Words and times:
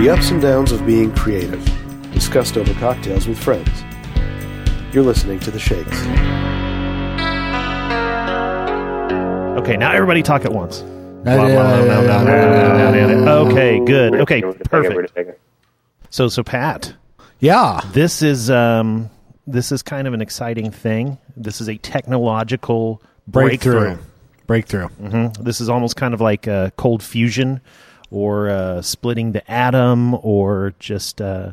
The 0.00 0.08
ups 0.08 0.30
and 0.30 0.40
downs 0.40 0.72
of 0.72 0.86
being 0.86 1.14
creative, 1.14 1.62
discussed 2.12 2.56
over 2.56 2.72
cocktails 2.80 3.28
with 3.28 3.38
friends. 3.38 3.68
You're 4.94 5.04
listening 5.04 5.38
to 5.40 5.50
The 5.50 5.58
Shakes. 5.58 6.00
Okay, 9.60 9.76
now 9.76 9.92
everybody 9.92 10.22
talk 10.22 10.46
at 10.46 10.52
once. 10.54 10.80
Okay, 13.28 13.84
good. 13.84 14.14
Okay, 14.20 14.40
We're 14.42 14.52
gonna 14.54 14.64
take 14.64 14.66
it, 14.66 14.72
we're 14.72 14.82
gonna 14.82 15.08
perfect. 15.08 15.40
So, 16.08 16.28
so 16.28 16.42
Pat, 16.42 16.94
Yeah. 17.40 17.82
this 17.92 18.22
is 18.22 18.48
um, 18.48 19.10
this 19.46 19.70
is 19.70 19.82
kind 19.82 20.08
of 20.08 20.14
an 20.14 20.22
exciting 20.22 20.70
thing. 20.70 21.18
This 21.36 21.60
is 21.60 21.68
a 21.68 21.76
technological 21.76 23.02
breakthrough. 23.28 23.98
Breakthrough. 24.46 24.88
Mhm. 25.02 25.36
This 25.44 25.60
is 25.60 25.68
almost 25.68 25.96
kind 25.96 26.14
of 26.14 26.22
like 26.22 26.48
uh, 26.48 26.70
cold 26.78 27.02
fusion, 27.02 27.60
or 28.10 28.50
uh, 28.50 28.82
splitting 28.82 29.32
the 29.32 29.50
atom, 29.50 30.14
or 30.14 30.74
just 30.78 31.20
uh, 31.20 31.52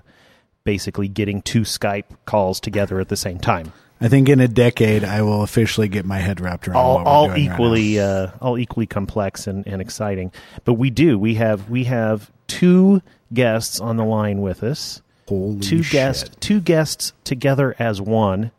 basically 0.64 1.08
getting 1.08 1.42
two 1.42 1.62
Skype 1.62 2.06
calls 2.26 2.60
together 2.60 3.00
at 3.00 3.10
the 3.10 3.16
same 3.18 3.40
time. 3.40 3.72
I 4.00 4.10
think 4.10 4.30
in 4.30 4.40
a 4.40 4.48
decade, 4.48 5.04
I 5.04 5.24
will 5.24 5.42
officially 5.42 5.88
get 5.88 6.06
my 6.06 6.20
head 6.20 6.40
wrapped 6.40 6.68
around 6.68 6.78
all, 6.78 7.04
all 7.08 7.30
right 7.30 7.40
equally 7.40 7.96
now. 7.96 8.04
uh, 8.04 8.32
all 8.42 8.58
equally 8.58 8.86
complex 8.86 9.48
and, 9.48 9.66
and 9.66 9.82
exciting. 9.82 10.32
But 10.66 10.74
we 10.74 10.90
do 10.92 11.18
we 11.18 11.36
have 11.36 11.70
we 11.70 11.86
have 11.86 12.30
two 12.46 13.02
guests 13.34 13.80
on 13.80 13.98
the 13.98 14.06
line 14.06 14.42
with 14.42 14.64
us. 14.64 15.02
Holy 15.28 15.60
two 15.60 15.82
shit. 15.82 15.92
guests 15.92 16.36
two 16.40 16.62
guests 16.62 17.14
together 17.24 17.76
as 17.80 18.00
one. 18.00 18.52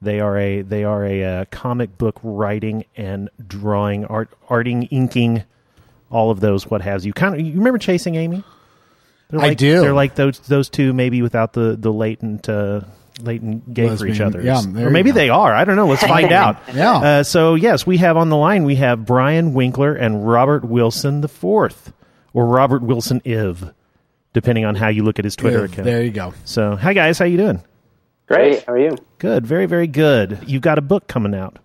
They 0.00 0.20
are 0.20 0.38
a 0.38 0.62
they 0.62 0.84
are 0.84 1.04
a, 1.04 1.24
uh 1.24 1.44
comic 1.50 1.98
book 1.98 2.20
writing 2.22 2.84
and 2.96 3.30
drawing 3.44 4.04
art 4.04 4.30
arting 4.48 4.86
inking 4.92 5.42
all 6.14 6.30
of 6.30 6.40
those 6.40 6.66
what 6.70 6.80
has 6.80 7.04
you 7.04 7.12
kind 7.12 7.34
of 7.34 7.40
you 7.40 7.54
remember 7.58 7.78
chasing 7.78 8.14
Amy? 8.14 8.42
They're 9.30 9.40
I 9.40 9.48
like, 9.48 9.58
do. 9.58 9.80
They're 9.80 9.92
like 9.94 10.14
those 10.14 10.38
those 10.40 10.68
two 10.68 10.92
maybe 10.92 11.20
without 11.22 11.52
the 11.52 11.76
the 11.78 11.92
latent 11.92 12.48
uh, 12.48 12.82
latent 13.20 13.72
gay 13.74 13.94
for 13.96 14.06
each 14.06 14.20
other. 14.20 14.40
yeah, 14.40 14.60
or 14.60 14.90
maybe 14.90 15.10
they 15.10 15.28
are. 15.28 15.52
I 15.52 15.64
don't 15.64 15.76
know. 15.76 15.86
Let's 15.88 16.04
find 16.04 16.30
out. 16.42 16.58
Yeah. 16.72 16.92
Uh, 16.96 17.22
so 17.24 17.54
yes, 17.56 17.86
we 17.86 17.96
have 17.98 18.16
on 18.16 18.28
the 18.28 18.36
line 18.36 18.64
we 18.64 18.76
have 18.76 19.04
Brian 19.04 19.52
Winkeler 19.54 20.00
and 20.00 20.26
Robert 20.26 20.64
Wilson 20.64 21.20
the 21.20 21.28
fourth, 21.28 21.92
or 22.32 22.46
Robert 22.46 22.82
Wilson 22.82 23.20
Iv, 23.24 23.72
depending 24.34 24.64
on 24.64 24.74
how 24.76 24.88
you 24.88 25.02
look 25.02 25.18
at 25.18 25.24
his 25.24 25.34
Twitter 25.36 25.58
Yeah, 25.60 25.64
account. 25.64 25.84
There 25.84 26.02
you 26.02 26.10
go. 26.10 26.32
So 26.44 26.76
hi 26.76 26.92
guys, 26.92 27.18
how 27.18 27.24
you 27.24 27.36
doing? 27.38 27.62
Great. 28.28 28.64
How 28.64 28.72
are 28.74 28.78
you? 28.78 28.96
Good, 29.18 29.46
very 29.46 29.66
very 29.66 29.86
good. 29.88 30.38
You've 30.46 30.62
got 30.62 30.78
a 30.78 30.82
book 30.82 31.08
coming 31.08 31.34
out. 31.34 31.58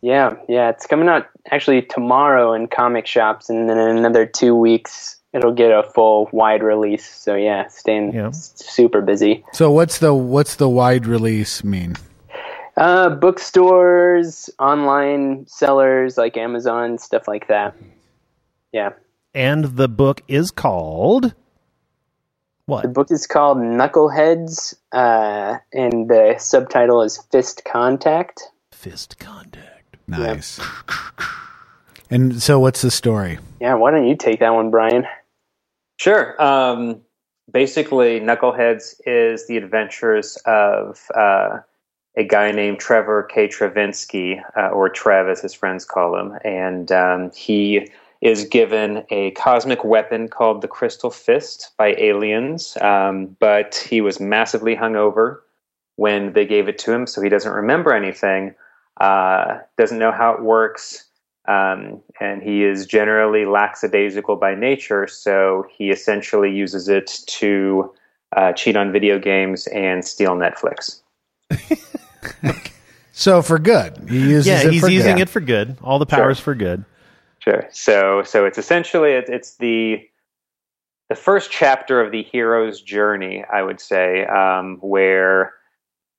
Yeah, 0.00 0.34
yeah. 0.48 0.68
It's 0.70 0.86
coming 0.86 1.08
out 1.08 1.26
actually 1.50 1.82
tomorrow 1.82 2.52
in 2.52 2.66
comic 2.68 3.06
shops, 3.06 3.48
and 3.48 3.68
then 3.68 3.78
in 3.78 3.96
another 3.96 4.26
two 4.26 4.54
weeks 4.54 5.16
it'll 5.32 5.52
get 5.52 5.70
a 5.70 5.82
full 5.94 6.28
wide 6.32 6.62
release. 6.62 7.06
So 7.08 7.34
yeah, 7.34 7.68
staying 7.68 8.12
Yeah. 8.14 8.30
super 8.32 9.00
busy. 9.00 9.44
So 9.52 9.70
what's 9.70 9.98
the 9.98 10.14
what's 10.14 10.56
the 10.56 10.68
wide 10.68 11.06
release 11.06 11.62
mean? 11.64 11.96
Uh, 12.76 13.10
bookstores, 13.10 14.48
online 14.60 15.46
sellers 15.48 16.16
like 16.16 16.36
Amazon, 16.36 16.96
stuff 16.98 17.26
like 17.26 17.48
that. 17.48 17.74
Yeah. 18.72 18.90
And 19.34 19.64
the 19.64 19.88
book 19.88 20.22
is 20.28 20.50
called 20.50 21.34
what? 22.66 22.82
The 22.82 22.88
book 22.88 23.10
is 23.10 23.26
called 23.26 23.58
Knuckleheads, 23.58 24.74
uh, 24.92 25.56
and 25.72 26.08
the 26.08 26.34
subtitle 26.38 27.02
is 27.02 27.16
Fist 27.32 27.64
Contact. 27.64 28.42
Fist 28.72 29.18
Contact. 29.18 29.77
Nice. 30.08 30.58
And 32.10 32.42
so 32.42 32.58
what's 32.58 32.82
the 32.82 32.90
story? 32.90 33.38
Yeah, 33.60 33.74
why 33.74 33.90
don't 33.90 34.06
you 34.06 34.16
take 34.16 34.40
that 34.40 34.54
one, 34.54 34.70
Brian? 34.70 35.06
Sure. 35.98 36.40
Um, 36.42 37.02
basically, 37.52 38.18
Knuckleheads 38.20 38.94
is 39.04 39.46
the 39.46 39.58
adventures 39.58 40.38
of 40.46 40.98
uh, 41.14 41.58
a 42.16 42.24
guy 42.24 42.50
named 42.50 42.78
Trevor 42.78 43.24
K. 43.24 43.48
Travinsky, 43.48 44.42
uh, 44.56 44.68
or 44.68 44.88
Trev 44.88 45.28
as 45.28 45.40
his 45.40 45.52
friends 45.52 45.84
call 45.84 46.18
him. 46.18 46.38
And 46.44 46.90
um, 46.90 47.30
he 47.32 47.90
is 48.20 48.44
given 48.44 49.04
a 49.10 49.30
cosmic 49.32 49.84
weapon 49.84 50.28
called 50.28 50.62
the 50.62 50.68
Crystal 50.68 51.10
Fist 51.10 51.70
by 51.76 51.94
aliens, 51.98 52.76
um, 52.80 53.36
but 53.38 53.86
he 53.88 54.00
was 54.00 54.18
massively 54.18 54.74
hungover 54.74 55.38
when 55.96 56.32
they 56.32 56.46
gave 56.46 56.68
it 56.68 56.78
to 56.78 56.92
him, 56.92 57.06
so 57.06 57.20
he 57.20 57.28
doesn't 57.28 57.52
remember 57.52 57.92
anything, 57.92 58.54
uh, 59.00 59.58
doesn't 59.76 59.98
know 59.98 60.12
how 60.12 60.32
it 60.32 60.42
works. 60.42 61.04
Um, 61.46 62.02
and 62.20 62.42
he 62.42 62.64
is 62.64 62.84
generally 62.84 63.46
lackadaisical 63.46 64.36
by 64.36 64.54
nature, 64.54 65.06
so 65.06 65.64
he 65.74 65.88
essentially 65.90 66.54
uses 66.54 66.88
it 66.88 67.20
to 67.26 67.90
uh, 68.36 68.52
cheat 68.52 68.76
on 68.76 68.92
video 68.92 69.18
games 69.18 69.66
and 69.68 70.04
steal 70.04 70.36
Netflix. 70.36 71.00
So 73.18 73.42
for 73.42 73.58
good. 73.58 74.08
He 74.08 74.20
uses 74.30 74.46
Yeah, 74.46 74.62
it 74.62 74.72
he's 74.74 74.80
for 74.80 74.88
using 74.88 75.16
good. 75.16 75.22
it 75.22 75.28
for 75.28 75.40
good. 75.40 75.76
All 75.82 75.98
the 75.98 76.06
powers 76.06 76.38
for 76.38 76.54
good. 76.54 76.84
Sure. 77.40 77.66
So, 77.72 78.22
so 78.22 78.44
it's 78.44 78.58
essentially 78.58 79.10
it's, 79.14 79.28
it's 79.28 79.56
the 79.56 80.08
the 81.08 81.16
first 81.16 81.50
chapter 81.50 82.00
of 82.00 82.12
the 82.12 82.22
hero's 82.22 82.80
journey, 82.80 83.44
I 83.52 83.62
would 83.62 83.80
say, 83.80 84.24
um, 84.26 84.76
where 84.82 85.54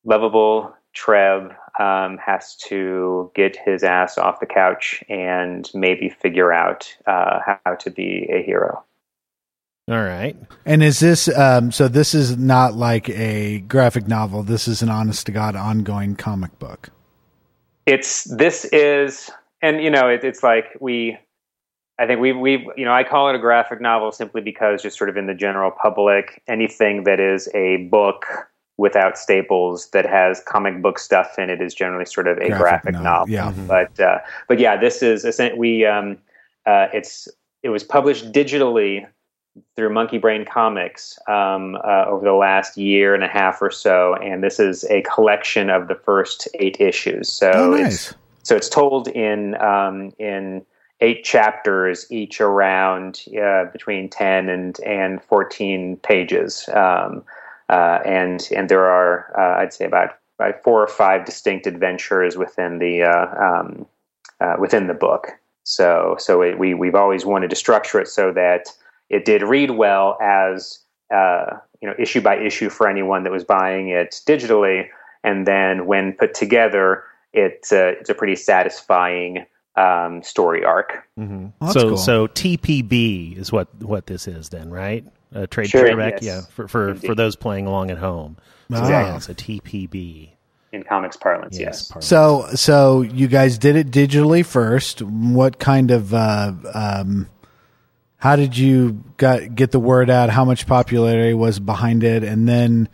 lovable 0.03 0.75
Trev 0.91 1.55
um, 1.79 2.17
has 2.17 2.55
to 2.67 3.31
get 3.35 3.55
his 3.55 3.83
ass 3.83 4.17
off 4.17 4.39
the 4.39 4.45
couch 4.45 5.03
and 5.09 5.69
maybe 5.73 6.09
figure 6.09 6.51
out 6.53 6.93
uh, 7.07 7.39
how 7.65 7.75
to 7.75 7.89
be 7.89 8.27
a 8.31 8.43
hero. 8.43 8.83
All 9.89 10.03
right. 10.03 10.37
And 10.65 10.83
is 10.83 10.99
this 10.99 11.27
um 11.35 11.71
so 11.71 11.87
this 11.87 12.13
is 12.13 12.37
not 12.37 12.75
like 12.75 13.09
a 13.09 13.61
graphic 13.61 14.07
novel. 14.07 14.43
This 14.43 14.67
is 14.67 14.83
an 14.83 14.89
honest 14.89 15.25
to 15.25 15.31
god 15.31 15.55
ongoing 15.55 16.15
comic 16.15 16.59
book. 16.59 16.91
it's 17.87 18.25
this 18.25 18.65
is 18.65 19.31
and 19.61 19.81
you 19.81 19.89
know 19.89 20.07
it, 20.07 20.23
it's 20.23 20.43
like 20.43 20.65
we 20.79 21.17
i 21.97 22.05
think 22.05 22.19
we 22.19 22.31
we 22.33 22.69
you 22.77 22.85
know 22.85 22.93
i 22.93 23.03
call 23.03 23.29
it 23.29 23.35
a 23.35 23.39
graphic 23.39 23.81
novel 23.81 24.11
simply 24.11 24.41
because 24.41 24.83
just 24.83 24.95
sort 24.97 25.09
of 25.09 25.17
in 25.17 25.25
the 25.25 25.33
general 25.33 25.71
public 25.71 26.41
anything 26.47 27.03
that 27.03 27.19
is 27.19 27.49
a 27.55 27.87
book 27.89 28.48
without 28.79 29.17
staples 29.17 29.89
that 29.89 30.05
has 30.05 30.41
comic 30.47 30.81
book 30.81 30.97
stuff 30.97 31.37
in 31.37 31.49
it 31.49 31.61
is 31.61 31.73
generally 31.73 32.05
sort 32.05 32.27
of 32.27 32.37
a 32.37 32.47
Graphic 32.47 32.59
graphic, 32.59 32.93
novel, 32.93 33.27
novel, 33.27 33.63
yeah. 33.63 33.67
but 33.67 33.99
uh, 33.99 34.19
but 34.47 34.57
yeah 34.57 34.77
this 34.77 35.03
is 35.03 35.25
we 35.57 35.85
um 35.85 36.17
uh, 36.65 36.87
it's 36.93 37.27
it 37.61 37.69
was 37.69 37.83
published 37.83 38.31
digitally 38.31 39.05
through 39.75 39.89
Monkeybrain 39.89 40.47
Comics 40.47 41.19
um, 41.27 41.75
uh, 41.83 42.05
over 42.07 42.23
the 42.23 42.33
last 42.33 42.77
year 42.77 43.13
and 43.13 43.23
a 43.23 43.27
half 43.27 43.61
or 43.61 43.71
so, 43.71 44.15
and 44.15 44.43
this 44.43 44.59
is 44.59 44.85
a 44.85 45.01
collection 45.01 45.69
of 45.69 45.87
the 45.87 45.95
first 45.95 46.47
eight 46.55 46.79
issues. 46.79 47.29
So 47.29 47.51
Oh, 47.53 47.73
it's 47.73 48.13
so 48.43 48.55
it's 48.55 48.69
told 48.69 49.09
in 49.09 49.55
um, 49.61 50.13
in 50.19 50.65
eight 51.01 51.23
chapters, 51.23 52.05
each 52.09 52.39
around 52.41 53.23
uh, 53.41 53.65
between 53.73 54.09
ten 54.09 54.49
and 54.49 54.79
and 54.81 55.21
fourteen 55.23 55.97
pages, 55.97 56.69
um, 56.73 57.23
uh, 57.69 57.99
and 58.05 58.49
and 58.55 58.67
there 58.69 58.85
are 58.85 59.33
uh, 59.37 59.61
I'd 59.61 59.73
say 59.73 59.85
about, 59.85 60.17
about 60.39 60.63
four 60.63 60.81
or 60.81 60.87
five 60.87 61.25
distinct 61.25 61.67
adventures 61.67 62.37
within 62.37 62.79
the 62.79 63.03
uh, 63.03 63.43
um, 63.43 63.85
uh, 64.41 64.55
within 64.59 64.87
the 64.87 64.93
book. 64.93 65.29
So 65.63 66.15
so 66.19 66.41
it, 66.41 66.57
we 66.57 66.73
we've 66.73 66.95
always 66.95 67.25
wanted 67.25 67.49
to 67.51 67.55
structure 67.55 67.99
it 67.99 68.07
so 68.07 68.31
that 68.33 68.67
it 69.09 69.25
did 69.25 69.43
read 69.43 69.71
well 69.71 70.17
as 70.21 70.79
uh, 71.13 71.57
you 71.81 71.87
know 71.87 71.95
issue 71.99 72.21
by 72.21 72.37
issue 72.37 72.69
for 72.69 72.87
anyone 72.87 73.23
that 73.23 73.31
was 73.31 73.43
buying 73.43 73.89
it 73.89 74.19
digitally, 74.27 74.87
and 75.23 75.45
then 75.45 75.85
when 75.85 76.13
put 76.13 76.33
together, 76.33 77.03
it's 77.33 77.71
a, 77.71 77.89
it's 77.89 78.09
a 78.09 78.15
pretty 78.15 78.35
satisfying 78.35 79.45
um, 79.75 80.23
story 80.23 80.63
arc. 80.65 81.07
hmm 81.15 81.47
Well, 81.61 81.73
so 81.73 81.81
cool. 81.89 81.97
so 81.97 82.27
TPB 82.27 83.37
is 83.37 83.51
what 83.51 83.67
what 83.81 84.07
this 84.07 84.27
is 84.27 84.49
then, 84.49 84.69
right? 84.71 85.05
Uh, 85.33 85.45
trade 85.47 85.69
Sure, 85.69 85.85
paperback. 85.85 86.13
yes. 86.21 86.23
Yeah, 86.23 86.41
for 86.53 86.67
for, 86.67 86.95
for 86.95 87.13
those 87.15 87.35
playing 87.35 87.67
along 87.67 87.91
at 87.91 87.97
home. 87.99 88.37
So, 88.71 88.77
Ah. 88.77 88.89
yeah, 88.89 89.15
it's 89.15 89.29
a 89.29 89.35
TPB. 89.35 90.31
In 90.71 90.83
comics 90.83 91.17
parlance, 91.17 91.57
Yes. 91.57 91.65
yes. 91.65 91.87
pardon. 91.87 92.01
So 92.07 92.47
so 92.55 93.01
you 93.01 93.27
guys 93.27 93.57
did 93.57 93.75
it 93.75 93.89
digitally 93.91 94.45
first. 94.45 95.01
What 95.01 95.57
kind 95.59 95.89
of 95.91 96.13
uh 96.13 96.53
um 96.73 97.27
how 98.17 98.35
did 98.35 98.57
you 98.57 99.03
got 99.17 99.55
get 99.55 99.71
the 99.71 99.79
word 99.79 100.09
out? 100.09 100.29
How 100.29 100.45
much 100.45 100.67
popularity 100.67 101.33
was 101.33 101.59
behind 101.59 102.03
it? 102.03 102.23
And 102.23 102.47
then 102.49 102.89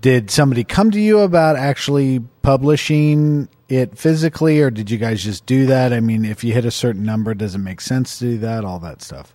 did 0.00 0.30
somebody 0.30 0.64
come 0.64 0.90
to 0.90 1.00
you 1.00 1.20
about 1.20 1.56
actually 1.56 2.20
publishing 2.42 3.48
it 3.68 3.96
physically 3.96 4.60
or 4.60 4.70
did 4.70 4.90
you 4.90 4.98
guys 4.98 5.22
just 5.22 5.46
do 5.46 5.66
that? 5.66 5.92
I 5.92 6.00
mean, 6.00 6.24
if 6.24 6.42
you 6.44 6.52
hit 6.52 6.64
a 6.64 6.70
certain 6.70 7.04
number, 7.04 7.32
does 7.32 7.54
it 7.54 7.58
make 7.58 7.80
sense 7.80 8.18
to 8.18 8.24
do 8.24 8.38
that? 8.38 8.64
All 8.64 8.78
that 8.80 9.02
stuff. 9.02 9.34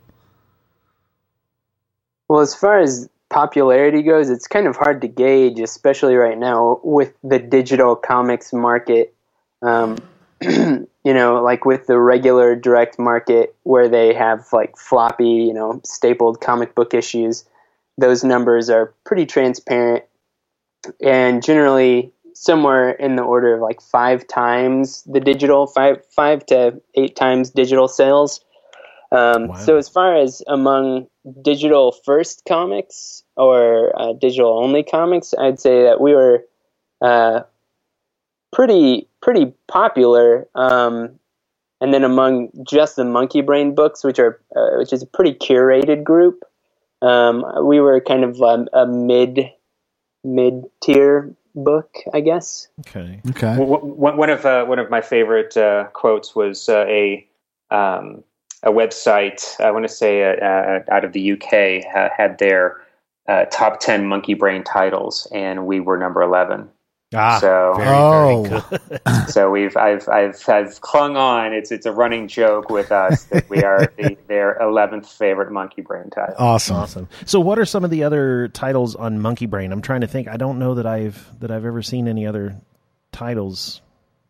Well, 2.31 2.39
as 2.39 2.55
far 2.55 2.79
as 2.79 3.09
popularity 3.29 4.01
goes, 4.01 4.29
it's 4.29 4.47
kind 4.47 4.65
of 4.65 4.77
hard 4.77 5.01
to 5.01 5.09
gauge, 5.09 5.59
especially 5.59 6.15
right 6.15 6.37
now 6.37 6.79
with 6.81 7.13
the 7.25 7.39
digital 7.39 7.93
comics 7.93 8.53
market. 8.53 9.13
Um, 9.61 9.97
you 10.41 10.87
know, 11.03 11.43
like 11.43 11.65
with 11.65 11.87
the 11.87 11.99
regular 11.99 12.55
direct 12.55 12.97
market 12.97 13.53
where 13.63 13.89
they 13.89 14.13
have 14.13 14.47
like 14.53 14.77
floppy, 14.77 15.27
you 15.27 15.53
know, 15.53 15.81
stapled 15.83 16.39
comic 16.39 16.73
book 16.73 16.93
issues. 16.93 17.43
those 17.97 18.23
numbers 18.23 18.69
are 18.69 18.93
pretty 19.03 19.25
transparent 19.25 20.05
and 21.01 21.43
generally 21.43 22.13
somewhere 22.33 22.91
in 22.91 23.17
the 23.17 23.23
order 23.23 23.55
of 23.55 23.59
like 23.59 23.81
five 23.81 24.25
times 24.29 25.03
the 25.03 25.19
digital, 25.19 25.67
five 25.67 26.01
five 26.05 26.45
to 26.45 26.81
eight 26.95 27.17
times 27.17 27.49
digital 27.49 27.89
sales. 27.89 28.39
Um, 29.11 29.47
Wow. 29.47 29.55
So 29.55 29.77
as 29.77 29.89
far 29.89 30.15
as 30.15 30.41
among 30.47 31.07
digital 31.41 31.91
first 31.91 32.43
comics 32.47 33.23
or 33.35 33.91
uh, 33.99 34.13
digital 34.13 34.57
only 34.63 34.83
comics, 34.83 35.33
I'd 35.37 35.59
say 35.59 35.83
that 35.83 35.99
we 35.99 36.13
were 36.13 36.45
uh, 37.01 37.41
pretty 38.53 39.07
pretty 39.21 39.53
popular. 39.67 40.47
Um, 40.55 41.19
and 41.81 41.93
then 41.93 42.03
among 42.03 42.49
just 42.63 42.95
the 42.95 43.03
Monkeybrain 43.03 43.75
books, 43.75 44.03
which 44.03 44.19
are 44.19 44.39
uh, 44.55 44.77
which 44.77 44.93
is 44.93 45.01
a 45.01 45.07
pretty 45.07 45.33
curated 45.33 46.03
group, 46.03 46.43
um, 47.01 47.43
we 47.65 47.79
were 47.79 47.99
kind 47.99 48.23
of 48.23 48.41
um, 48.41 48.67
a 48.73 48.85
mid 48.85 49.49
mid 50.23 50.65
tier 50.81 51.33
book, 51.55 51.95
I 52.13 52.21
guess. 52.21 52.67
Okay. 52.81 53.19
Okay. 53.29 53.55
W- 53.57 53.79
w- 53.79 54.15
One 54.15 54.29
of 54.29 54.45
uh, 54.45 54.65
one 54.65 54.79
of 54.79 54.89
my 54.89 55.01
favorite 55.01 55.57
uh, 55.57 55.85
quotes 55.93 56.35
was 56.35 56.69
uh, 56.69 56.85
a 56.87 57.27
um, 57.71 58.23
a 58.63 58.71
website. 58.71 59.59
I 59.59 59.71
want 59.71 59.85
to 59.85 59.89
say 59.93 60.23
uh, 60.23 60.35
uh, 60.45 60.79
out 60.91 61.03
of 61.05 61.13
the 61.13 61.31
UK 61.33 61.85
uh, 61.95 62.09
had 62.15 62.37
their 62.37 62.81
uh, 63.27 63.45
top 63.45 63.79
ten 63.79 64.05
monkeybrain 64.05 64.63
titles, 64.65 65.27
and 65.33 65.65
we 65.65 65.79
were 65.79 65.97
number 65.97 66.21
eleven. 66.21 66.69
Ah, 67.13 67.39
So- 67.39 67.73
very, 67.77 67.89
Oh. 67.97 68.43
very 68.43 68.61
good. 68.89 69.01
So 69.27 69.49
we've 69.49 69.75
I've 69.77 70.07
I've 70.09 70.37
I've 70.49 70.81
clung 70.81 71.15
on. 71.17 71.53
It's 71.53 71.71
it's 71.71 71.85
a 71.85 71.91
running 71.91 72.27
joke 72.27 72.69
with 72.69 72.91
us 72.91 73.23
that 73.31 73.49
we 73.49 73.63
are 73.63 73.91
the, 73.97 74.17
their 74.27 74.57
eleventh 74.59 75.09
favorite 75.09 75.49
monkeybrain 75.51 76.11
title. 76.13 76.35
Awesome. 76.37 76.75
Awesome. 76.77 77.09
So, 77.25 77.39
what 77.39 77.57
are 77.59 77.65
some 77.65 77.83
of 77.85 77.91
the 77.91 78.03
other 78.03 78.47
titles 78.49 78.95
on 78.95 79.19
Monkeybrain? 79.19 79.71
I'm 79.71 79.81
trying 79.81 80.01
to 80.01 80.07
think. 80.07 80.27
I 80.27 80.37
don't 80.37 80.59
know 80.59 80.75
that 80.75 80.85
I've 80.85 81.25
that 81.39 81.51
I've 81.51 81.65
ever 81.65 81.81
seen 81.81 82.07
any 82.07 82.25
other 82.25 82.55
titles 83.11 83.81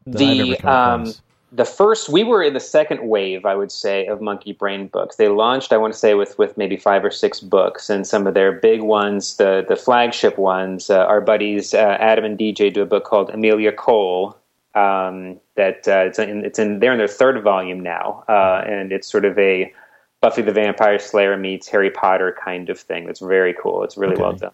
that 0.08 0.22
I've 0.22 0.40
ever 0.40 0.50
the 0.52 0.56
come 0.58 0.70
um, 0.72 1.02
across. 1.02 1.22
The 1.54 1.66
first 1.66 2.08
we 2.08 2.24
were 2.24 2.42
in 2.42 2.54
the 2.54 2.62
second 2.62 3.08
wave 3.10 3.46
i 3.46 3.56
would 3.56 3.72
say 3.72 4.06
of 4.08 4.20
monkeybrain 4.20 4.90
books. 4.92 5.18
They 5.18 5.28
launched 5.28 5.74
i 5.74 5.78
want 5.78 5.94
to 5.94 6.00
say 6.00 6.14
with 6.14 6.38
with 6.38 6.58
maybe 6.58 6.78
five 6.78 7.04
or 7.04 7.12
six 7.12 7.40
books 7.42 7.90
and 7.90 8.08
some 8.08 8.26
of 8.26 8.34
their 8.34 8.54
big 8.54 8.82
ones 8.82 9.36
the 9.36 9.66
the 9.68 9.76
flagship 9.76 10.38
ones 10.38 10.90
uh, 10.90 11.00
our 11.06 11.20
buddies 11.20 11.74
uh, 11.74 11.98
adam 12.00 12.24
and 12.24 12.38
dj 12.40 12.74
do 12.74 12.82
a 12.82 12.86
book 12.86 13.04
called 13.04 13.30
amelia 13.32 13.72
cole 13.74 14.38
um, 14.76 15.38
that 15.56 15.86
uh, 15.90 16.06
it's 16.08 16.20
in 16.20 16.46
it's 16.46 16.58
in 16.58 16.80
they're 16.80 16.94
in 16.94 16.98
their 16.98 17.08
third 17.08 17.44
volume 17.44 17.82
now 17.82 18.24
uh, 18.30 18.64
and 18.66 18.94
it's 18.94 19.08
sort 19.12 19.26
of 19.26 19.38
a 19.38 19.74
buffy 20.22 20.42
the 20.42 20.54
vampire 20.54 21.00
slayer 21.00 21.36
meets 21.36 21.68
harry 21.68 21.90
potter 21.92 22.34
kind 22.44 22.70
of 22.70 22.80
thing. 22.80 23.10
It's 23.10 23.20
very 23.20 23.54
cool. 23.62 23.84
It's 23.84 23.98
really 23.98 24.14
Okay. 24.14 24.22
well 24.22 24.34
done. 24.34 24.52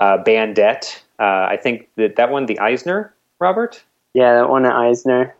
Uh, 0.00 0.18
bandette 0.24 1.00
uh, 1.20 1.46
i 1.48 1.56
think 1.56 1.88
that 1.96 2.16
that 2.16 2.30
one 2.30 2.46
the 2.46 2.58
eisner 2.58 3.14
robert? 3.38 3.84
Yeah, 4.14 4.34
that 4.34 4.48
one 4.48 4.66
at 4.66 4.74
Eisner. 4.74 5.36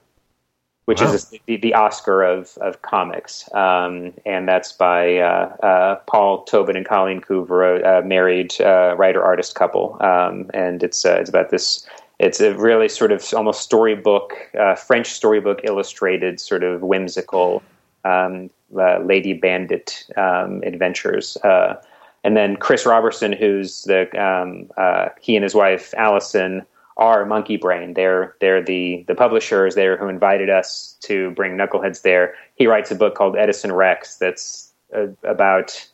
Which 0.90 1.00
Wow. 1.02 1.12
is 1.12 1.26
the, 1.46 1.56
the 1.56 1.72
Oscar 1.72 2.24
of, 2.24 2.58
of 2.60 2.82
comics. 2.82 3.48
Um, 3.54 4.12
and 4.26 4.48
that's 4.48 4.72
by 4.72 5.18
uh, 5.18 5.54
uh, 5.62 5.94
Paul 6.08 6.42
Tobin 6.42 6.74
and 6.74 6.84
Colleen 6.84 7.20
Coover, 7.20 7.80
a, 7.80 8.00
a 8.00 8.02
married 8.02 8.60
uh, 8.60 8.96
writer 8.98 9.22
artist 9.22 9.54
couple. 9.54 9.96
Um, 10.00 10.50
and 10.52 10.82
it's 10.82 11.04
uh, 11.04 11.14
it's 11.20 11.30
about 11.30 11.50
this. 11.50 11.86
It's 12.18 12.40
a 12.40 12.54
really 12.54 12.88
sort 12.88 13.12
of 13.12 13.24
almost 13.34 13.62
storybook, 13.62 14.34
uh, 14.58 14.74
French 14.74 15.12
storybook 15.12 15.60
illustrated, 15.62 16.40
sort 16.40 16.64
of 16.64 16.82
whimsical 16.82 17.62
um, 18.04 18.50
uh, 18.76 18.98
lady 18.98 19.32
bandit 19.32 20.04
um, 20.16 20.60
adventures. 20.64 21.36
Uh, 21.44 21.80
and 22.24 22.36
then 22.36 22.56
Chris 22.56 22.84
Robertson, 22.84 23.32
who's 23.32 23.84
the 23.84 24.10
um, 24.20 24.68
uh, 24.76 25.10
he 25.20 25.36
and 25.36 25.44
his 25.44 25.54
wife 25.54 25.94
Allison 25.96 26.66
are 27.00 27.24
Monkeybrain. 27.24 27.94
They're 27.96 28.36
they're 28.40 28.62
the 28.62 29.04
the 29.08 29.14
publishers 29.14 29.74
there 29.74 29.96
who 29.96 30.08
invited 30.08 30.50
us 30.50 30.96
to 31.00 31.30
bring 31.32 31.56
Knuckleheads 31.56 32.02
there. 32.02 32.34
He 32.54 32.66
writes 32.66 32.90
a 32.90 32.94
book 32.94 33.14
called 33.14 33.36
Edison 33.36 33.72
Rex 33.72 34.16
that's 34.16 34.70
uh, 34.94 35.06
about 35.24 35.88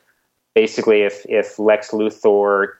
basically 0.55 1.03
if 1.03 1.25
if 1.29 1.58
Lex 1.58 1.93
Luthor 1.93 2.73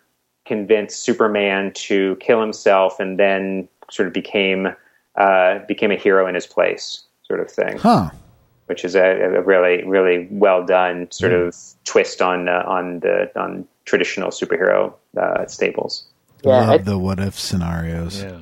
convinced 0.45 1.05
Superman 1.05 1.73
to 1.75 2.17
kill 2.17 2.41
himself 2.41 3.01
and 3.01 3.19
then 3.19 3.69
sort 3.91 4.09
of 4.09 4.13
became 4.13 4.75
uh, 5.15 5.61
became 5.69 5.93
a 5.93 5.97
hero 5.97 6.27
in 6.27 6.35
his 6.35 6.47
place, 6.47 7.05
sort 7.23 7.41
of 7.41 7.51
thing 7.51 7.79
Huh. 7.79 8.11
which 8.67 8.85
is 8.85 8.97
a, 8.97 9.37
a 9.37 9.41
really 9.43 9.85
really 9.85 10.27
well 10.33 10.67
done 10.67 11.09
sort 11.13 11.33
of 11.33 11.57
twist 11.85 12.21
on 12.21 12.49
uh, 12.49 12.65
on 12.67 13.01
the 13.01 13.31
on 13.41 13.67
traditional 13.85 14.31
superhero 14.31 14.93
uh, 15.17 15.45
staples. 16.47 16.67
Yeah, 16.67 16.71
I, 16.71 16.77
Love 16.77 16.85
the 16.85 16.99
what 16.99 17.21
if 17.21 17.39
scenarios. 17.39 18.23
Yeah. 18.23 18.41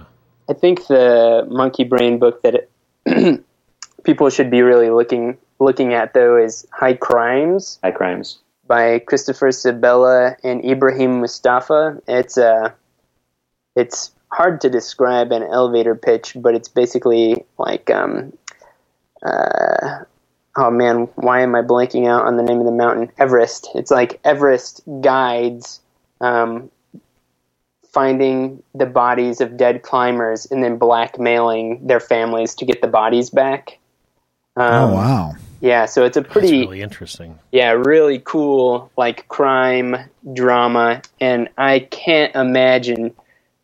I 0.48 0.52
think 0.52 0.86
the 0.86 1.46
Monkeybrain 1.50 2.20
book 2.20 2.42
that 2.42 2.68
it, 3.06 3.44
people 4.04 4.30
should 4.30 4.50
be 4.50 4.62
really 4.62 4.90
looking 4.90 5.38
looking 5.58 5.94
at 5.94 6.14
though 6.14 6.36
is 6.36 6.66
High 6.72 6.94
Crimes 6.94 7.78
High 7.82 7.92
crimes. 7.92 8.38
by 8.66 8.98
Christopher 8.98 9.48
Sebela 9.48 10.36
and 10.42 10.64
Ibrahim 10.64 11.20
Moustafa. 11.20 12.02
It's 12.06 12.36
uh, 12.36 12.70
it's 13.76 14.12
hard 14.30 14.60
to 14.62 14.70
describe 14.70 15.32
an 15.32 15.42
elevator 15.42 15.94
pitch, 15.94 16.36
but 16.36 16.54
it's 16.54 16.68
basically 16.68 17.44
like 17.58 17.88
um, 17.90 18.32
uh, 19.22 20.04
oh 20.56 20.70
man, 20.70 21.08
why 21.14 21.40
am 21.40 21.54
I 21.54 21.62
blanking 21.62 22.06
out 22.06 22.26
on 22.26 22.36
the 22.36 22.42
name 22.42 22.58
of 22.58 22.66
the 22.66 22.72
mountain? 22.72 23.10
Everest. 23.18 23.68
It's 23.74 23.90
like 23.90 24.20
Everest 24.24 24.82
guides 25.00 25.80
um, 26.20 26.70
finding 27.94 28.62
the 28.75 28.87
bodies 28.87 29.41
of 29.41 29.56
dead 29.56 29.82
climbers 29.82 30.46
and 30.50 30.62
then 30.62 30.76
blackmailing 30.76 31.87
their 31.87 32.00
families 32.00 32.55
to 32.56 32.67
get 32.67 32.82
the 32.82 32.88
bodies 32.88 33.31
back. 33.31 33.79
Um, 34.56 34.91
Oh 34.91 34.94
wow. 34.94 35.37
Yeah, 35.61 35.87
so 35.87 36.05
it's 36.05 36.17
a 36.19 36.20
That's 36.20 36.32
pretty 36.32 36.61
really 36.61 36.82
interesting. 36.82 37.38
yeah, 37.52 37.70
really 37.70 38.19
cool, 38.19 38.91
like 38.99 39.26
crime 39.29 39.96
drama, 40.35 41.00
and 41.20 41.49
I 41.56 41.79
can't 41.79 42.35
imagine 42.35 43.14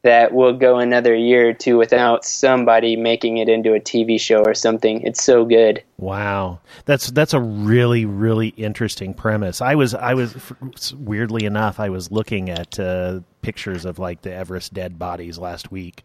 that 0.03 0.33
we'll 0.33 0.55
go 0.57 0.79
another 0.79 1.15
year 1.15 1.51
or 1.51 1.53
two 1.53 1.77
without 1.77 2.25
somebody 2.25 2.97
making 2.97 3.37
it 3.37 3.49
into 3.49 3.75
a 3.75 3.81
TV 3.81 4.19
show 4.21 4.43
or 4.43 4.55
something. 4.55 5.03
It's 5.03 5.23
so 5.23 5.45
good. 5.45 5.83
Wow, 5.99 6.61
that's 6.87 7.11
that's 7.11 7.35
a 7.35 7.41
really 7.41 8.05
really 8.07 8.49
interesting 8.49 9.13
premise. 9.15 9.61
I 9.61 9.75
was 9.75 9.95
I 9.95 10.15
was 10.15 10.35
weirdly 10.97 11.45
enough 11.45 11.79
I 11.79 11.91
was 11.91 12.11
looking 12.11 12.49
at 12.49 12.79
uh, 12.81 13.21
pictures 13.43 13.85
of 13.85 13.99
like 13.99 14.23
the 14.23 14.33
Everest 14.35 14.73
dead 14.73 14.99
bodies 14.99 15.39
last 15.39 15.71
week. 15.71 16.05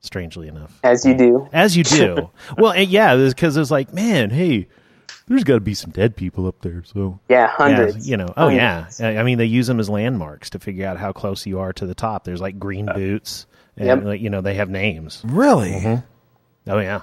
Strangely 0.00 0.48
enough, 0.48 0.78
As 0.84 1.06
you 1.06 1.16
do. 1.16 1.48
as 1.50 1.78
you 1.78 1.82
do. 1.82 2.30
well, 2.58 2.76
yeah, 2.76 3.16
because 3.16 3.56
it 3.56 3.60
was 3.60 3.70
like, 3.70 3.94
man, 3.94 4.28
hey, 4.28 4.68
there's 5.26 5.44
got 5.44 5.54
to 5.54 5.60
be 5.60 5.74
some 5.74 5.90
dead 5.90 6.16
people 6.16 6.46
up 6.46 6.60
there. 6.60 6.82
So 6.84 7.18
Yeah, 7.28 7.42
yeah, 7.42 7.46
hundreds. 7.48 8.08
you 8.08 8.16
know, 8.16 8.32
oh 8.36 8.48
yeah. 8.48 8.74
Hundreds. 8.74 9.00
I 9.00 9.16
I 9.16 9.22
mean, 9.22 9.38
they 9.38 9.46
use 9.46 9.66
them 9.66 9.80
as 9.80 9.88
landmarks 9.88 10.50
to 10.50 10.58
figure 10.58 10.86
out 10.86 10.98
how 10.98 11.12
close 11.12 11.46
you 11.46 11.60
are 11.60 11.72
to 11.74 11.86
the 11.86 11.94
top. 11.94 12.24
There's 12.24 12.40
like 12.40 12.58
green 12.58 12.88
uh, 12.88 12.94
boots, 12.94 13.46
and 13.76 13.86
Yep. 13.86 14.04
like, 14.04 14.20
you 14.20 14.30
know 14.30 14.40
they 14.40 14.54
have 14.54 14.68
names. 14.70 15.22
Really? 15.24 15.70
Mm-hmm. 15.72 16.70
Oh 16.70 16.78
yeah, 16.78 17.00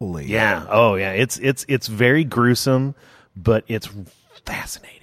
Holy. 0.00 0.26
yeah. 0.26 0.66
Oh 0.68 0.94
yeah. 0.96 1.12
It's 1.12 1.38
it's 1.38 1.64
it's 1.68 1.86
very 1.86 2.24
gruesome, 2.24 2.94
but 3.36 3.64
it's 3.68 3.88
fascinating. 4.44 5.00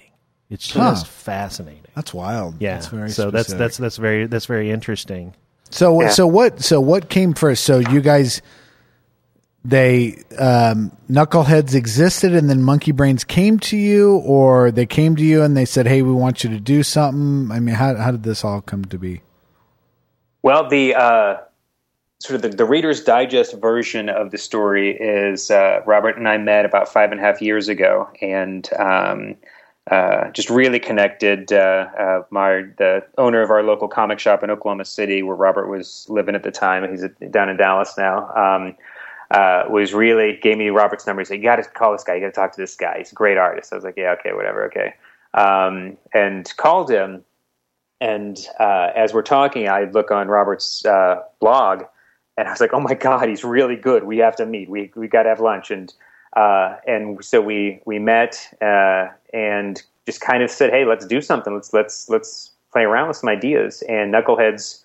It's 0.50 0.66
just 0.68 1.06
Huh. 1.06 1.10
fascinating. 1.10 1.80
That's 1.94 2.12
wild. 2.14 2.56
Yeah. 2.60 2.74
That's 2.74 2.88
very 2.88 3.10
so 3.10 3.30
that's 3.30 3.52
that's 3.52 3.76
that's 3.76 3.96
very 3.96 4.26
that's 4.26 4.46
very 4.46 4.70
interesting. 4.70 5.34
So 5.70 6.00
Yeah. 6.02 6.08
so 6.10 6.26
what 6.26 6.62
so 6.62 6.80
what 6.80 7.08
came 7.08 7.32
first? 7.34 7.64
So 7.64 7.78
you 7.78 8.00
guys 8.00 8.42
they 9.64 10.22
um 10.38 10.90
knuckleheads 11.08 11.74
existed 11.74 12.34
and 12.34 12.50
then 12.50 12.60
monkeybrains 12.60 13.26
came 13.26 13.58
to 13.60 13.76
you 13.76 14.16
or 14.18 14.72
they 14.72 14.86
came 14.86 15.14
to 15.16 15.22
you 15.22 15.42
and 15.42 15.56
they 15.56 15.64
said, 15.64 15.86
"Hey, 15.86 16.02
we 16.02 16.12
want 16.12 16.42
you 16.42 16.50
to 16.50 16.60
do 16.60 16.82
something." 16.82 17.54
I 17.54 17.60
mean, 17.60 17.74
how 17.74 17.94
how 17.96 18.10
did 18.10 18.24
this 18.24 18.44
all 18.44 18.60
come 18.60 18.84
to 18.86 18.98
be? 18.98 19.22
Well, 20.42 20.68
the 20.68 20.94
uh, 20.96 21.36
sort 22.18 22.36
of 22.36 22.42
the, 22.42 22.56
the 22.56 22.64
Reader's 22.64 23.02
Digest 23.02 23.54
version 23.60 24.08
of 24.08 24.30
the 24.32 24.38
story 24.38 24.96
is 24.96 25.50
uh, 25.50 25.80
Robert 25.86 26.16
and 26.16 26.28
I 26.28 26.38
met 26.38 26.64
about 26.64 26.88
five 26.88 27.12
and 27.12 27.20
a 27.20 27.22
half 27.22 27.40
years 27.40 27.68
ago, 27.68 28.08
and 28.20 28.68
um, 28.78 29.36
uh, 29.90 30.30
just 30.30 30.50
really 30.50 30.80
connected. 30.80 31.52
Uh, 31.52 31.86
uh, 31.98 32.22
my 32.30 32.64
the 32.78 33.04
owner 33.18 33.42
of 33.42 33.50
our 33.50 33.62
local 33.62 33.86
comic 33.88 34.18
shop 34.18 34.42
in 34.42 34.50
Oklahoma 34.50 34.84
City, 34.84 35.22
where 35.22 35.36
Robert 35.36 35.68
was 35.68 36.06
living 36.08 36.34
at 36.34 36.42
the 36.42 36.50
time, 36.50 36.88
he's 36.90 37.04
down 37.30 37.48
in 37.48 37.56
Dallas 37.56 37.96
now. 37.96 38.28
Um, 38.34 38.76
uh, 39.32 39.64
was 39.68 39.94
really 39.94 40.38
gave 40.42 40.58
me 40.58 40.68
Robert's 40.68 41.06
number. 41.06 41.22
He 41.22 41.26
said, 41.26 41.38
"You 41.38 41.44
got 41.44 41.56
to 41.56 41.64
call 41.64 41.92
this 41.92 42.04
guy. 42.04 42.14
You 42.14 42.20
got 42.20 42.26
to 42.26 42.32
talk 42.32 42.52
to 42.52 42.60
this 42.60 42.76
guy. 42.76 42.98
He's 42.98 43.12
a 43.12 43.14
great 43.14 43.38
artist." 43.38 43.72
I 43.72 43.76
was 43.76 43.84
like, 43.84 43.96
"Yeah, 43.96 44.14
okay, 44.20 44.32
whatever, 44.32 44.64
okay." 44.66 44.94
Um, 45.34 45.96
and 46.12 46.54
called 46.58 46.90
him, 46.90 47.24
and 48.00 48.38
uh, 48.60 48.90
as 48.94 49.14
we're 49.14 49.22
talking, 49.22 49.68
I 49.68 49.84
look 49.84 50.10
on 50.10 50.28
Robert's 50.28 50.84
uh, 50.84 51.22
blog, 51.40 51.84
and 52.36 52.46
I 52.46 52.50
was 52.50 52.60
like, 52.60 52.74
"Oh 52.74 52.80
my 52.80 52.94
God, 52.94 53.28
he's 53.28 53.42
really 53.42 53.76
good. 53.76 54.04
We 54.04 54.18
have 54.18 54.36
to 54.36 54.46
meet. 54.46 54.68
We 54.68 54.92
we 54.94 55.08
got 55.08 55.22
to 55.22 55.30
have 55.30 55.40
lunch." 55.40 55.70
And 55.70 55.92
uh, 56.36 56.76
and 56.86 57.24
so 57.24 57.40
we 57.40 57.80
we 57.86 57.98
met 57.98 58.38
uh, 58.60 59.08
and 59.32 59.82
just 60.04 60.20
kind 60.20 60.42
of 60.42 60.50
said, 60.50 60.70
"Hey, 60.70 60.84
let's 60.84 61.06
do 61.06 61.22
something. 61.22 61.54
Let's 61.54 61.72
let's 61.72 62.08
let's 62.10 62.50
play 62.70 62.82
around 62.82 63.08
with 63.08 63.16
some 63.16 63.30
ideas, 63.30 63.82
and 63.88 64.12
Knuckleheads 64.12 64.81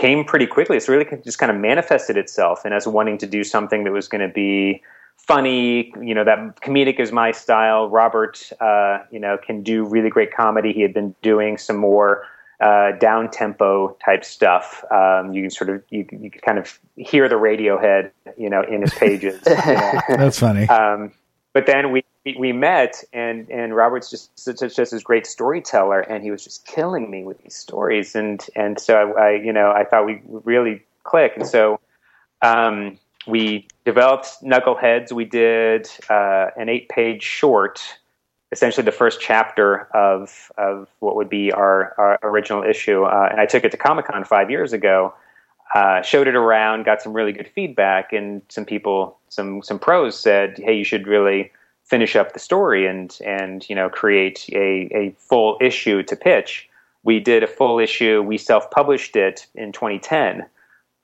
came 0.00 0.24
pretty 0.24 0.46
quickly. 0.46 0.76
It's 0.76 0.88
really 0.88 1.06
just 1.22 1.38
kind 1.38 1.52
of 1.52 1.58
manifested 1.58 2.16
itself, 2.16 2.64
and 2.64 2.72
as 2.72 2.86
wanting 2.86 3.18
to 3.18 3.26
do 3.26 3.44
something 3.44 3.84
that 3.84 3.92
was 3.92 4.08
going 4.08 4.26
to 4.26 4.32
be 4.32 4.82
funny. 5.16 5.92
You 6.00 6.14
know, 6.14 6.24
that 6.24 6.60
comedic 6.62 6.98
is 6.98 7.12
my 7.12 7.32
style. 7.32 7.88
Robert, 7.88 8.50
uh, 8.60 9.00
you 9.10 9.20
know, 9.20 9.36
can 9.36 9.62
do 9.62 9.84
really 9.84 10.08
great 10.08 10.34
comedy. 10.34 10.72
He 10.72 10.80
had 10.80 10.94
been 10.94 11.14
doing 11.22 11.58
some 11.58 11.76
more 11.76 12.24
uh, 12.60 12.92
down 12.92 13.30
tempo 13.30 13.96
type 14.04 14.24
stuff. 14.24 14.84
Um, 14.90 15.34
you 15.34 15.42
can 15.42 15.50
sort 15.50 15.70
of 15.70 15.82
you, 15.90 16.06
you 16.10 16.30
can 16.30 16.40
kind 16.40 16.58
of 16.58 16.78
hear 16.96 17.28
the 17.28 17.36
Radiohead, 17.36 18.10
you 18.38 18.48
know, 18.48 18.62
in 18.62 18.80
his 18.80 18.94
pages. 18.94 19.40
That's 19.44 20.38
funny. 20.38 20.66
Um, 20.68 21.12
but 21.52 21.66
then 21.66 21.90
we 21.90 22.04
we 22.38 22.52
met, 22.52 23.02
and 23.12 23.50
and 23.50 23.74
Robert's 23.74 24.10
just 24.10 24.38
such 24.38 24.58
just 24.58 24.76
this 24.76 25.02
great 25.02 25.26
storyteller, 25.26 26.00
and 26.00 26.22
he 26.22 26.30
was 26.30 26.44
just 26.44 26.66
killing 26.66 27.10
me 27.10 27.24
with 27.24 27.42
these 27.42 27.56
stories, 27.56 28.14
and 28.14 28.44
and 28.54 28.78
so 28.78 29.12
I, 29.12 29.20
I 29.20 29.30
you 29.32 29.52
know 29.52 29.72
I 29.72 29.84
thought 29.84 30.06
we 30.06 30.20
really 30.26 30.82
click, 31.02 31.32
and 31.36 31.46
so 31.46 31.80
um, 32.42 32.98
we 33.26 33.66
developed 33.84 34.42
Knuckleheads. 34.42 35.12
We 35.12 35.24
did 35.24 35.88
uh, 36.08 36.48
an 36.56 36.68
eight 36.68 36.88
page 36.88 37.22
short, 37.22 37.80
essentially 38.52 38.84
the 38.84 38.92
first 38.92 39.20
chapter 39.20 39.88
of 39.94 40.52
of 40.58 40.88
what 41.00 41.16
would 41.16 41.28
be 41.28 41.52
our, 41.52 41.94
our 41.98 42.18
original 42.22 42.62
issue, 42.62 43.04
uh, 43.04 43.28
and 43.30 43.40
I 43.40 43.46
took 43.46 43.64
it 43.64 43.70
to 43.72 43.76
Comic 43.76 44.06
Con 44.06 44.24
five 44.24 44.50
years 44.50 44.72
ago. 44.72 45.14
Uh, 45.74 46.02
showed 46.02 46.26
it 46.26 46.34
around, 46.34 46.84
got 46.84 47.00
some 47.00 47.12
really 47.12 47.32
good 47.32 47.48
feedback, 47.48 48.12
and 48.12 48.42
some 48.48 48.64
people, 48.64 49.16
some 49.28 49.62
some 49.62 49.78
pros 49.78 50.18
said, 50.18 50.58
"Hey, 50.58 50.76
you 50.76 50.84
should 50.84 51.06
really 51.06 51.52
finish 51.84 52.16
up 52.16 52.32
the 52.32 52.40
story 52.40 52.86
and 52.86 53.16
and 53.24 53.68
you 53.68 53.76
know 53.76 53.88
create 53.88 54.48
a 54.52 54.88
a 54.92 55.14
full 55.18 55.56
issue 55.60 56.02
to 56.02 56.16
pitch." 56.16 56.68
We 57.02 57.20
did 57.20 57.42
a 57.42 57.46
full 57.46 57.78
issue. 57.78 58.20
We 58.22 58.36
self 58.36 58.70
published 58.70 59.14
it 59.14 59.46
in 59.54 59.72
2010. 59.72 60.44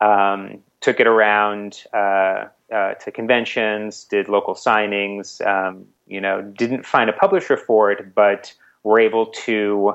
Um, 0.00 0.58
took 0.80 1.00
it 1.00 1.06
around 1.06 1.84
uh, 1.94 2.46
uh, 2.72 2.94
to 2.94 3.10
conventions, 3.12 4.04
did 4.04 4.28
local 4.28 4.54
signings. 4.54 5.44
Um, 5.46 5.86
you 6.06 6.20
know, 6.20 6.42
didn't 6.42 6.84
find 6.84 7.08
a 7.08 7.12
publisher 7.12 7.56
for 7.56 7.90
it, 7.92 8.14
but 8.14 8.52
were 8.82 9.00
able 9.00 9.26
to 9.26 9.94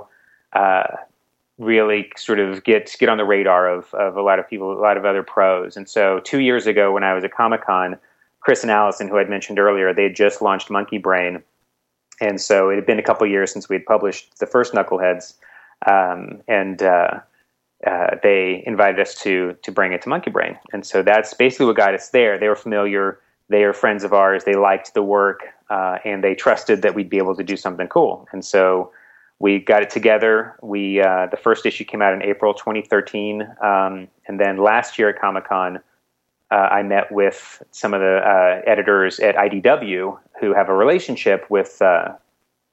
uh, 0.53 0.83
really 1.58 2.12
sort 2.17 2.39
of 2.39 2.63
get 2.63 2.96
get 3.00 3.10
on 3.10 3.17
the 3.17 3.25
radar 3.25 3.70
of 3.70 3.93
of 3.93 4.17
a 4.17 4.22
lot 4.22 4.39
of 4.39 4.50
people, 4.50 4.72
a 4.72 4.81
lot 4.81 4.98
of 4.98 5.05
other 5.05 5.24
pros. 5.24 5.77
And 5.77 5.88
so, 5.88 6.20
two 6.20 6.39
years 6.39 6.67
ago, 6.67 6.91
when 6.91 7.03
I 7.03 7.13
was 7.13 7.24
at 7.24 7.31
Comic 7.31 7.65
Con, 7.65 7.98
Chris 8.39 8.63
and 8.63 8.72
Allison, 8.72 9.08
who 9.08 9.17
I'd 9.17 9.29
mentioned 9.29 9.60
earlier, 9.60 9.93
they 9.93 10.03
had 10.03 10.15
just 10.15 10.41
launched 10.41 10.70
Monkeybrain, 10.70 11.41
and 12.20 12.41
so 12.41 12.70
it 12.70 12.75
had 12.75 12.86
been 12.86 13.00
a 13.00 13.03
couple 13.03 13.27
years 13.27 13.51
since 13.51 13.70
we 13.70 13.75
had 13.75 13.86
published 13.86 14.39
the 14.39 14.48
first 14.48 14.74
Knuckleheads, 14.74 15.36
um, 15.86 16.41
and 16.48 16.81
uh, 16.81 17.20
uh, 17.86 18.15
they 18.24 18.63
invited 18.65 19.00
us 19.00 19.15
to 19.22 19.55
to 19.63 19.72
bring 19.72 19.93
it 19.93 20.01
to 20.03 20.10
Monkeybrain, 20.10 20.58
and 20.74 20.86
so 20.86 21.03
that's 21.03 21.34
basically 21.34 21.67
what 21.67 21.75
got 21.75 21.93
us 21.93 22.10
there. 22.10 22.38
They 22.38 22.48
were 22.48 22.55
familiar, 22.55 23.20
they 23.50 23.63
are 23.63 23.74
friends 23.74 24.03
of 24.03 24.13
ours, 24.13 24.46
they 24.46 24.55
liked 24.55 24.93
the 24.93 25.03
work, 25.03 25.41
uh, 25.70 25.98
and 26.05 26.24
they 26.24 26.34
trusted 26.34 26.81
that 26.81 26.96
we'd 26.96 27.10
be 27.10 27.17
able 27.17 27.36
to 27.36 27.43
do 27.43 27.58
something 27.58 27.88
cool. 27.88 28.27
And 28.31 28.43
so 28.43 28.91
we 29.41 29.60
got 29.60 29.81
it 29.81 29.89
together. 29.89 30.55
We 30.62 31.01
uh, 31.01 31.27
the 31.27 31.38
first 31.38 31.65
issue 31.65 31.83
came 31.83 32.01
out 32.01 32.13
in 32.13 32.21
April 32.21 32.53
2013, 32.53 33.41
um, 33.62 34.07
and 34.27 34.39
then 34.39 34.57
last 34.57 34.98
year 34.98 35.10
at 35.10 35.19
Comic 35.19 35.48
Con, 35.48 35.79
uh, 36.51 36.55
I 36.55 36.83
met 36.83 37.12
with 37.12 37.62
some 37.71 37.93
of 37.93 38.01
the 38.01 38.17
uh, 38.17 38.62
editors 38.69 39.19
at 39.19 39.36
IDW 39.36 40.17
who 40.39 40.53
have 40.53 40.69
a 40.69 40.74
relationship 40.74 41.45
with 41.50 41.81
uh, 41.81 42.13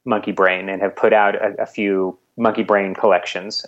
Monkeybrain 0.07 0.73
and 0.73 0.83
have 0.83 0.95
put 0.95 1.13
out 1.13 1.35
a, 1.35 1.63
a 1.63 1.67
few 1.67 2.19
Monkeybrain 2.39 2.97
collections 2.97 3.65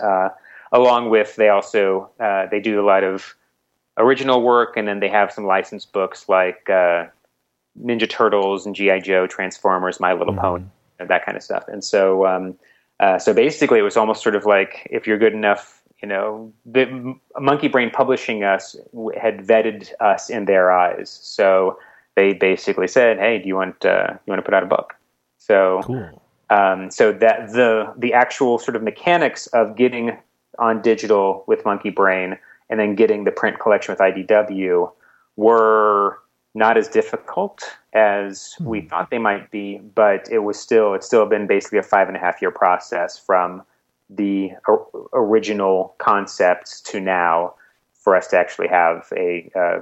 along 0.73 1.11
with 1.11 1.37
they 1.37 1.49
also 1.49 2.11
uh, 2.21 2.47
they 2.47 2.61
do 2.61 2.81
a 2.81 2.87
lot 2.87 3.05
of 3.05 3.35
original 3.97 4.43
work, 4.43 4.77
and 4.77 4.87
then 4.87 5.01
they 5.01 5.09
have 5.09 5.33
some 5.33 5.45
licensed 5.45 5.93
books 5.93 6.29
like 6.29 6.69
uh, 6.71 7.07
Ninja 7.83 8.09
Turtles 8.09 8.67
and 8.67 8.75
GI 8.75 9.01
Joe, 9.01 9.27
Transformers, 9.27 10.01
My 10.01 10.13
Little 10.13 10.35
mm-hmm. 10.35 10.43
Pony, 10.43 10.65
that 10.99 11.25
kind 11.25 11.37
of 11.37 11.43
stuff. 11.43 11.65
And 11.69 11.85
so, 11.85 12.27
um, 12.27 12.57
uh, 13.01 13.19
so 13.19 13.33
basically, 13.33 13.79
it 13.79 13.83
was 13.83 13.97
almost 13.97 14.23
sort 14.23 14.37
of 14.37 14.45
like 14.45 14.87
if 14.91 15.07
you're 15.07 15.19
good 15.19 15.33
enough, 15.33 15.83
you 16.03 16.09
know, 16.09 16.53
the 16.67 16.85
Monkeybrain 17.37 17.93
Publishing 17.93 18.45
us 18.45 18.77
had 19.21 19.39
vetted 19.39 19.91
us 20.01 20.31
in 20.31 20.45
their 20.45 20.71
eyes. 20.71 21.11
So 21.23 21.79
they 22.15 22.35
basically 22.35 22.87
said, 22.87 23.19
"Hey, 23.19 23.39
do 23.39 23.49
you 23.49 23.57
want 23.57 23.85
uh, 23.85 24.09
you 24.27 24.31
want 24.31 24.39
to 24.39 24.45
put 24.45 24.55
out 24.55 24.63
a 24.63 24.67
book?" 24.67 24.95
So. 25.39 25.81
Cool. 25.85 26.23
Um, 26.53 26.91
so 26.91 27.13
that 27.13 27.53
the 27.53 27.95
the 27.97 28.13
actual 28.13 28.59
sort 28.59 28.75
of 28.75 28.83
mechanics 28.83 29.47
of 29.49 29.77
getting 29.77 30.19
on 30.59 30.83
digital 30.83 31.45
with 31.47 31.63
Monkeybrain 31.63 32.37
and 32.69 32.81
then 32.81 32.97
getting 32.97 33.23
the 33.23 33.31
print 33.31 33.61
collection 33.61 33.93
with 33.93 34.01
IDW 34.01 34.91
were 35.37 36.19
not 36.55 36.77
as 36.77 36.89
difficult 36.89 37.63
as 37.93 38.55
we 38.61 38.81
hmm. 38.81 38.89
thought 38.89 39.11
they 39.11 39.19
might 39.19 39.51
be, 39.51 39.79
but 39.79 40.29
it 40.31 40.41
was 40.41 40.59
still 40.59 40.95
it's 40.95 41.07
still 41.07 41.27
been 41.27 41.47
basically 41.47 41.79
a 41.79 41.83
five 41.83 42.09
and 42.09 42.17
a 42.17 42.21
half 42.21 42.43
year 42.43 42.51
process 42.51 43.19
from 43.19 43.63
the 44.09 44.51
original 45.13 45.95
concepts 45.99 46.81
to 46.81 47.01
now 47.01 47.55
for 47.95 48.17
us 48.17 48.27
to 48.29 48.37
actually 48.37 48.69
have 48.69 49.09
a 49.17 49.51
uh, 49.55 49.81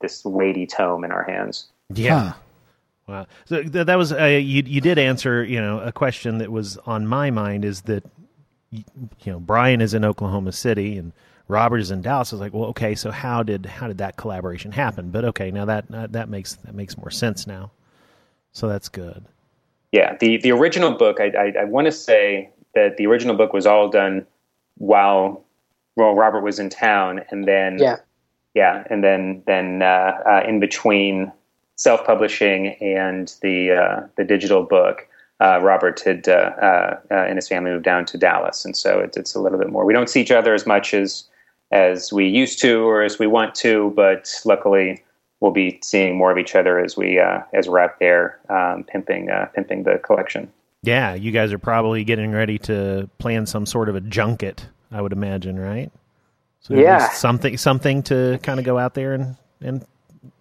this 0.00 0.24
weighty 0.24 0.66
tome 0.66 1.04
in 1.04 1.12
our 1.12 1.24
hands. 1.24 1.66
Yeah. 1.94 2.20
Huh. 2.20 2.32
Wow. 3.06 3.26
So 3.46 3.62
th- 3.62 3.86
that 3.86 3.96
was 3.96 4.12
uh, 4.12 4.24
you. 4.24 4.62
You 4.66 4.80
did 4.80 4.98
answer, 4.98 5.42
you 5.42 5.60
know, 5.60 5.80
a 5.80 5.92
question 5.92 6.38
that 6.38 6.52
was 6.52 6.76
on 6.78 7.06
my 7.06 7.30
mind 7.30 7.64
is 7.64 7.82
that 7.82 8.04
you 8.70 8.84
know 9.24 9.40
Brian 9.40 9.80
is 9.80 9.94
in 9.94 10.04
Oklahoma 10.04 10.52
City 10.52 10.98
and 10.98 11.12
Robert 11.48 11.78
is 11.78 11.90
in 11.90 12.02
Dallas. 12.02 12.32
I 12.32 12.36
was 12.36 12.40
like, 12.40 12.52
well, 12.52 12.66
okay, 12.70 12.94
so 12.94 13.10
how 13.10 13.42
did 13.42 13.66
how 13.66 13.88
did 13.88 13.98
that 13.98 14.16
collaboration 14.16 14.70
happen? 14.70 15.10
But 15.10 15.24
okay, 15.24 15.50
now 15.50 15.64
that 15.64 15.86
that 16.12 16.28
makes 16.28 16.54
that 16.56 16.74
makes 16.74 16.96
more 16.96 17.10
sense 17.10 17.46
now. 17.46 17.70
So 18.52 18.68
that's 18.68 18.88
good. 18.88 19.24
Yeah, 19.92 20.16
the 20.20 20.36
the 20.36 20.52
original 20.52 20.92
book, 20.92 21.20
I 21.20 21.32
I, 21.38 21.62
I 21.62 21.64
want 21.64 21.86
to 21.86 21.92
say 21.92 22.50
that 22.74 22.98
the 22.98 23.06
original 23.06 23.34
book 23.34 23.52
was 23.52 23.66
all 23.66 23.88
done 23.88 24.26
while 24.76 25.44
well 25.96 26.14
Robert 26.14 26.42
was 26.42 26.58
in 26.58 26.68
town, 26.68 27.22
and 27.30 27.48
then 27.48 27.78
yeah, 27.78 27.96
yeah, 28.54 28.84
and 28.90 29.02
then 29.02 29.42
then 29.46 29.82
uh, 29.82 30.20
uh, 30.26 30.42
in 30.46 30.60
between 30.60 31.32
self 31.76 32.04
publishing 32.04 32.74
and 32.82 33.34
the 33.40 33.72
uh, 33.72 34.06
the 34.16 34.24
digital 34.24 34.64
book 34.64 35.08
uh, 35.40 35.60
Robert 35.62 36.00
had 36.00 36.28
uh, 36.28 36.32
uh, 36.32 37.00
uh, 37.10 37.14
and 37.14 37.36
his 37.36 37.48
family 37.48 37.70
moved 37.70 37.84
down 37.84 38.04
to 38.06 38.18
Dallas, 38.18 38.64
and 38.64 38.76
so 38.76 38.98
it's, 38.98 39.16
it's 39.16 39.34
a 39.34 39.40
little 39.40 39.58
bit 39.58 39.70
more. 39.70 39.84
We 39.84 39.92
don't 39.92 40.10
see 40.10 40.20
each 40.20 40.30
other 40.30 40.52
as 40.52 40.66
much 40.66 40.92
as 40.92 41.24
as 41.70 42.12
we 42.12 42.28
used 42.28 42.60
to 42.60 42.80
or 42.80 43.02
as 43.02 43.18
we 43.18 43.26
want 43.26 43.54
to, 43.56 43.92
but 43.94 44.32
luckily 44.44 45.02
we'll 45.40 45.52
be 45.52 45.78
seeing 45.82 46.16
more 46.16 46.30
of 46.32 46.38
each 46.38 46.54
other 46.54 46.78
as 46.78 46.96
we 46.96 47.18
uh, 47.18 47.40
as 47.52 47.68
we're 47.68 47.78
out 47.78 47.98
there 48.00 48.38
um, 48.48 48.84
pimping 48.84 49.30
uh, 49.30 49.46
pimping 49.54 49.84
the 49.84 49.98
collection. 49.98 50.50
Yeah, 50.82 51.14
you 51.14 51.32
guys 51.32 51.52
are 51.52 51.58
probably 51.58 52.04
getting 52.04 52.32
ready 52.32 52.58
to 52.60 53.10
plan 53.18 53.46
some 53.46 53.66
sort 53.66 53.88
of 53.88 53.96
a 53.96 54.00
junket, 54.00 54.66
I 54.92 55.02
would 55.02 55.12
imagine, 55.12 55.58
right? 55.58 55.90
So 56.60 56.74
yeah, 56.74 57.10
something 57.10 57.56
something 57.56 58.02
to 58.04 58.38
kind 58.42 58.58
of 58.58 58.64
go 58.64 58.78
out 58.78 58.94
there 58.94 59.14
and 59.14 59.36
and 59.60 59.84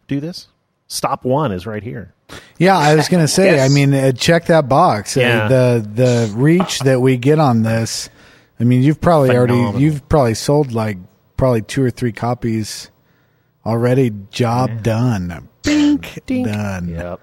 do 0.08 0.20
this. 0.20 0.48
Stop 0.88 1.26
one 1.26 1.52
is 1.52 1.68
right 1.68 1.84
here. 1.84 2.14
Yeah, 2.58 2.78
I 2.78 2.96
was 2.96 3.10
going 3.10 3.24
to 3.24 3.28
say. 3.28 3.56
yes. 3.56 3.70
I 3.70 3.74
mean, 3.74 3.94
uh, 3.94 4.12
check 4.14 4.46
that 4.46 4.70
box. 4.70 5.18
Uh, 5.18 5.22
yeah. 5.22 5.44
Uh, 5.44 5.48
the 5.48 5.90
the 5.96 6.34
reach 6.36 6.80
that 6.80 7.02
we 7.02 7.18
get 7.18 7.40
on 7.40 7.64
this. 7.64 8.10
I 8.60 8.64
mean, 8.64 8.84
you've 8.84 9.02
probably 9.02 9.30
Phenomenal. 9.30 9.66
already 9.66 9.84
you've 9.84 10.08
probably 10.10 10.34
sold 10.34 10.72
like 10.72 10.98
probably 11.38 11.62
two 11.62 11.84
or 11.84 11.90
three 11.90 12.12
copies 12.12 12.92
already. 13.66 14.12
Job 14.32 14.70
yeah. 14.70 14.82
done. 14.82 15.50
Bink 15.64 16.20
Dink. 16.26 16.48
done. 16.48 16.90
Yep. 16.90 17.22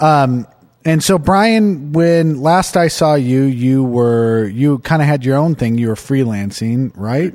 Um, 0.00 0.46
and 0.84 1.02
so 1.02 1.18
Brian, 1.18 1.92
when 1.92 2.40
last 2.40 2.76
I 2.76 2.88
saw 2.88 3.14
you, 3.14 3.44
you 3.44 3.82
were 3.82 4.46
you 4.48 4.78
kind 4.80 5.00
of 5.00 5.08
had 5.08 5.24
your 5.24 5.36
own 5.36 5.54
thing. 5.54 5.78
You 5.78 5.88
were 5.88 5.94
freelancing, 5.94 6.92
right? 6.94 7.34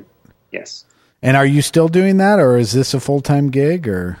Yes. 0.52 0.84
And 1.22 1.36
are 1.36 1.46
you 1.46 1.60
still 1.60 1.88
doing 1.88 2.16
that, 2.18 2.38
or 2.38 2.56
is 2.56 2.72
this 2.72 2.94
a 2.94 3.00
full 3.00 3.20
time 3.20 3.50
gig, 3.50 3.88
or? 3.88 4.18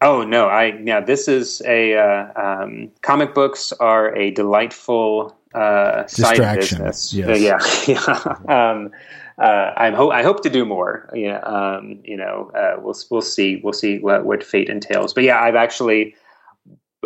Oh 0.00 0.24
no! 0.24 0.48
I 0.48 0.78
yeah. 0.82 1.00
This 1.00 1.28
is 1.28 1.62
a 1.66 1.96
uh, 1.96 2.32
um, 2.42 2.90
comic 3.02 3.34
books 3.34 3.72
are 3.72 4.16
a 4.16 4.30
delightful 4.30 5.36
uh, 5.54 6.06
side 6.06 6.56
business. 6.58 7.12
Yes. 7.12 7.28
Uh, 7.28 7.92
yeah, 7.92 8.36
yeah. 8.48 8.70
Um, 8.70 8.90
uh, 9.40 9.72
I 9.76 9.90
hope 9.90 10.12
I 10.12 10.22
hope 10.22 10.42
to 10.42 10.50
do 10.50 10.64
more. 10.64 11.08
Yeah, 11.14 11.38
um, 11.38 12.00
you 12.04 12.16
know, 12.16 12.50
uh, 12.54 12.80
we'll 12.80 12.94
we'll 13.10 13.22
see 13.22 13.60
we'll 13.64 13.72
see 13.72 13.98
what, 13.98 14.24
what 14.26 14.44
fate 14.44 14.68
entails. 14.68 15.14
But 15.14 15.24
yeah, 15.24 15.40
I've 15.40 15.54
actually 15.54 16.14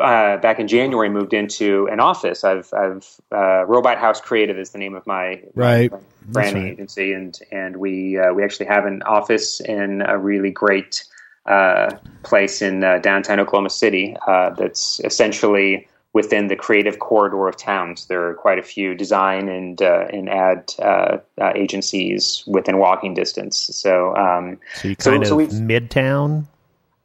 uh, 0.03 0.39
back 0.39 0.59
in 0.59 0.67
January 0.67 1.09
moved 1.09 1.33
into 1.33 1.89
an 1.93 2.01
office. 2.01 2.43
I've 2.43 2.69
I've 2.75 3.21
uh, 3.33 3.65
Robot 3.67 3.99
House 3.99 4.21
Creative 4.21 4.59
is 4.59 4.71
the 4.71 4.79
name 4.79 4.97
of 4.97 5.07
my 5.07 5.43
right 5.55 5.93
branding 6.27 6.65
right. 6.65 6.73
agency, 6.73 7.13
and 7.13 7.39
and 7.53 7.77
we 7.77 8.19
uh, 8.19 8.33
we 8.33 8.43
actually 8.43 8.67
have 8.67 8.85
an 8.85 9.03
office 9.03 9.61
in 9.61 10.03
a 10.03 10.19
really 10.19 10.51
great 10.51 11.05
uh, 11.47 11.97
place 12.25 12.63
in 12.63 12.83
uh, 12.83 12.99
downtown 12.99 13.39
Oklahoma 13.39 13.71
City 13.71 14.17
uh, 14.27 14.51
that's 14.51 14.99
essentially 15.05 15.87
within 16.15 16.47
the 16.47 16.57
creative 16.57 16.99
corridor 17.01 17.47
of 17.49 17.57
towns. 17.57 18.07
There 18.07 18.27
are 18.27 18.35
quite 18.35 18.59
a 18.59 18.63
few 18.63 18.95
design 18.95 19.49
and 19.49 19.83
uh, 19.83 20.07
and 20.11 20.31
ad 20.31 20.73
uh, 20.79 21.19
uh, 21.41 21.53
agencies 21.55 22.43
within 22.47 22.79
walking 22.79 23.13
distance. 23.15 23.59
So, 23.59 24.17
um, 24.17 24.59
So 24.77 24.89
you 24.89 24.97
kind 24.97 25.27
so 25.27 25.33
of 25.33 25.37
we've- 25.37 25.53
midtown. 25.57 26.45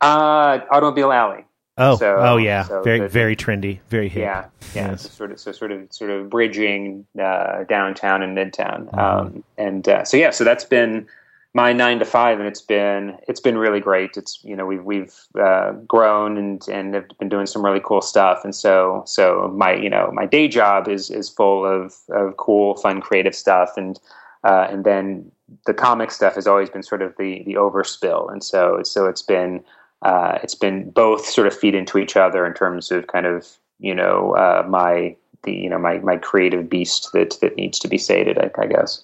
uh, 0.02 0.60
Automobile 0.72 1.12
Alley. 1.12 1.44
Oh, 1.78 1.96
So- 1.96 2.18
oh 2.20 2.38
yeah, 2.38 2.64
so 2.64 2.84
very 2.84 3.00
the- 3.00 3.08
very 3.08 3.36
trendy, 3.36 3.80
very 3.90 4.10
hip. 4.10 4.22
Yeah, 4.22 4.46
yeah. 4.76 4.90
Yes. 4.92 5.04
So 5.04 5.10
sort 5.10 5.32
of, 5.32 5.40
so 5.40 5.52
sort 5.54 5.72
of, 5.72 5.92
sort 5.92 6.12
of 6.12 6.30
bridging 6.30 7.06
uh, 7.20 7.64
downtown 7.64 8.22
and 8.22 8.38
midtown. 8.38 8.86
Mm-hmm. 8.90 9.00
Um, 9.00 9.44
and 9.58 9.88
uh, 9.88 10.04
so 10.04 10.18
yeah, 10.18 10.30
so 10.32 10.44
that's 10.44 10.66
been 10.66 11.08
my 11.54 11.74
nine 11.74 12.00
to 12.00 12.06
five, 12.06 12.40
and 12.40 12.48
it's 12.48 12.62
been 12.62 13.18
it's 13.28 13.40
been 13.40 13.58
really 13.58 13.80
great. 13.80 14.18
It's 14.18 14.40
you 14.44 14.56
know 14.56 14.66
we've 14.66 14.84
we've 14.84 15.16
uh, 15.40 15.72
grown 15.88 16.38
and 16.38 16.68
and 16.68 16.94
have 16.94 17.08
been 17.20 17.30
doing 17.30 17.48
some 17.48 17.66
really 17.66 17.82
cool 17.84 18.02
stuff. 18.02 18.42
And 18.44 18.54
so 18.54 19.04
so 19.06 19.52
my 19.56 19.74
you 19.74 19.90
know 19.90 20.12
my 20.14 20.26
day 20.26 20.48
job 20.48 20.88
is 20.88 21.10
is 21.10 21.30
full 21.30 21.66
of 21.66 21.96
of 22.10 22.38
cool, 22.38 22.76
fun, 22.76 23.02
creative 23.02 23.36
stuff, 23.36 23.72
and 23.78 24.00
uh, 24.44 24.68
and 24.70 24.84
then 24.84 25.32
the 25.66 25.74
comic 25.74 26.12
stuff 26.12 26.36
has 26.36 26.46
always 26.46 26.70
been 26.70 26.84
sort 26.84 27.02
of 27.02 27.16
the 27.18 27.44
the 27.46 27.56
overspill. 27.56 28.32
And 28.32 28.44
so 28.44 28.82
so 28.84 29.08
it's 29.08 29.24
been 29.24 29.64
uh, 30.04 30.38
it's 30.44 30.56
been 30.56 30.92
both 30.92 31.26
sort 31.26 31.48
of 31.48 31.58
feed 31.58 31.74
into 31.74 31.98
each 31.98 32.16
other 32.16 32.46
in 32.46 32.54
terms 32.54 32.92
of 32.92 33.08
kind 33.08 33.26
of 33.26 33.48
you 33.80 33.96
know 33.96 34.36
uh, 34.36 34.66
my 34.70 35.16
the 35.44 35.54
you 35.54 35.70
know 35.70 35.80
my 35.80 35.98
my 36.00 36.18
creative 36.18 36.70
beast 36.70 37.10
that 37.14 37.40
that 37.42 37.56
needs 37.56 37.80
to 37.80 37.88
be 37.88 37.98
sated. 37.98 38.38
I, 38.38 38.52
I 38.56 38.68
guess. 38.68 39.04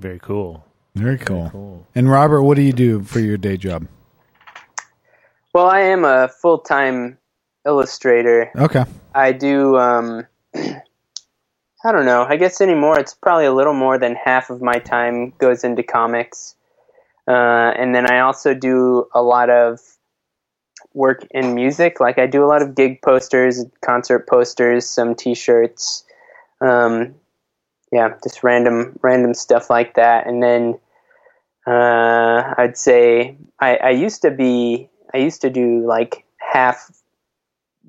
Very 0.00 0.18
cool. 0.18 0.64
Very 0.94 1.18
cool. 1.18 1.50
Cool. 1.50 1.86
And 1.94 2.10
Robert, 2.10 2.42
what 2.42 2.56
do 2.56 2.62
you 2.62 2.72
do 2.72 3.02
for 3.02 3.20
your 3.20 3.36
day 3.36 3.56
job? 3.56 3.86
Well, 5.54 5.66
I 5.66 5.80
am 5.80 6.04
a 6.04 6.28
full 6.28 6.58
time 6.58 7.18
illustrator. 7.66 8.50
Okay. 8.56 8.84
I 9.14 9.32
do. 9.32 9.76
Um, 9.76 10.26
I 10.54 11.92
don't 11.92 12.06
know. 12.06 12.26
I 12.28 12.36
guess 12.36 12.60
anymore, 12.60 12.98
it's 12.98 13.14
probably 13.14 13.46
a 13.46 13.52
little 13.52 13.74
more 13.74 13.98
than 13.98 14.16
half 14.16 14.50
of 14.50 14.60
my 14.60 14.78
time 14.80 15.32
goes 15.38 15.62
into 15.62 15.82
comics, 15.82 16.56
uh, 17.28 17.30
and 17.76 17.94
then 17.94 18.10
I 18.10 18.20
also 18.20 18.52
do 18.52 19.06
a 19.14 19.22
lot 19.22 19.48
of 19.48 19.80
work 20.92 21.26
in 21.30 21.54
music. 21.54 22.00
Like 22.00 22.18
I 22.18 22.26
do 22.26 22.44
a 22.44 22.46
lot 22.46 22.62
of 22.62 22.74
gig 22.74 23.00
posters, 23.02 23.64
concert 23.84 24.26
posters, 24.28 24.88
some 24.88 25.14
T-shirts. 25.14 26.04
Um, 26.60 27.14
yeah, 27.92 28.14
just 28.22 28.42
random 28.42 28.98
random 29.02 29.34
stuff 29.34 29.70
like 29.70 29.94
that. 29.94 30.26
And 30.26 30.42
then 30.42 30.78
uh, 31.66 32.54
I'd 32.56 32.76
say 32.76 33.36
I, 33.60 33.76
I 33.76 33.90
used 33.90 34.22
to 34.22 34.30
be 34.30 34.88
I 35.14 35.18
used 35.18 35.40
to 35.42 35.50
do 35.50 35.86
like 35.86 36.24
half 36.38 36.90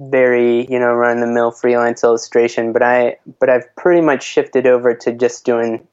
very 0.02 0.66
you 0.72 0.80
know 0.80 0.94
run 0.94 1.20
the 1.20 1.28
mill 1.28 1.52
freelance 1.52 2.04
illustration, 2.04 2.74
but 2.74 2.84
I 2.84 3.18
but 3.40 3.50
I've 3.50 3.76
pretty 3.76 4.02
much 4.02 4.24
shifted 4.24 4.66
over 4.66 4.94
to 4.94 5.12
just 5.12 5.46
doing 5.46 5.86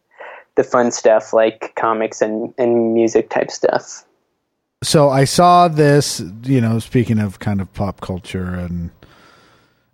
the 0.57 0.65
fun 0.65 0.91
stuff 0.91 1.33
like 1.33 1.75
comics 1.77 2.21
and, 2.21 2.53
and 2.59 2.95
music 2.95 3.31
type 3.31 3.51
stuff. 3.51 4.05
So 4.83 5.09
I 5.09 5.25
saw 5.25 5.69
this, 5.69 6.23
you 6.43 6.61
know, 6.61 6.79
speaking 6.79 7.19
of 7.19 7.39
kind 7.39 7.61
of 7.61 7.73
pop 7.73 8.01
culture 8.01 8.55
and 8.55 8.91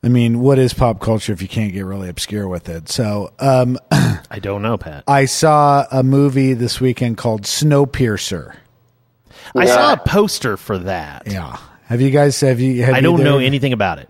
I 0.05 0.09
mean, 0.09 0.41
what 0.41 0.59
is 0.59 0.75
pop 0.75 0.99
culture 1.01 1.33
if 1.33 1.41
you 1.43 1.49
can't 1.49 1.73
get 1.73 1.85
really 1.85 2.09
obscure 2.09 2.49
with 2.49 2.69
it? 2.69 2.89
So, 2.89 3.33
um, 3.39 3.79
I 3.93 4.41
don't 4.41 4.63
know, 4.63 4.77
Pat. 4.77 5.05
I 5.07 5.27
saw 5.27 5.87
a 5.93 6.03
movie 6.03 6.55
this 6.55 6.81
weekend 6.81 7.19
called 7.19 7.43
Snowpiercer. 7.43 8.57
I 9.57 9.65
Yeah. 9.67 9.75
saw 9.75 9.93
a 9.93 9.97
poster 9.99 10.57
for 10.57 10.79
that. 10.79 11.25
Yeah. 11.27 11.57
Have 11.87 12.01
you 12.01 12.11
guys 12.11 12.41
have 12.41 12.59
you 12.59 12.83
have 12.85 12.95
I 12.95 13.01
don't 13.01 13.15
either- 13.21 13.25
know 13.25 13.39
anything 13.39 13.73
about 13.73 13.99
it. 13.99 14.09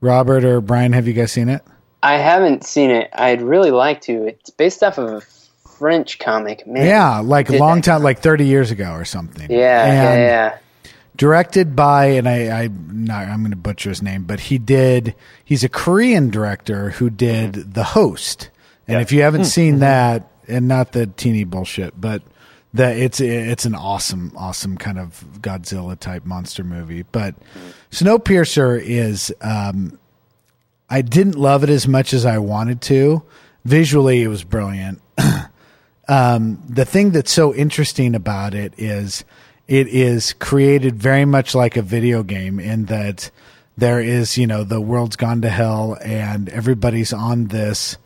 Robert 0.00 0.44
or 0.44 0.60
Brian, 0.60 0.92
have 0.92 1.06
you 1.06 1.12
guys 1.14 1.32
seen 1.32 1.48
it? 1.48 1.62
I 2.02 2.16
haven't 2.18 2.64
seen 2.64 2.90
it. 2.90 3.08
I'd 3.14 3.40
really 3.40 3.70
like 3.70 4.00
to. 4.02 4.26
It's 4.26 4.50
based 4.50 4.82
off 4.82 4.98
of 4.98 5.08
a 5.08 5.20
French 5.78 6.18
comic. 6.18 6.66
Man. 6.66 6.86
Yeah, 6.86 7.20
like 7.20 7.48
a 7.48 7.52
did 7.52 7.60
long 7.60 7.76
that. 7.76 7.84
time 7.84 8.02
like 8.02 8.18
30 8.20 8.46
years 8.46 8.70
ago 8.70 8.92
or 8.92 9.04
something. 9.04 9.50
Yeah, 9.50 9.58
yeah, 9.86 10.10
And 10.12 10.20
yeah. 10.20 10.58
Directed 11.16 11.76
by 11.76 12.06
and 12.06 12.28
I, 12.28 12.64
I 12.64 12.68
not 12.68 13.28
I'm 13.28 13.40
going 13.40 13.50
to 13.50 13.56
butcher 13.56 13.90
his 13.90 14.02
name, 14.02 14.24
but 14.24 14.40
he 14.40 14.58
did. 14.58 15.14
He's 15.44 15.64
a 15.64 15.68
Korean 15.68 16.30
director 16.30 16.90
who 16.90 17.10
did 17.10 17.74
The 17.74 17.84
Host, 17.84 18.50
and 18.88 19.00
if 19.00 19.12
you 19.12 19.22
haven't 19.22 19.44
seen 19.46 19.78
that, 19.80 20.30
and 20.48 20.68
not 20.68 20.92
the 20.92 21.06
teeny 21.06 21.44
bullshit, 21.44 22.00
but 22.00 22.22
that 22.74 22.96
it's 22.96 23.20
it's 23.20 23.64
an 23.64 23.74
awesome, 23.74 24.32
awesome 24.36 24.76
kind 24.76 24.98
of 24.98 25.24
Godzilla 25.40 25.98
type 25.98 26.24
monster 26.24 26.64
movie. 26.64 27.02
But 27.02 27.34
Snowpiercer 27.90 28.80
is. 28.82 29.32
Um, 29.40 29.98
I 30.90 31.00
didn't 31.00 31.36
love 31.36 31.64
it 31.64 31.70
as 31.70 31.88
much 31.88 32.12
as 32.12 32.26
I 32.26 32.38
wanted 32.38 32.82
to. 32.82 33.22
Visually, 33.64 34.22
it 34.22 34.28
was 34.28 34.44
brilliant. 34.44 35.00
um, 36.08 36.62
the 36.68 36.84
thing 36.84 37.10
that's 37.10 37.32
so 37.32 37.54
interesting 37.54 38.14
about 38.14 38.54
it 38.54 38.74
is 38.76 39.24
it 39.66 39.88
is 39.88 40.32
created 40.34 40.96
very 40.96 41.24
much 41.24 41.54
like 41.54 41.76
a 41.76 41.82
video 41.82 42.22
game 42.22 42.60
in 42.60 42.86
that 42.86 43.30
there 43.76 44.00
is, 44.00 44.38
you 44.38 44.46
know, 44.46 44.64
the 44.64 44.80
world's 44.80 45.16
gone 45.16 45.42
to 45.42 45.48
hell 45.48 45.96
and 46.02 46.48
everybody's 46.48 47.12
on 47.12 47.46
this 47.46 47.96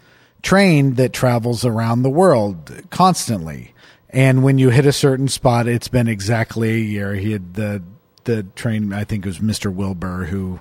train 0.43 0.95
that 0.95 1.13
travels 1.13 1.65
around 1.65 2.03
the 2.03 2.11
world 2.11 2.73
constantly. 2.91 3.75
And 4.11 4.43
when 4.43 4.59
you 4.59 4.71
hit 4.71 4.87
a 4.87 4.93
certain 4.93 5.29
spot, 5.29 5.67
it's 5.69 5.89
been 5.89 6.09
exactly 6.09 6.71
a 6.71 6.79
year. 6.79 7.15
He 7.15 7.33
had 7.33 7.55
the 7.55 7.83
the 8.25 8.43
train. 8.55 8.93
I 8.93 9.05
think 9.05 9.25
it 9.25 9.29
was 9.29 9.41
Mister 9.41 9.71
Wilbur 9.71 10.25
who 10.25 10.61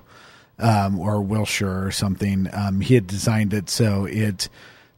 um, 0.58 0.98
or 0.98 1.20
Wilshire 1.20 1.86
or 1.86 1.90
something. 1.90 2.48
Um, 2.52 2.80
he 2.80 2.94
had 2.94 3.06
designed 3.06 3.54
it 3.54 3.70
so 3.70 4.04
it 4.04 4.48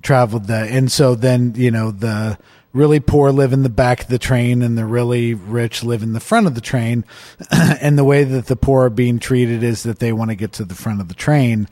traveled 0.03 0.47
the, 0.47 0.57
and 0.57 0.91
so 0.91 1.15
then 1.15 1.55
you 1.57 1.71
know 1.71 1.91
the 1.91 2.39
really 2.73 3.01
poor 3.01 3.33
live 3.33 3.53
in 3.53 3.63
the 3.63 3.69
back 3.69 4.03
of 4.03 4.09
the 4.09 4.19
train 4.19 4.63
and 4.63 4.79
the 4.79 4.85
really 4.85 5.35
rich 5.35 5.83
live 5.83 6.03
in 6.03 6.13
the 6.13 6.21
front 6.21 6.47
of 6.47 6.55
the 6.55 6.61
train. 6.61 7.05
and 7.51 7.99
the 7.99 8.05
way 8.05 8.25
that 8.25 8.47
the 8.47 8.57
poor 8.57 8.87
are 8.87 8.91
being 8.91 9.19
treated 9.19 9.63
is 9.63 9.83
that 9.83 9.99
they 9.99 10.13
want 10.13 10.31
to 10.31 10.37
get 10.37 10.53
to 10.53 10.65
the 10.65 10.75
front 10.75 11.01
of 11.01 11.09
the 11.09 11.15
train, 11.15 11.69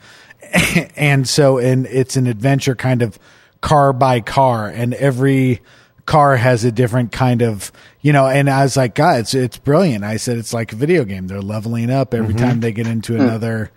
and 0.97 1.29
so 1.29 1.59
and 1.59 1.87
it's 1.87 2.17
an 2.17 2.27
adventure 2.27 2.75
kind 2.75 3.03
of 3.03 3.19
car 3.61 3.93
by 3.93 4.21
car, 4.21 4.69
and 4.69 4.95
every 4.95 5.61
car 6.09 6.37
has 6.37 6.65
a 6.65 6.73
different 6.73 7.13
kind 7.13 7.43
of 7.43 7.71
you 8.01 8.15
know 8.15 8.27
and 8.27 8.49
i 8.49 8.63
was 8.63 8.79
like 8.79 8.95
god 8.95 9.21
it's 9.21 9.35
it's 9.35 9.59
brilliant. 9.59 10.05
I 10.05 10.17
said 10.17 10.39
it's 10.39 10.55
like 10.55 10.73
a 10.73 10.77
video 10.77 11.05
game. 11.05 11.27
They're 11.27 11.43
leveling 11.43 11.91
up 11.91 12.15
every 12.15 12.33
time 12.33 12.61
they 12.61 12.73
get 12.73 12.87
into 12.87 13.15
another 13.15 13.71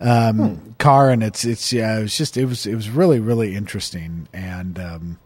um 0.00 0.76
car 0.78 1.10
and 1.10 1.24
it's 1.24 1.44
it's 1.44 1.72
yeah 1.72 1.98
it 1.98 2.02
was 2.02 2.16
just 2.16 2.36
it 2.36 2.44
was 2.44 2.66
it 2.66 2.76
was 2.76 2.88
really 2.88 3.18
really 3.18 3.56
interesting. 3.56 4.28
And 4.32 4.78
um 4.78 5.18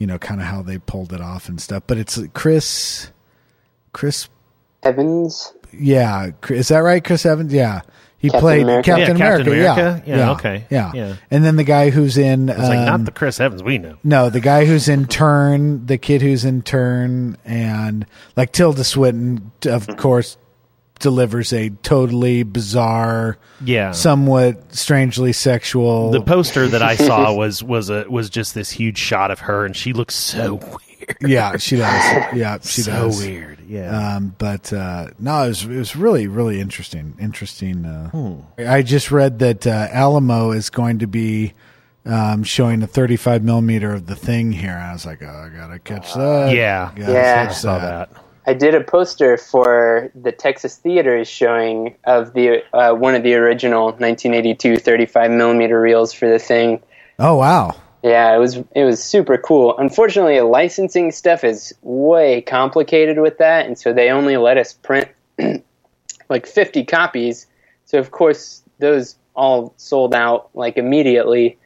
you 0.00 0.06
know 0.08 0.18
kind 0.18 0.40
of 0.40 0.48
how 0.48 0.60
they 0.62 0.78
pulled 0.78 1.12
it 1.12 1.20
off 1.20 1.48
and 1.48 1.60
stuff 1.60 1.84
but 1.86 1.96
it's 1.98 2.18
chris 2.34 3.12
chris 3.92 4.28
Evans. 4.82 5.52
yeah 5.72 6.30
is 6.48 6.68
that 6.68 6.78
right 6.78 7.04
chris 7.04 7.24
evans 7.26 7.52
yeah 7.52 7.82
he 8.18 8.28
Captain 8.28 8.40
played 8.40 8.62
America? 8.64 8.86
captain, 8.90 9.16
Yeah, 9.16 9.24
Captain 9.28 9.46
america, 9.48 9.72
America. 9.80 10.02
Yeah, 10.06 10.16
Yeah, 10.16 10.30
okay. 10.32 10.66
yeah 10.70 10.92
Yeah. 10.94 11.14
and 11.30 11.42
then 11.44 11.56
the 11.56 11.64
guy 11.64 11.88
who's 11.90 12.18
in 12.18 12.48
It's 12.50 12.58
like 12.58 12.78
um, 12.78 12.84
not 12.86 13.04
the 13.06 13.12
Chris 13.12 13.40
Evans 13.40 13.62
we 13.62 13.78
know. 13.78 13.96
no, 14.04 14.28
the 14.28 14.40
guy 14.40 14.66
who's 14.66 14.88
in 14.90 15.06
Turn, 15.06 15.86
the 15.86 15.96
kid 15.96 16.20
who's 16.20 16.44
in 16.44 16.60
Turn, 16.60 17.38
and 17.46 18.04
like 18.36 18.52
Tilda 18.52 18.84
Swinton, 18.84 19.52
of 19.64 19.86
course, 19.96 20.36
delivers 21.00 21.52
a 21.52 21.70
totally 21.70 22.42
bizarre, 22.44 23.36
Yeah. 23.64 23.92
somewhat 23.92 24.74
strangely 24.74 25.32
sexual. 25.32 26.10
the 26.12 26.20
poster 26.20 26.68
that 26.68 26.82
I 26.82 26.96
saw 26.96 27.34
was 27.36 27.62
was 27.62 27.90
a 27.90 28.04
was 28.08 28.30
just 28.30 28.54
this 28.54 28.70
huge 28.70 28.98
shot 28.98 29.30
of 29.30 29.40
her, 29.40 29.64
and 29.66 29.74
she 29.76 29.92
looks 29.92 30.14
so 30.14 30.54
weird. 30.54 31.16
yeah, 31.22 31.56
she 31.56 31.76
does. 31.76 32.24
Yeah, 32.34 32.58
she 32.62 32.82
so 32.82 32.92
does. 32.92 33.18
weird. 33.20 33.58
Yeah. 33.66 34.16
Um, 34.16 34.34
but 34.38 34.72
uh, 34.72 35.08
no, 35.18 35.44
it 35.44 35.48
was 35.48 35.64
it 35.64 35.76
was 35.76 35.96
really 35.96 36.26
really 36.28 36.60
interesting. 36.60 37.14
Interesting. 37.20 37.84
Uh, 37.84 38.10
Hmm. 38.10 38.34
I 38.58 38.82
just 38.82 39.10
read 39.10 39.38
that 39.40 39.66
uh, 39.66 39.88
Alamo 39.90 40.52
is 40.52 40.70
going 40.70 40.98
to 41.00 41.06
be 41.06 41.54
um, 42.06 42.42
showing 42.44 42.82
a 42.82 42.86
35 42.86 43.42
millimeter 43.44 43.92
of 43.92 44.06
the 44.06 44.16
thing 44.16 44.52
here. 44.52 44.70
And 44.72 44.82
I 44.82 44.92
was 44.92 45.04
like, 45.04 45.22
oh, 45.22 45.26
I 45.26 45.48
gotta 45.54 45.78
catch 45.78 46.14
that. 46.14 46.54
yeah. 46.54 46.90
Gotta 46.96 47.12
Yeah. 47.12 47.46
I 47.48 47.52
saw 47.52 47.78
that. 47.78 48.10
I 48.50 48.52
did 48.52 48.74
a 48.74 48.82
poster 48.82 49.36
for 49.36 50.10
the 50.12 50.32
Texas 50.32 50.76
Theater 50.76 51.24
showing 51.24 51.94
of 52.02 52.32
the 52.32 52.64
uh, 52.74 52.92
one 52.94 53.14
of 53.14 53.22
the 53.22 53.34
original 53.34 53.92
1982 53.92 54.76
35 54.78 55.30
millimeter 55.30 55.80
reels 55.80 56.12
for 56.12 56.28
the 56.28 56.40
thing. 56.40 56.82
Oh 57.20 57.36
wow. 57.36 57.76
Yeah, 58.02 58.34
it 58.34 58.38
was 58.38 58.56
it 58.74 58.82
was 58.82 59.00
super 59.04 59.38
cool. 59.38 59.78
Unfortunately, 59.78 60.40
licensing 60.40 61.12
stuff 61.12 61.44
is 61.44 61.72
way 61.82 62.40
complicated 62.40 63.20
with 63.20 63.38
that, 63.38 63.66
and 63.66 63.78
so 63.78 63.92
they 63.92 64.10
only 64.10 64.36
let 64.36 64.58
us 64.58 64.72
print 64.72 65.08
like 66.28 66.44
50 66.44 66.84
copies. 66.86 67.46
So 67.84 68.00
of 68.00 68.10
course, 68.10 68.64
those 68.80 69.14
all 69.36 69.74
sold 69.76 70.12
out 70.12 70.50
like 70.54 70.76
immediately, 70.76 71.56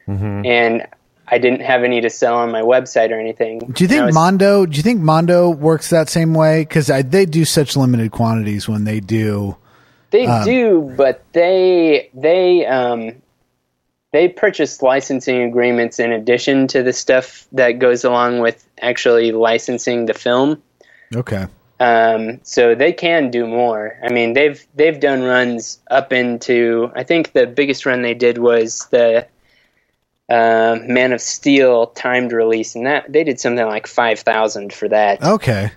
and 0.45 0.85
I 1.27 1.37
didn't 1.39 1.61
have 1.61 1.83
any 1.83 2.01
to 2.01 2.09
sell 2.09 2.35
on 2.35 2.51
my 2.51 2.61
website 2.61 3.11
or 3.11 3.19
anything. 3.19 3.59
Do 3.59 3.83
you 3.83 3.87
think 3.87 4.05
was- 4.05 4.13
Mondo? 4.15 4.65
Do 4.65 4.77
you 4.77 4.83
think 4.83 5.01
Mondo 5.01 5.49
works 5.49 5.89
that 5.89 6.09
same 6.09 6.33
way? 6.33 6.61
Because 6.61 6.87
they 6.87 7.25
do 7.25 7.45
such 7.45 7.75
limited 7.75 8.11
quantities 8.11 8.67
when 8.69 8.83
they 8.83 8.99
do. 8.99 9.57
They 10.11 10.27
Um, 10.27 10.45
do, 10.45 10.93
but 10.95 11.23
they 11.33 12.09
they 12.13 12.65
um 12.65 13.13
they 14.13 14.29
purchase 14.29 14.81
licensing 14.81 15.41
agreements 15.43 15.99
in 15.99 16.11
addition 16.13 16.67
to 16.67 16.83
the 16.83 16.93
stuff 16.93 17.47
that 17.51 17.79
goes 17.79 18.05
along 18.05 18.39
with 18.39 18.65
actually 18.81 19.31
licensing 19.33 20.05
the 20.05 20.13
film. 20.13 20.61
Okay. 21.13 21.47
Um, 21.81 22.39
so 22.43 22.73
they 22.75 22.93
can 22.93 23.29
do 23.29 23.45
more. 23.45 23.97
I 24.01 24.09
mean, 24.13 24.31
they've 24.33 24.65
they've 24.75 24.97
done 24.99 25.23
runs 25.23 25.79
up 25.91 26.13
into. 26.13 26.91
I 26.95 27.03
think 27.03 27.33
the 27.33 27.45
biggest 27.47 27.85
run 27.85 28.01
they 28.03 28.13
did 28.13 28.37
was 28.37 28.87
the 28.91 29.25
uh, 30.29 30.79
Man 30.83 31.13
of 31.13 31.21
Steel 31.21 31.87
timed 31.87 32.31
release, 32.31 32.75
and 32.75 32.85
that 32.85 33.11
they 33.11 33.23
did 33.23 33.39
something 33.39 33.65
like 33.65 33.87
five 33.87 34.19
thousand 34.19 34.73
for 34.73 34.87
that. 34.89 35.23
Okay. 35.23 35.71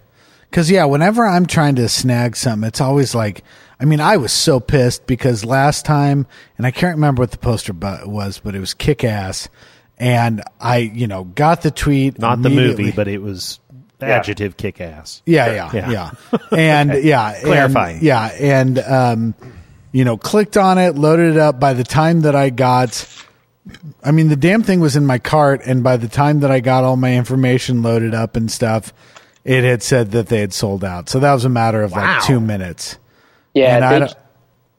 Because 0.51 0.71
yeah, 0.71 0.87
whenever 0.87 1.27
I'm 1.27 1.45
trying 1.47 1.75
to 1.77 1.89
snag 1.91 2.35
something, 2.35 2.67
it's 2.67 2.81
always 2.81 3.15
like, 3.15 3.45
I 3.79 3.85
mean, 3.85 4.01
I 4.01 4.17
was 4.17 4.33
so 4.33 4.61
pissed 4.61 5.07
because 5.07 5.45
last 5.45 5.85
time, 5.85 6.27
and 6.57 6.67
I 6.67 6.71
can't 6.71 6.97
remember 6.97 7.21
what 7.21 7.33
the 7.33 7.37
poster 7.39 7.75
bu- 7.75 8.09
was, 8.09 8.39
but 8.39 8.55
it 8.55 8.61
was 8.61 8.73
kick 8.73 9.05
ass, 9.05 9.51
and 9.99 10.43
I, 10.59 10.79
you 10.79 11.07
know, 11.07 11.25
got 11.25 11.61
the 11.61 11.71
tweet. 11.71 12.19
Not 12.19 12.41
the 12.41 12.49
movie, 12.49 12.93
but 12.93 13.09
it 13.09 13.21
was 13.21 13.61
adjective 14.01 14.57
kick 14.57 14.81
ass. 14.81 15.21
Yeah, 15.27 15.53
yeah, 15.53 15.71
Yeah. 15.75 15.91
yeah, 15.91 16.39
and 16.57 17.05
yeah, 17.05 17.35
and- 17.35 17.45
Clarifying. 17.45 17.99
yeah, 18.03 18.25
and 18.41 18.79
um, 18.79 19.35
you 19.93 20.07
know, 20.07 20.17
clicked 20.17 20.57
on 20.57 20.79
it, 20.79 20.95
loaded 20.95 21.33
it 21.37 21.39
up. 21.39 21.61
By 21.61 21.75
the 21.75 21.85
time 21.85 22.23
that 22.23 22.35
I 22.35 22.49
got, 22.49 23.07
I 24.03 24.11
mean, 24.13 24.29
the 24.29 24.37
damn 24.37 24.63
thing 24.63 24.81
was 24.81 24.97
in 24.97 25.05
my 25.07 25.19
cart, 25.19 25.61
and 25.67 25.83
by 25.83 25.97
the 25.97 26.09
time 26.09 26.41
that 26.41 26.51
I 26.51 26.61
got 26.61 26.85
all 26.85 26.97
my 26.97 27.15
information 27.17 27.83
loaded 27.83 28.15
up 28.15 28.37
and 28.37 28.51
stuff, 28.51 28.93
it 29.45 29.65
had 29.65 29.83
said 29.83 30.11
that 30.13 30.29
they 30.29 30.41
had 30.41 30.53
sold 30.53 30.85
out. 30.85 31.09
So 31.09 31.21
that 31.21 31.33
was 31.33 31.45
a 31.45 31.49
matter 31.51 31.83
of 31.83 31.93
Wow. 31.93 32.17
like 32.17 32.25
two 32.25 32.41
minutes. 32.41 32.99
yeah, 33.55 33.77
and 33.77 33.85
I 33.85 33.99
don't, 33.99 34.15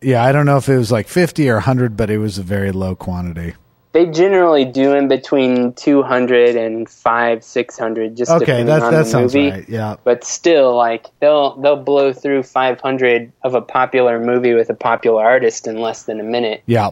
yeah, 0.02 0.24
I 0.24 0.32
don't 0.32 0.46
know 0.46 0.58
if 0.58 0.70
it 0.70 0.78
was 0.78 0.92
like 0.92 1.08
fifty 1.08 1.50
or 1.50 1.60
hundred, 1.60 1.98
but 1.98 2.10
it 2.10 2.18
was 2.20 2.38
a 2.38 2.44
very 2.44 2.72
low 2.72 2.96
quantity. 2.96 3.54
they 3.92 4.06
generally 4.06 4.66
do 4.66 4.94
in 4.94 5.08
between 5.08 5.74
two 5.74 6.02
hundred 6.04 6.56
and 6.56 6.88
five, 6.90 7.44
six 7.44 7.78
hundred, 7.78 8.16
just 8.16 8.32
Okay, 8.32 8.40
depending 8.46 8.66
that 8.68 8.82
on 8.84 8.92
that 8.94 9.00
the 9.06 9.10
sounds 9.10 9.36
movie. 9.36 9.50
right. 9.52 9.70
Yeah. 9.70 9.96
But 10.04 10.24
still, 10.24 10.76
like 10.76 11.08
they'll 11.20 11.56
they'll 11.62 11.84
blow 11.84 12.14
through 12.14 12.44
five 12.44 12.80
hundred 12.80 13.32
of 13.44 13.56
a 13.56 13.62
popular 13.62 14.20
movie 14.24 14.54
with 14.54 14.70
a 14.70 14.76
popular 14.76 15.24
artist 15.24 15.68
in 15.68 15.78
less 15.82 16.04
than 16.04 16.20
a 16.20 16.24
minute. 16.24 16.62
Yeah. 16.66 16.92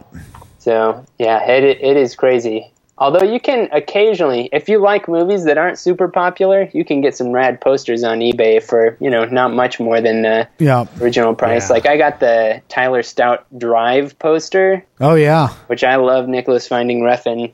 So 0.58 1.04
yeah, 1.18 1.48
it 1.50 1.64
it 1.64 1.96
is 1.96 2.14
crazy. 2.16 2.72
Although 3.00 3.22
you 3.22 3.38
can 3.38 3.68
occasionally, 3.70 4.48
if 4.52 4.68
you 4.68 4.80
like 4.80 5.06
movies 5.08 5.44
that 5.44 5.56
aren't 5.56 5.78
super 5.78 6.08
popular, 6.08 6.68
you 6.74 6.84
can 6.84 7.00
get 7.00 7.16
some 7.16 7.30
rad 7.30 7.60
posters 7.60 8.02
on 8.02 8.18
eBay 8.18 8.60
for 8.60 8.96
you 9.00 9.08
know 9.08 9.24
not 9.24 9.52
much 9.54 9.78
more 9.78 10.00
than 10.00 10.22
the 10.22 10.48
Yeah. 10.58 10.86
original 11.00 11.34
price. 11.36 11.68
Yeah. 11.70 11.74
Like 11.74 11.86
I 11.86 11.96
got 11.96 12.18
the 12.18 12.60
Tyler 12.68 13.04
Stout 13.04 13.46
Drive 13.56 14.18
poster, 14.18 14.84
Oh 15.00 15.14
yeah. 15.14 15.50
which 15.68 15.84
I 15.84 15.94
love. 15.96 16.26
Nicholas 16.28 16.68
Winding 16.68 17.02
Refn. 17.02 17.52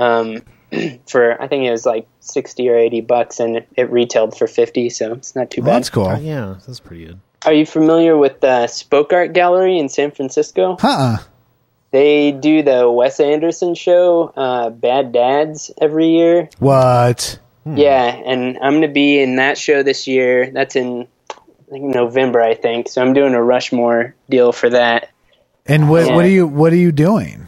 Um, 0.00 0.42
for 1.08 1.40
I 1.40 1.46
think 1.46 1.64
it 1.64 1.70
was 1.70 1.86
like 1.86 2.08
sixty 2.18 2.68
or 2.68 2.76
eighty 2.76 3.02
bucks, 3.02 3.38
and 3.38 3.58
it, 3.58 3.68
it 3.76 3.88
retailed 3.90 4.36
for 4.36 4.48
fifty, 4.48 4.90
so 4.90 5.12
it's 5.12 5.36
not 5.36 5.50
too 5.52 5.60
Well, 5.62 5.70
bad. 5.70 5.76
that's 5.76 5.90
cool. 5.90 6.06
Oh, 6.08 6.16
yeah, 6.18 6.56
that's 6.66 6.80
pretty 6.80 7.04
good. 7.06 7.20
Are 7.46 7.52
you 7.52 7.66
familiar 7.66 8.16
with 8.16 8.40
the 8.40 8.66
Spoke 8.66 9.12
Art 9.12 9.32
Gallery 9.32 9.78
in 9.78 9.88
San 9.88 10.10
Francisco? 10.10 10.76
Uh-uh. 10.82 11.18
They 11.92 12.32
do 12.32 12.62
the 12.62 12.90
Wes 12.90 13.20
Anderson 13.20 13.74
show, 13.74 14.32
uh, 14.36 14.70
Bad 14.70 15.12
Dads, 15.12 15.70
every 15.80 16.08
year. 16.08 16.48
What? 16.58 17.38
Yeah, 17.64 18.06
and 18.06 18.56
I'm 18.58 18.72
going 18.72 18.82
to 18.82 18.88
be 18.88 19.20
in 19.20 19.36
that 19.36 19.56
show 19.56 19.82
this 19.84 20.08
year. 20.08 20.50
That's 20.50 20.74
in 20.74 21.06
think 21.72 21.84
November, 21.94 22.40
I 22.40 22.54
think. 22.54 22.88
So 22.88 23.02
I'm 23.02 23.12
doing 23.14 23.34
a 23.34 23.42
Rushmore 23.42 24.14
deal 24.28 24.52
for 24.52 24.70
that. 24.70 25.10
And 25.66 25.88
what 25.88 26.12
what 26.12 26.24
are 26.24 26.28
you 26.28 26.46
what 26.46 26.72
are 26.72 26.76
you 26.76 26.92
doing? 26.92 27.46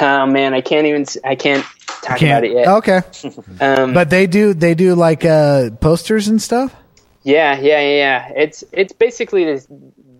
Oh 0.00 0.26
man, 0.26 0.54
I 0.54 0.60
can't 0.60 0.86
even. 0.86 1.04
I 1.24 1.34
can't 1.34 1.64
talk 1.86 2.18
Can't- 2.18 2.22
about 2.22 2.44
it 2.44 2.52
yet. 2.52 2.68
Okay. 2.68 3.00
Um, 3.60 3.92
But 3.92 4.08
they 4.10 4.26
do 4.26 4.54
they 4.54 4.74
do 4.74 4.94
like 4.94 5.24
uh 5.24 5.70
posters 5.80 6.28
and 6.28 6.40
stuff? 6.40 6.74
yeah, 7.22 7.58
yeah, 7.60 7.80
yeah, 7.80 7.96
yeah. 7.96 8.32
It's 8.36 8.64
it's 8.72 8.92
basically 8.94 9.44
this 9.44 9.66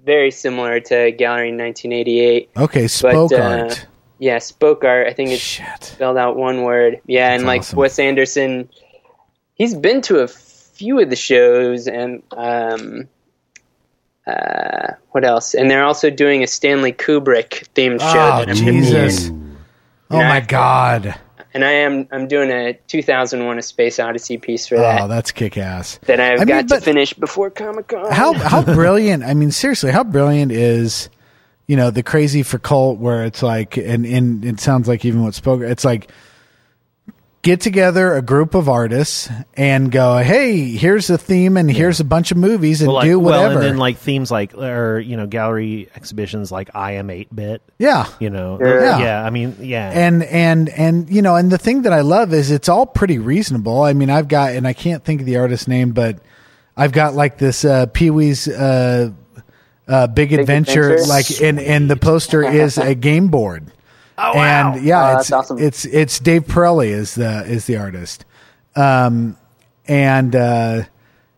very 0.04 0.30
similar 0.30 0.80
to 0.80 1.10
Gallery 1.12 1.50
1988. 1.52 2.50
Okay, 2.56 2.88
spoke 2.88 3.32
uh, 3.32 3.36
art. 3.36 3.86
Yeah, 4.18 4.38
Spoke 4.38 4.84
Art. 4.84 5.06
I 5.06 5.14
think 5.14 5.30
it's 5.30 5.40
Shit. 5.42 5.82
spelled 5.82 6.18
out 6.18 6.36
one 6.36 6.62
word. 6.62 7.00
Yeah, 7.06 7.32
and 7.32 7.46
like 7.46 7.60
awesome. 7.60 7.78
Wes 7.78 7.98
Anderson, 7.98 8.68
he's 9.54 9.74
been 9.74 10.02
to 10.02 10.18
a 10.18 10.28
few 10.28 11.00
of 11.00 11.08
the 11.08 11.16
shows, 11.16 11.86
and 11.88 12.22
um, 12.32 13.08
uh, 14.26 14.92
what 15.12 15.24
else? 15.24 15.54
And 15.54 15.70
they're 15.70 15.84
also 15.84 16.10
doing 16.10 16.42
a 16.42 16.46
Stanley 16.46 16.92
Kubrick 16.92 17.66
themed 17.74 18.00
show. 18.00 18.06
Oh 18.08 18.44
that 18.44 18.48
I'm 18.50 18.54
gonna 18.56 18.70
be 18.72 18.76
in. 18.76 18.82
Jesus. 18.84 19.30
Oh 20.10 20.18
my 20.18 20.36
I- 20.36 20.40
god. 20.40 21.18
And 21.52 21.64
I 21.64 21.72
am 21.72 22.06
I'm 22.12 22.28
doing 22.28 22.50
a 22.50 22.74
2001: 22.88 23.58
A 23.58 23.62
Space 23.62 23.98
Odyssey 23.98 24.38
piece 24.38 24.66
for 24.66 24.76
oh, 24.76 24.80
that. 24.80 25.00
Oh, 25.02 25.08
that's 25.08 25.32
kick 25.32 25.58
ass. 25.58 25.98
that 26.04 26.20
I've 26.20 26.40
I 26.40 26.44
got 26.44 26.68
but- 26.68 26.76
to 26.76 26.80
finish 26.82 27.12
before 27.12 27.50
Comic 27.50 27.88
Con. 27.88 28.10
How 28.12 28.32
how 28.48 28.62
brilliant, 28.62 29.24
I 29.24 29.34
mean 29.34 29.50
seriously, 29.50 29.90
how 29.90 30.04
brilliant 30.04 30.52
is 30.52 31.10
you 31.70 31.76
know, 31.76 31.88
the 31.92 32.02
crazy 32.02 32.42
for 32.42 32.58
cult 32.58 32.98
where 32.98 33.24
it's 33.24 33.44
like 33.44 33.76
and, 33.76 34.04
and 34.04 34.44
it 34.44 34.58
sounds 34.58 34.88
like 34.88 35.04
even 35.04 35.22
what 35.22 35.34
spoke 35.34 35.60
it's 35.62 35.84
like 35.84 36.10
get 37.42 37.61
together 37.62 38.14
a 38.16 38.20
group 38.22 38.55
of 38.55 38.68
artists 38.68 39.29
and 39.55 39.90
go, 39.90 40.18
Hey, 40.18 40.76
here's 40.76 41.09
a 41.09 41.16
theme 41.16 41.57
and 41.57 41.70
here's 41.70 41.98
a 41.98 42.05
bunch 42.05 42.31
of 42.31 42.37
movies 42.37 42.83
and 42.83 42.88
Well, 42.88 42.96
like, 42.96 43.05
do 43.07 43.18
well, 43.18 43.40
whatever. 43.42 43.61
and 43.61 43.62
then 43.70 43.76
like 43.79 43.96
themes 43.96 44.31
like 44.31 44.53
or 44.55 44.98
you 45.00 45.16
know 45.16 45.26
gallery 45.26 45.88
exhibitions 45.96 46.53
like 46.53 46.68
I 46.74 46.92
am 46.92 47.09
eight 47.09 47.35
bit. 47.35 47.62
yeah. 47.79 48.07
You 48.20 48.29
know, 48.29 48.59
yeah. 48.61 48.98
Yeah. 48.98 49.24
I 49.24 49.31
mean, 49.31 49.57
yeah, 49.61 49.90
and 49.90 50.22
and 50.22 50.68
and 50.68 51.09
you 51.09 51.22
know 51.22 51.35
and 51.37 51.50
the 51.50 51.57
thing 51.59 51.83
that 51.83 51.92
i 51.94 52.03
love 52.03 52.35
is 52.35 52.50
it's 52.50 52.68
all 52.68 52.85
pretty 52.87 53.18
reasonable 53.18 53.83
i 53.83 53.92
mean 53.94 54.11
i've 54.11 54.29
got 54.29 54.53
and 54.55 54.66
i 54.66 54.72
can't 54.74 55.03
think 55.03 55.20
of 55.20 55.26
the 55.26 55.37
artist's 55.38 55.66
name 55.66 55.92
but 55.92 56.18
i've 56.76 56.92
got 56.92 57.14
like 57.14 57.38
this 57.38 57.64
uh 57.64 57.87
pee-wee's 57.87 58.48
uh 58.48 59.11
uh 59.88 60.07
big, 60.09 60.33
adventure, 60.33 60.90
Adventure? 60.94 61.09
like 61.09 61.40
and 61.42 61.59
and 61.59 61.90
the 61.90 61.96
poster 61.96 62.42
is 62.42 62.76
a 62.79 62.94
game 63.09 63.29
board 63.29 63.72
oh 64.20 64.37
wow, 64.37 64.72
and 64.74 64.85
yeah 64.85 65.14
Oh, 65.16 65.18
it's 65.18 65.33
awesome. 65.33 65.59
it's 65.59 65.85
it's 65.85 66.18
dave 66.20 66.44
perillo 66.44 66.87
is 66.87 67.14
the 67.14 67.44
is 67.46 67.66
the 67.66 67.76
artist 67.76 68.24
um 68.76 69.37
and 69.87 70.37
uh 70.37 70.83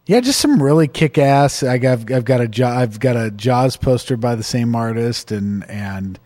yeah, 0.04 0.18
just 0.18 0.40
some 0.40 0.60
really 0.60 0.88
kick 0.88 1.16
ass. 1.16 1.62
I 1.62 1.78
got, 1.78 2.10
I've 2.10 2.24
got 2.24 2.40
a 2.40 2.48
Jaw- 2.48 2.76
I've 2.76 2.98
got 2.98 3.16
a 3.16 3.30
Jaws 3.30 3.76
poster 3.76 4.16
by 4.16 4.34
the 4.34 4.42
same 4.42 4.74
artist, 4.74 5.30
and 5.30 5.64
and 5.70 6.18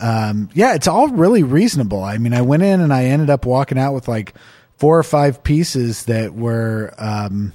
um, 0.00 0.48
yeah, 0.54 0.74
it's 0.74 0.88
all 0.88 1.08
really 1.08 1.42
reasonable. 1.42 2.02
I 2.02 2.16
mean, 2.16 2.32
I 2.32 2.40
went 2.40 2.62
in 2.62 2.80
and 2.80 2.94
I 2.94 3.04
ended 3.04 3.28
up 3.28 3.44
walking 3.44 3.76
out 3.78 3.92
with 3.92 4.08
like 4.08 4.32
four 4.78 4.98
or 4.98 5.02
five 5.02 5.44
pieces 5.44 6.06
that 6.06 6.34
were 6.34 6.94
um, 6.96 7.52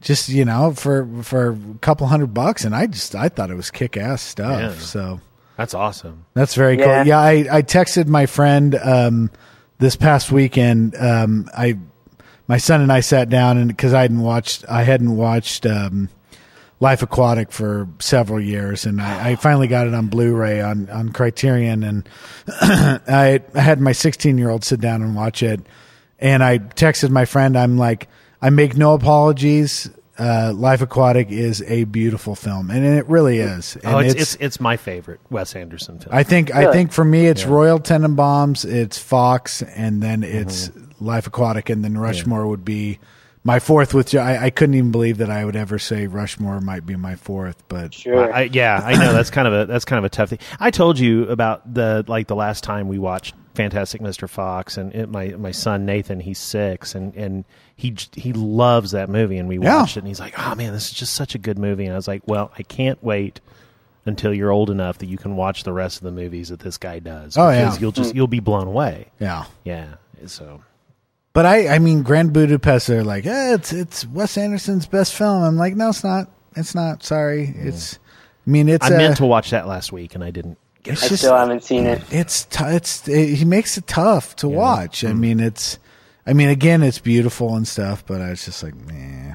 just 0.00 0.28
you 0.28 0.44
know 0.44 0.72
for 0.72 1.08
for 1.22 1.50
a 1.52 1.58
couple 1.80 2.08
hundred 2.08 2.34
bucks, 2.34 2.64
and 2.64 2.74
I 2.74 2.88
just 2.88 3.14
I 3.14 3.28
thought 3.28 3.52
it 3.52 3.56
was 3.56 3.70
kick 3.70 3.96
ass 3.96 4.20
stuff. 4.20 4.60
Yeah. 4.60 4.74
So 4.80 5.20
that's 5.60 5.74
awesome. 5.74 6.24
that's 6.32 6.54
very 6.54 6.78
Yeah. 6.78 6.84
cool. 7.02 7.06
Yeah, 7.06 7.18
I, 7.20 7.32
I 7.58 7.62
texted 7.62 8.06
my 8.06 8.24
friend 8.24 8.74
um, 8.76 9.30
this 9.78 9.94
past 9.94 10.32
weekend. 10.32 10.96
Um, 10.96 11.50
I 11.54 11.76
my 12.48 12.56
son 12.56 12.80
and 12.80 12.90
I 12.90 13.00
sat 13.00 13.28
down 13.28 13.58
and 13.58 13.68
because 13.68 13.92
I 13.92 14.00
hadn't 14.02 14.20
watched 14.22 14.64
I 14.70 14.84
hadn't 14.84 15.14
watched 15.16 15.66
um, 15.66 16.08
Life 16.80 17.02
Aquatic 17.02 17.52
for 17.52 17.86
several 17.98 18.40
years, 18.40 18.86
and 18.86 19.02
I, 19.02 19.32
I 19.32 19.36
finally 19.36 19.68
got 19.68 19.86
it 19.86 19.92
on 19.92 20.06
Blu-ray 20.06 20.62
on 20.62 20.88
on 20.88 21.10
Criterion, 21.10 21.82
and 21.84 22.08
I, 22.48 23.42
I 23.54 23.60
had 23.60 23.82
my 23.82 23.92
16 23.92 24.38
year 24.38 24.48
old 24.48 24.64
sit 24.64 24.80
down 24.80 25.02
and 25.02 25.14
watch 25.14 25.42
it, 25.42 25.60
and 26.18 26.42
I 26.42 26.56
texted 26.58 27.10
my 27.10 27.26
friend. 27.26 27.54
I'm 27.58 27.76
like, 27.76 28.08
I 28.40 28.48
make 28.48 28.78
no 28.78 28.94
apologies. 28.94 29.90
Uh, 30.20 30.52
Life 30.54 30.82
Aquatic 30.82 31.30
is 31.30 31.62
a 31.62 31.84
beautiful 31.84 32.34
film, 32.34 32.70
and 32.70 32.84
it 32.84 33.08
really 33.08 33.38
is. 33.38 33.76
And 33.76 33.94
Oh, 33.94 33.98
it's, 34.00 34.14
it's 34.14 34.34
it's 34.36 34.60
my 34.60 34.76
favorite 34.76 35.20
Wes 35.30 35.56
Anderson 35.56 35.98
film. 35.98 36.14
I 36.14 36.22
think 36.24 36.54
I 36.54 36.70
think 36.72 36.92
for 36.92 37.04
me 37.04 37.26
it's 37.26 37.44
Royal 37.46 37.80
Tenenbaums, 37.80 38.70
it's 38.70 38.98
Fox, 38.98 39.62
and 39.62 40.02
then 40.02 40.22
it's 40.22 40.68
Mm-hmm. 40.68 41.04
Life 41.06 41.26
Aquatic, 41.26 41.70
and 41.70 41.82
then 41.82 41.96
Rushmore 41.96 42.46
would 42.46 42.62
be 42.66 42.98
my 43.42 43.58
fourth. 43.58 43.94
With 43.94 44.14
I, 44.14 44.36
I 44.46 44.50
couldn't 44.50 44.74
even 44.74 44.90
believe 44.90 45.16
that 45.18 45.30
I 45.30 45.46
would 45.46 45.56
ever 45.56 45.78
say 45.78 46.06
Rushmore 46.06 46.60
might 46.60 46.84
be 46.84 46.96
my 46.96 47.14
fourth, 47.16 47.66
but 47.68 47.94
Sure. 47.94 48.30
I, 48.30 48.42
yeah, 48.42 48.82
I 48.84 48.92
know 48.92 49.14
that's 49.14 49.30
kind 49.30 49.48
of 49.48 49.54
a 49.54 49.64
that's 49.64 49.86
kind 49.86 49.96
of 49.98 50.04
a 50.04 50.10
tough 50.10 50.28
thing. 50.28 50.40
I 50.58 50.70
told 50.70 50.98
you 50.98 51.26
about 51.28 51.72
the 51.72 52.04
like 52.06 52.26
the 52.26 52.36
last 52.36 52.62
time 52.64 52.86
we 52.88 52.98
watched 52.98 53.34
Fantastic 53.54 54.00
Mr. 54.00 54.28
Fox, 54.28 54.76
and 54.76 54.94
it, 54.94 55.08
my 55.08 55.28
my 55.30 55.50
son 55.50 55.84
Nathan, 55.84 56.20
he's 56.20 56.38
six, 56.38 56.94
and 56.94 57.14
and 57.16 57.44
he 57.76 57.96
he 58.14 58.32
loves 58.32 58.92
that 58.92 59.08
movie, 59.08 59.38
and 59.38 59.48
we 59.48 59.58
Yeah. 59.58 59.80
watched 59.80 59.96
it, 59.96 60.00
and 60.00 60.08
he's 60.08 60.20
like, 60.20 60.34
oh 60.38 60.54
man, 60.54 60.72
this 60.72 60.86
is 60.88 60.92
just 60.92 61.14
such 61.14 61.34
a 61.34 61.38
good 61.38 61.58
movie, 61.58 61.84
and 61.84 61.92
I 61.92 61.96
was 61.96 62.06
like, 62.08 62.22
well, 62.26 62.52
I 62.58 62.62
can't 62.62 63.02
wait 63.02 63.40
until 64.06 64.32
you're 64.32 64.50
old 64.50 64.70
enough 64.70 64.98
that 64.98 65.06
you 65.06 65.18
can 65.18 65.36
watch 65.36 65.64
the 65.64 65.72
rest 65.72 65.98
of 65.98 66.04
the 66.04 66.10
movies 66.12 66.48
that 66.48 66.60
this 66.60 66.78
guy 66.78 67.00
does. 67.00 67.36
Oh, 67.36 67.50
yeah. 67.50 67.76
you'll 67.78 67.92
just 67.92 68.14
you'll 68.14 68.26
be 68.28 68.40
blown 68.40 68.66
away. 68.68 69.08
yeah. 69.18 69.44
Yeah, 69.64 69.94
so 70.26 70.62
But 71.32 71.44
I 71.46 71.68
I 71.74 71.78
mean 71.80 72.02
Grand 72.02 72.32
Budapest, 72.32 72.86
they're 72.86 73.04
like, 73.04 73.26
eh, 73.26 73.54
it's 73.54 73.72
it's 73.72 74.06
Wes 74.06 74.38
Anderson's 74.38 74.86
best 74.86 75.14
film. 75.14 75.42
I'm 75.42 75.56
like, 75.56 75.74
no, 75.74 75.88
it's 75.90 76.04
not. 76.04 76.30
It's 76.56 76.74
not. 76.74 77.02
Sorry, 77.02 77.52
it's. 77.56 77.98
I 78.46 78.50
mean, 78.50 78.68
it's. 78.68 78.84
I 78.90 78.94
uh, 78.94 78.98
meant 78.98 79.16
to 79.18 79.26
watch 79.26 79.50
that 79.50 79.66
last 79.68 79.92
week, 79.92 80.14
and 80.14 80.24
I 80.24 80.30
didn't 80.30 80.58
It's 80.84 81.04
I 81.04 81.08
just 81.08 81.22
still 81.22 81.36
haven't 81.36 81.62
seen 81.62 81.86
it. 81.86 82.02
it's 82.10 82.44
t- 82.44 82.64
it's 82.64 83.06
it, 83.08 83.34
he 83.34 83.44
makes 83.44 83.76
it 83.76 83.86
tough 83.86 84.34
to 84.36 84.48
watch. 84.48 85.04
I 85.04 85.12
mean, 85.12 85.40
it's 85.40 85.78
I 86.26 86.32
mean, 86.32 86.48
again, 86.48 86.82
it's 86.82 86.98
beautiful 86.98 87.54
and 87.56 87.66
stuff, 87.66 88.04
but 88.06 88.20
I 88.20 88.30
was 88.30 88.44
just 88.44 88.62
like, 88.62 88.74
nah. 88.74 89.34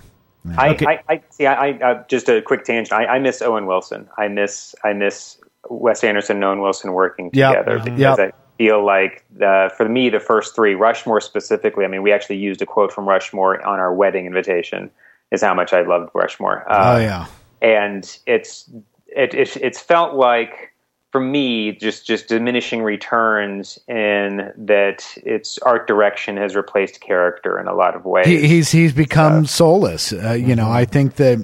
I, 0.58 0.70
Okay. 0.70 0.86
I, 0.86 1.00
I 1.14 1.22
see. 1.32 1.46
I, 1.48 1.70
I 1.70 1.72
uh, 1.92 2.04
just 2.08 2.30
a 2.30 2.42
quick 2.42 2.64
tangent. 2.66 2.94
I, 2.94 3.06
I 3.06 3.20
miss 3.20 3.42
Owen 3.42 3.66
Wilson. 3.66 4.08
I 4.18 4.28
miss 4.28 4.76
I 4.84 4.94
miss 4.94 5.38
Wes 5.70 6.04
Anderson 6.04 6.38
and 6.38 6.46
Owen 6.46 6.62
Wilson 6.62 6.94
working 6.94 7.30
Yep. 7.34 7.52
together 7.66 7.80
Mhm. 7.80 7.84
because 7.86 8.00
Yep. 8.20 8.20
I 8.20 8.32
feel 8.58 8.86
like 8.86 9.26
the, 9.36 9.72
for 9.76 9.90
me 9.90 10.10
the 10.10 10.20
first 10.20 10.56
three 10.56 10.76
Rushmore 10.76 11.20
specifically. 11.20 11.84
I 11.84 11.88
mean, 11.90 12.04
we 12.04 12.12
actually 12.14 12.38
used 12.38 12.62
a 12.62 12.66
quote 12.66 12.92
from 12.94 13.08
Rushmore 13.10 13.66
on 13.68 13.80
our 13.80 13.94
wedding 13.94 14.26
invitation. 14.28 14.90
Is 15.32 15.42
how 15.42 15.56
much 15.56 15.74
I 15.74 15.82
loved 15.82 16.12
Rushmore. 16.14 16.72
Uh, 16.72 16.96
oh 16.96 17.00
yeah, 17.02 17.26
and 17.62 18.18
it's 18.28 18.70
it, 19.08 19.34
it 19.34 19.58
it's 19.58 19.80
felt 19.80 20.14
like 20.14 20.72
for 21.16 21.22
me 21.22 21.72
just 21.72 22.06
just 22.06 22.28
diminishing 22.28 22.84
returns 22.84 23.80
in 23.88 24.52
that 24.58 25.08
its 25.24 25.58
art 25.60 25.88
direction 25.88 26.36
has 26.36 26.58
replaced 26.58 27.00
character 27.00 27.58
in 27.58 27.70
a 27.70 27.74
lot 27.74 27.96
of 27.96 28.04
ways. 28.04 28.28
he, 28.28 28.46
he's 28.46 28.70
he's 28.70 28.92
become 28.92 29.46
soulless. 29.46 30.12
Uh, 30.12 30.34
you 30.34 30.58
know, 30.58 30.70
I 30.70 30.84
think 30.84 31.16
that 31.16 31.42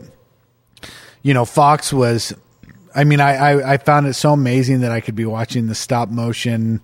you 1.21 1.34
know 1.34 1.45
Fox 1.45 1.93
was. 1.93 2.34
I 2.93 3.05
mean, 3.05 3.21
I, 3.21 3.36
I 3.36 3.73
I 3.73 3.77
found 3.77 4.07
it 4.07 4.13
so 4.15 4.34
amazing 4.34 4.81
that 4.81 4.91
I 4.91 4.99
could 4.99 5.15
be 5.15 5.23
watching 5.23 5.67
the 5.67 5.75
stop 5.75 6.10
motion, 6.10 6.81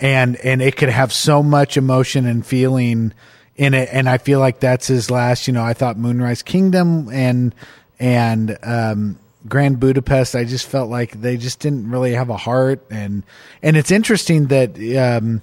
and 0.00 0.34
and 0.44 0.60
it 0.60 0.76
could 0.76 0.88
have 0.88 1.12
so 1.12 1.44
much 1.44 1.76
emotion 1.76 2.26
and 2.26 2.44
feeling 2.44 3.14
in 3.54 3.72
it. 3.72 3.88
And 3.92 4.08
I 4.08 4.18
feel 4.18 4.40
like 4.40 4.58
that's 4.58 4.88
his 4.88 5.12
last. 5.12 5.46
You 5.46 5.52
know, 5.52 5.62
I 5.62 5.74
thought 5.74 5.96
Moonrise 5.96 6.42
Kingdom 6.42 7.08
and 7.08 7.54
and 8.00 8.58
um, 8.64 9.20
Grand 9.48 9.78
Budapest. 9.80 10.34
I 10.36 10.44
just 10.44 10.66
felt 10.66 10.90
like 10.90 11.20
they 11.20 11.36
just 11.36 11.60
didn't 11.60 11.90
really 11.90 12.14
have 12.14 12.30
a 12.30 12.36
heart. 12.36 12.84
And 12.90 13.22
and 13.62 13.76
it's 13.76 13.90
interesting 13.90 14.46
that. 14.48 14.76
Um, 14.96 15.42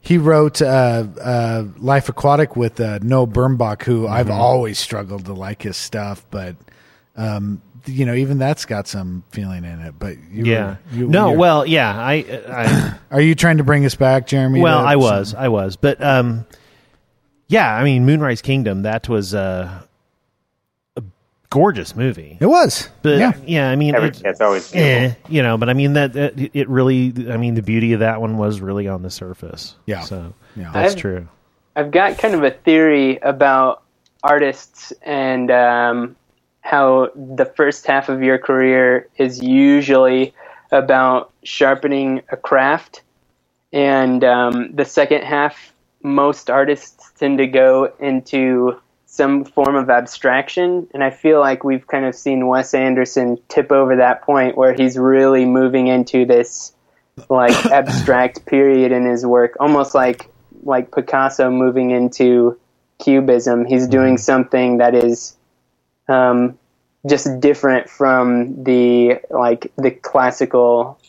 he 0.00 0.16
wrote 0.16 0.62
uh, 0.62 1.04
uh, 1.20 1.64
Life 1.76 2.08
Aquatic 2.08 2.56
with 2.56 2.80
uh, 2.80 3.00
Noah 3.02 3.26
Baumbach, 3.26 3.82
who 3.82 4.06
I've 4.06 4.30
always 4.30 4.78
struggled 4.78 5.24
to 5.26 5.34
like 5.34 5.62
his 5.62 5.76
stuff, 5.76 6.24
but 6.30 6.56
um, 7.16 7.60
you 7.84 8.06
know, 8.06 8.14
even 8.14 8.38
that's 8.38 8.64
got 8.64 8.86
some 8.86 9.24
feeling 9.32 9.64
in 9.64 9.80
it. 9.80 9.94
But 9.98 10.16
you 10.30 10.44
were- 10.44 10.48
Yeah. 10.50 10.76
you, 10.92 11.08
no. 11.08 11.32
Well, 11.32 11.66
yeah. 11.66 11.92
I. 11.94 12.12
I 12.48 12.94
are 13.10 13.20
you 13.20 13.34
trying 13.34 13.58
to 13.58 13.64
bring 13.64 13.84
us 13.84 13.96
back, 13.96 14.26
Jeremy? 14.28 14.60
well, 14.62 14.78
I 14.78 14.92
some- 14.92 15.00
was. 15.00 15.34
I 15.34 15.48
was. 15.48 15.76
But 15.76 16.02
um, 16.02 16.46
yeah. 17.48 17.74
I 17.74 17.82
mean, 17.84 18.06
Moonrise 18.06 18.40
Kingdom. 18.40 18.82
That 18.82 19.08
was 19.08 19.34
uh, 19.34 19.82
gorgeous 21.50 21.96
movie. 21.96 22.36
It 22.40 22.46
was. 22.46 22.88
But 23.02 23.18
yeah. 23.18 23.32
yeah, 23.46 23.70
I 23.70 23.76
mean, 23.76 23.94
Every, 23.94 24.08
it- 24.10 24.22
it's 24.24 24.40
always 24.40 24.72
eh, 24.74 25.00
beautiful. 25.08 25.34
you 25.34 25.42
know, 25.42 25.56
but 25.58 25.68
I 25.68 25.74
mean 25.74 25.92
that, 25.94 26.12
that 26.14 26.34
it 26.54 26.68
really. 26.68 27.12
I 27.30 27.36
mean, 27.36 27.54
the 27.54 27.62
beauty 27.62 27.92
of 27.92 28.00
that 28.00 28.20
one 28.20 28.36
was 28.36 28.60
really 28.60 28.86
on 28.88 29.02
the 29.02 29.10
surface. 29.10 29.74
Yeah. 29.86 30.02
So 30.02 30.34
Yeah. 30.56 30.70
that's 30.72 30.92
I've- 30.92 31.00
true. 31.00 31.28
I've 31.76 31.90
got 31.92 32.18
kind 32.18 32.34
of 32.34 32.42
a 32.42 32.50
theory 32.50 33.18
about 33.18 33.82
artists 34.24 34.92
and 35.02 35.48
um, 35.52 36.16
how 36.62 37.10
the 37.14 37.44
first 37.44 37.86
half 37.86 38.08
of 38.08 38.20
your 38.20 38.36
career 38.36 39.06
is 39.16 39.40
usually 39.40 40.34
about 40.72 41.30
sharpening 41.44 42.20
a 42.30 42.36
craft, 42.36 43.02
and 43.72 44.24
um, 44.24 44.74
the 44.74 44.84
second 44.84 45.22
half, 45.22 45.72
most 46.02 46.50
artists 46.50 47.12
tend 47.16 47.38
to 47.38 47.46
go 47.46 47.92
into 48.00 48.76
some 49.10 49.42
form 49.42 49.74
of 49.74 49.88
abstraction. 49.88 50.86
And 50.92 51.02
I 51.02 51.08
feel 51.08 51.40
like 51.40 51.64
we've 51.64 51.86
kind 51.86 52.04
of 52.04 52.14
seen 52.14 52.46
Wes 52.46 52.74
Anderson 52.74 53.38
tip 53.48 53.72
over 53.72 53.96
that 53.96 54.22
point 54.22 54.56
where 54.56 54.74
he's 54.74 54.98
really 54.98 55.46
moving 55.46 55.86
into 55.86 56.26
this 56.26 56.74
like 57.30 57.66
abstract 57.72 58.44
period 58.44 58.92
in 58.92 59.06
his 59.06 59.24
work, 59.24 59.56
almost 59.58 59.94
like 59.94 60.30
like 60.62 60.94
Picasso 60.94 61.50
moving 61.50 61.90
into 61.90 62.60
cubism. 62.98 63.64
He's 63.64 63.88
doing 63.88 64.18
something 64.18 64.76
that 64.76 64.94
is 64.94 65.34
um, 66.06 66.58
just 67.08 67.40
different 67.40 67.88
from 67.88 68.62
the 68.62 69.20
like 69.30 69.72
the 69.78 69.90
classical, 69.90 71.00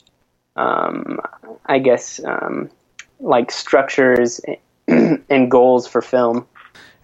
um, 0.56 1.20
I 1.66 1.80
guess, 1.80 2.24
um, 2.24 2.70
like 3.20 3.52
structures 3.52 4.40
and 4.88 5.52
goals 5.52 5.86
for 5.86 6.02
film. 6.02 6.48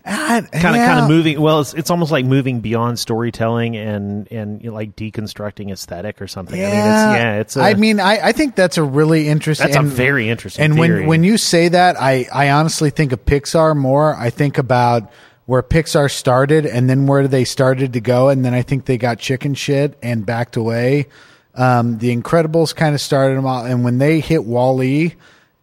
Kind 0.06 0.46
of 0.46 0.52
kind 0.52 1.00
of 1.00 1.10
moving 1.10 1.42
well 1.42 1.62
it's, 1.62 1.74
it's 1.74 1.90
almost 1.90 2.12
like 2.12 2.26
moving 2.26 2.60
beyond 2.62 3.00
storytelling 3.00 3.76
and 3.76 4.32
and 4.32 4.62
you 4.64 4.70
know, 4.70 4.76
like 4.76 4.96
deconstructing 4.96 5.72
aesthetic 5.72 6.22
or 6.22 6.28
something 6.28 6.60
Yeah, 6.60 6.68
i 6.68 6.72
mean 6.72 6.80
it's 6.80 7.20
yeah 7.20 7.40
it's 7.40 7.58
a, 7.58 7.62
I 7.62 7.74
mean, 7.74 8.00
I, 8.00 8.28
I 8.28 8.32
think 8.32 8.56
that's 8.56 8.78
a 8.78 8.84
really 8.84 9.28
interesting. 9.28 9.66
that's 9.68 9.78
and- 9.78 9.88
a 9.88 9.90
very 9.90 10.30
interesting 10.30 10.64
And 10.66 10.76
theory. 10.76 11.00
when 11.02 11.08
when 11.08 11.24
you 11.24 11.38
say 11.38 11.70
that, 11.70 12.00
I 12.00 12.28
I 12.32 12.52
honestly 12.52 12.90
think 12.92 13.12
of 13.14 13.26
Pixar 13.26 13.76
more. 13.76 14.16
I 14.16 14.30
think 14.30 14.58
about 14.58 15.12
where 15.48 15.62
Pixar 15.64 16.10
started 16.12 16.66
and 16.66 16.90
then 16.90 17.08
where 17.08 17.28
they 17.28 17.44
started 17.46 17.94
to 17.94 18.02
go, 18.02 18.30
and 18.30 18.44
then 18.46 18.54
I 18.54 18.62
think 18.62 18.86
they 18.86 18.98
got 18.98 19.20
chicken 19.20 19.54
shit 19.56 19.98
and 20.04 20.26
backed 20.26 20.56
away. 20.56 21.08
Um, 21.56 21.98
the 22.00 22.16
Incredibles 22.16 22.76
kind 22.76 22.94
of 22.96 23.02
started 23.02 23.38
them 23.38 23.46
out, 23.46 23.66
and 23.68 23.84
when 23.84 23.98
they 24.00 24.20
hit 24.20 24.44
Wall-E, 24.44 25.14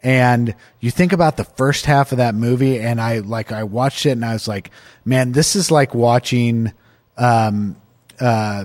and 0.02 0.54
you 0.80 0.90
think 0.90 1.12
about 1.12 1.36
the 1.36 1.44
first 1.44 1.86
half 1.86 2.12
of 2.12 2.18
that 2.18 2.34
movie, 2.34 2.80
and 2.80 3.00
I 3.00 3.18
like 3.18 3.52
I 3.52 3.64
watched 3.64 4.06
it, 4.06 4.10
and 4.10 4.24
I 4.24 4.32
was 4.32 4.48
like, 4.48 4.70
man, 5.04 5.32
this 5.32 5.56
is 5.56 5.70
like 5.70 5.94
watching. 5.94 6.72
Um, 7.16 7.76
uh, 8.20 8.64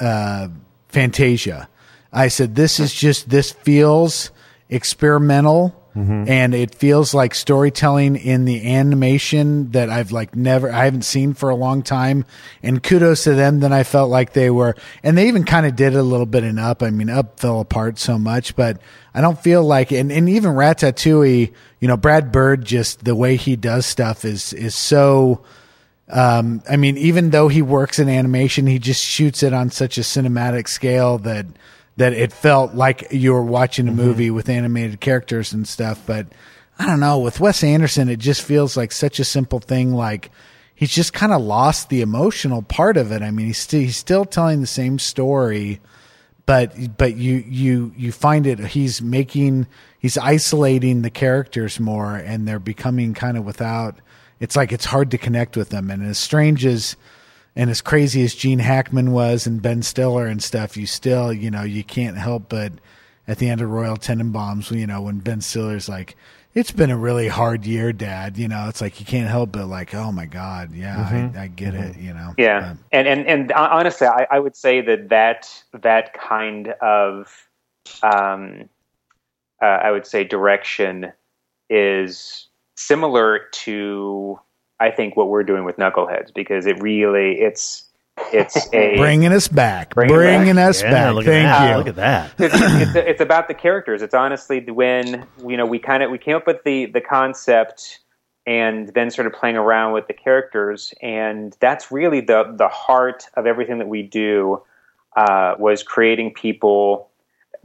uh, 0.00 0.48
Fantasia. 0.88 1.68
I 2.12 2.28
said, 2.28 2.54
this 2.54 2.80
is 2.80 2.94
just, 2.94 3.28
this 3.28 3.52
feels 3.52 4.30
experimental 4.68 5.74
and 5.98 6.54
it 6.54 6.74
feels 6.74 7.14
like 7.14 7.34
storytelling 7.34 8.16
in 8.16 8.44
the 8.44 8.74
animation 8.74 9.70
that 9.72 9.90
I've 9.90 10.12
like 10.12 10.36
never, 10.36 10.70
I 10.72 10.84
haven't 10.84 11.02
seen 11.02 11.34
for 11.34 11.50
a 11.50 11.56
long 11.56 11.82
time. 11.82 12.24
And 12.62 12.82
kudos 12.82 13.24
to 13.24 13.34
them. 13.34 13.60
Then 13.60 13.72
I 13.72 13.82
felt 13.82 14.10
like 14.10 14.32
they 14.32 14.50
were, 14.50 14.76
and 15.02 15.16
they 15.16 15.28
even 15.28 15.44
kind 15.44 15.66
of 15.66 15.76
did 15.76 15.94
it 15.94 15.98
a 15.98 16.02
little 16.02 16.26
bit 16.26 16.44
in 16.44 16.58
Up. 16.58 16.82
I 16.82 16.90
mean, 16.90 17.10
Up 17.10 17.40
fell 17.40 17.60
apart 17.60 17.98
so 17.98 18.18
much, 18.18 18.54
but 18.56 18.80
I 19.14 19.20
don't 19.20 19.38
feel 19.38 19.64
like, 19.64 19.92
and, 19.92 20.12
and 20.12 20.28
even 20.28 20.52
Ratatouille, 20.52 21.52
you 21.80 21.88
know, 21.88 21.96
Brad 21.96 22.30
Bird, 22.30 22.64
just 22.64 23.04
the 23.04 23.14
way 23.14 23.36
he 23.36 23.56
does 23.56 23.86
stuff 23.86 24.24
is, 24.24 24.52
is 24.52 24.74
so, 24.74 25.44
um, 26.08 26.62
I 26.68 26.76
mean, 26.76 26.96
even 26.96 27.30
though 27.30 27.48
he 27.48 27.62
works 27.62 27.98
in 27.98 28.08
animation, 28.08 28.66
he 28.66 28.78
just 28.78 29.04
shoots 29.04 29.42
it 29.42 29.52
on 29.52 29.70
such 29.70 29.98
a 29.98 30.02
cinematic 30.02 30.68
scale 30.68 31.18
that 31.18 31.46
that 31.98 32.12
it 32.12 32.32
felt 32.32 32.74
like 32.74 33.08
you 33.10 33.32
were 33.32 33.42
watching 33.42 33.88
a 33.88 33.92
movie 33.92 34.30
with 34.30 34.48
animated 34.48 35.00
characters 35.00 35.52
and 35.52 35.66
stuff. 35.66 36.00
But 36.06 36.28
I 36.78 36.86
don't 36.86 37.00
know, 37.00 37.18
with 37.18 37.40
Wes 37.40 37.64
Anderson, 37.64 38.08
it 38.08 38.20
just 38.20 38.40
feels 38.40 38.76
like 38.76 38.92
such 38.92 39.18
a 39.18 39.24
simple 39.24 39.58
thing. 39.58 39.92
Like 39.92 40.30
he's 40.76 40.94
just 40.94 41.12
kind 41.12 41.32
of 41.32 41.42
lost 41.42 41.88
the 41.88 42.00
emotional 42.00 42.62
part 42.62 42.96
of 42.96 43.10
it. 43.10 43.20
I 43.20 43.32
mean, 43.32 43.46
he's 43.46 43.58
still 43.58 43.80
he's 43.80 43.96
still 43.96 44.24
telling 44.24 44.60
the 44.60 44.66
same 44.68 45.00
story, 45.00 45.80
but 46.46 46.96
but 46.96 47.16
you 47.16 47.44
you 47.48 47.92
you 47.96 48.12
find 48.12 48.46
it 48.46 48.60
he's 48.60 49.02
making 49.02 49.66
he's 49.98 50.16
isolating 50.16 51.02
the 51.02 51.10
characters 51.10 51.80
more, 51.80 52.14
and 52.14 52.46
they're 52.46 52.60
becoming 52.60 53.12
kind 53.12 53.36
of 53.36 53.44
without 53.44 53.96
it's 54.38 54.54
like 54.54 54.70
it's 54.70 54.84
hard 54.84 55.10
to 55.10 55.18
connect 55.18 55.56
with 55.56 55.70
them. 55.70 55.90
And 55.90 56.06
as 56.06 56.16
strange 56.16 56.64
as 56.64 56.94
and 57.58 57.70
as 57.70 57.80
crazy 57.80 58.22
as 58.22 58.36
Gene 58.36 58.60
Hackman 58.60 59.10
was 59.10 59.44
and 59.44 59.60
Ben 59.60 59.82
Stiller 59.82 60.26
and 60.26 60.40
stuff, 60.40 60.76
you 60.76 60.86
still, 60.86 61.32
you 61.32 61.50
know, 61.50 61.64
you 61.64 61.82
can't 61.82 62.16
help 62.16 62.48
but 62.48 62.72
at 63.26 63.38
the 63.38 63.48
end 63.48 63.60
of 63.60 63.68
Royal 63.68 63.96
Tenenbaums, 63.96 64.70
you 64.70 64.86
know, 64.86 65.02
when 65.02 65.18
Ben 65.18 65.40
Stiller's 65.40 65.88
like, 65.88 66.16
it's 66.54 66.70
been 66.70 66.90
a 66.90 66.96
really 66.96 67.26
hard 67.26 67.66
year, 67.66 67.92
Dad. 67.92 68.38
You 68.38 68.46
know, 68.46 68.68
it's 68.68 68.80
like 68.80 69.00
you 69.00 69.06
can't 69.06 69.28
help 69.28 69.52
but 69.52 69.66
like, 69.66 69.92
oh 69.92 70.12
my 70.12 70.24
God, 70.24 70.72
yeah, 70.72 71.30
I, 71.36 71.42
I 71.42 71.46
get 71.48 71.74
it. 71.74 71.98
You 71.98 72.14
know, 72.14 72.32
Yeah, 72.38 72.76
and 72.92 73.06
and 73.06 73.26
and 73.26 73.52
honestly, 73.52 74.06
I, 74.06 74.26
I 74.30 74.38
would 74.38 74.56
say 74.56 74.80
that 74.80 75.08
that 75.10 75.62
that 75.72 76.14
kind 76.14 76.68
of, 76.80 77.48
um, 78.02 78.68
uh, 79.60 79.66
I 79.66 79.90
would 79.90 80.06
say 80.06 80.24
direction 80.24 81.12
is 81.68 82.48
similar 82.76 83.40
to 83.52 84.40
I 84.80 84.90
think 84.90 85.16
what 85.16 85.28
we're 85.28 85.42
doing 85.42 85.64
with 85.64 85.76
Knuckleheads 85.76 86.32
because 86.34 86.66
it 86.66 86.80
really 86.80 87.40
it's 87.40 87.84
it's 88.32 88.68
a 88.72 88.96
bringing 88.96 89.32
us 89.32 89.48
back, 89.48 89.94
Bring 89.94 90.10
it 90.10 90.12
bringing 90.12 90.56
back. 90.56 90.68
us 90.70 90.82
yeah, 90.82 90.90
back. 90.90 91.14
Thank 91.14 91.26
that. 91.26 91.70
you. 91.70 91.76
Look 91.76 91.86
at 91.88 91.96
that. 91.96 92.32
it's, 92.38 92.54
it's, 92.54 92.96
it's 92.96 93.20
about 93.20 93.48
the 93.48 93.54
characters. 93.54 94.02
It's 94.02 94.14
honestly 94.14 94.60
when 94.70 95.26
you 95.46 95.56
know 95.56 95.66
we 95.66 95.78
kind 95.78 96.02
of 96.02 96.10
we 96.10 96.18
came 96.18 96.36
up 96.36 96.46
with 96.46 96.62
the 96.64 96.86
the 96.86 97.00
concept 97.00 98.00
and 98.46 98.88
then 98.94 99.10
started 99.10 99.34
playing 99.34 99.56
around 99.56 99.92
with 99.92 100.06
the 100.06 100.14
characters, 100.14 100.94
and 101.02 101.56
that's 101.60 101.90
really 101.90 102.20
the 102.20 102.54
the 102.56 102.68
heart 102.68 103.24
of 103.34 103.46
everything 103.46 103.78
that 103.78 103.88
we 103.88 104.02
do. 104.02 104.62
Uh, 105.16 105.56
was 105.58 105.82
creating 105.82 106.32
people. 106.32 107.07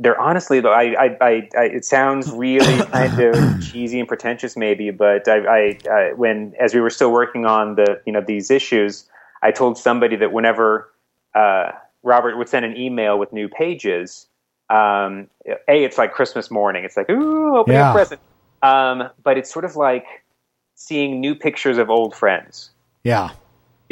They're 0.03 0.19
honestly, 0.19 0.59
though, 0.59 0.73
I, 0.73 0.95
I, 0.99 1.17
I, 1.21 1.49
I 1.57 1.63
it 1.63 1.85
sounds 1.85 2.29
really 2.31 2.81
kind 2.91 3.19
of 3.19 3.61
cheesy 3.61 3.99
and 3.99 4.07
pretentious, 4.07 4.57
maybe, 4.57 4.91
but 4.91 5.27
I, 5.27 5.37
I, 5.37 5.77
I, 5.89 6.13
when 6.13 6.53
as 6.59 6.73
we 6.73 6.81
were 6.81 6.89
still 6.89 7.11
working 7.11 7.45
on 7.45 7.75
the, 7.75 8.01
you 8.05 8.11
know, 8.11 8.21
these 8.21 8.51
issues, 8.51 9.09
I 9.41 9.51
told 9.51 9.77
somebody 9.77 10.17
that 10.17 10.33
whenever 10.33 10.89
uh, 11.33 11.71
Robert 12.03 12.37
would 12.37 12.49
send 12.49 12.65
an 12.65 12.75
email 12.77 13.17
with 13.17 13.31
new 13.31 13.47
pages, 13.47 14.27
um, 14.69 15.29
a 15.67 15.83
it's 15.83 15.97
like 15.97 16.13
Christmas 16.13 16.51
morning. 16.51 16.83
It's 16.83 16.97
like 16.97 17.09
ooh, 17.09 17.57
opening 17.57 17.79
Yeah. 17.79 17.91
a 17.91 17.93
present. 17.93 18.21
Um, 18.61 19.09
but 19.23 19.37
it's 19.37 19.51
sort 19.51 19.65
of 19.65 19.75
like 19.75 20.05
seeing 20.75 21.19
new 21.19 21.35
pictures 21.35 21.77
of 21.77 21.89
old 21.89 22.15
friends 22.15 22.71
Yeah. 23.03 23.29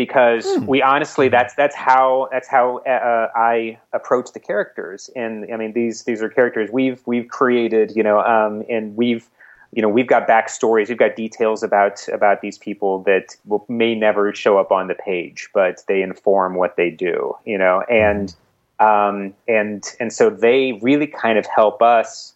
Because 0.05 0.47
we 0.67 0.81
honestly 0.81 1.29
that's 1.29 1.53
that's 1.55 1.75
how 1.75 2.27
that's 2.31 2.47
how 2.47 2.79
uh, 2.79 3.29
I 3.35 3.79
approach 3.93 4.33
the 4.33 4.39
characters. 4.39 5.09
And 5.15 5.51
I 5.53 5.57
mean 5.57 5.73
these 5.73 6.03
these 6.03 6.21
are 6.21 6.29
characters 6.29 6.69
we've 6.71 7.01
we've 7.05 7.27
created 7.27 7.93
you 7.95 8.03
know 8.03 8.21
um, 8.21 8.63
and 8.69 8.95
we've 8.95 9.29
you 9.71 9.81
know 9.81 9.89
we've 9.89 10.07
got 10.07 10.27
backstories 10.27 10.89
we've 10.89 10.97
got 10.97 11.15
details 11.15 11.63
about 11.63 12.07
about 12.09 12.41
these 12.41 12.57
people 12.57 13.03
that 13.03 13.35
will, 13.45 13.65
may 13.69 13.95
never 13.95 14.33
show 14.33 14.57
up 14.57 14.71
on 14.71 14.87
the 14.87 14.95
page 14.95 15.49
but 15.53 15.83
they 15.87 16.01
inform 16.01 16.55
what 16.55 16.75
they 16.75 16.89
do 16.89 17.35
you 17.45 17.57
know? 17.57 17.81
And 17.89 18.33
um, 18.79 19.33
and 19.47 19.83
and 19.99 20.11
so 20.11 20.29
they 20.29 20.79
really 20.81 21.07
kind 21.07 21.37
of 21.37 21.45
help 21.45 21.81
us 21.81 22.33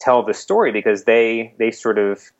tell 0.00 0.22
the 0.22 0.34
story 0.34 0.70
because 0.70 1.04
they 1.04 1.54
they 1.58 1.70
sort 1.70 1.98
of 1.98 2.30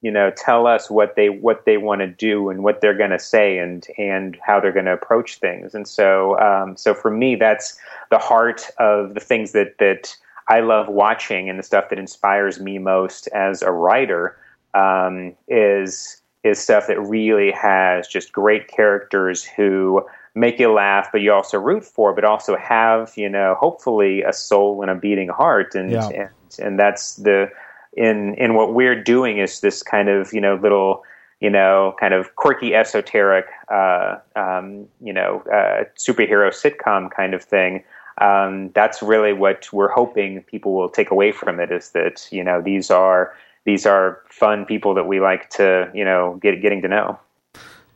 you 0.00 0.10
know 0.10 0.30
tell 0.36 0.66
us 0.66 0.90
what 0.90 1.16
they 1.16 1.28
what 1.28 1.64
they 1.64 1.76
want 1.76 2.00
to 2.00 2.06
do 2.06 2.50
and 2.50 2.62
what 2.62 2.80
they're 2.80 2.96
going 2.96 3.10
to 3.10 3.18
say 3.18 3.58
and 3.58 3.86
and 3.98 4.38
how 4.44 4.60
they're 4.60 4.72
going 4.72 4.84
to 4.84 4.92
approach 4.92 5.38
things 5.38 5.74
and 5.74 5.88
so 5.88 6.38
um, 6.40 6.76
so 6.76 6.94
for 6.94 7.10
me 7.10 7.34
that's 7.34 7.78
the 8.10 8.18
heart 8.18 8.70
of 8.78 9.14
the 9.14 9.20
things 9.20 9.52
that 9.52 9.76
that 9.78 10.14
I 10.48 10.60
love 10.60 10.88
watching 10.88 11.50
and 11.50 11.58
the 11.58 11.62
stuff 11.62 11.90
that 11.90 11.98
inspires 11.98 12.58
me 12.58 12.78
most 12.78 13.28
as 13.28 13.62
a 13.62 13.70
writer 13.70 14.36
um, 14.74 15.34
is 15.46 16.22
is 16.44 16.58
stuff 16.58 16.86
that 16.86 17.00
really 17.00 17.50
has 17.50 18.06
just 18.06 18.32
great 18.32 18.68
characters 18.68 19.44
who 19.44 20.04
make 20.34 20.58
you 20.58 20.72
laugh, 20.72 21.08
but 21.10 21.20
you 21.20 21.32
also 21.32 21.58
root 21.58 21.84
for, 21.84 22.14
but 22.14 22.24
also 22.24 22.56
have 22.56 23.12
you 23.16 23.28
know 23.28 23.56
hopefully 23.58 24.22
a 24.22 24.32
soul 24.32 24.80
and 24.82 24.90
a 24.90 24.94
beating 24.94 25.28
heart, 25.28 25.74
and 25.74 25.92
Yeah. 25.92 26.08
and 26.08 26.30
and 26.58 26.78
that's 26.78 27.16
the 27.16 27.50
in 27.94 28.34
in 28.34 28.54
what 28.54 28.74
we're 28.74 29.00
doing 29.00 29.38
is 29.38 29.60
this 29.60 29.82
kind 29.82 30.08
of 30.08 30.32
you 30.32 30.40
know 30.40 30.56
little 30.56 31.04
you 31.40 31.50
know 31.50 31.94
kind 31.98 32.14
of 32.14 32.34
quirky 32.36 32.74
esoteric 32.74 33.46
uh, 33.72 34.16
um, 34.36 34.86
you 35.00 35.12
know 35.12 35.42
uh, 35.52 35.84
superhero 35.96 36.50
sitcom 36.50 37.10
kind 37.10 37.34
of 37.34 37.42
thing. 37.42 37.84
Um, 38.20 38.70
that's 38.74 39.00
really 39.00 39.32
what 39.32 39.72
we're 39.72 39.90
hoping 39.90 40.42
people 40.42 40.74
will 40.74 40.88
take 40.88 41.12
away 41.12 41.30
from 41.30 41.60
it 41.60 41.70
is 41.70 41.90
that 41.90 42.26
you 42.32 42.42
know 42.42 42.60
these 42.60 42.90
are 42.90 43.34
these 43.64 43.86
are 43.86 44.20
fun 44.28 44.64
people 44.64 44.94
that 44.94 45.06
we 45.06 45.20
like 45.20 45.50
to 45.50 45.90
you 45.94 46.04
know 46.04 46.38
get 46.42 46.60
getting 46.60 46.82
to 46.82 46.88
know. 46.88 47.18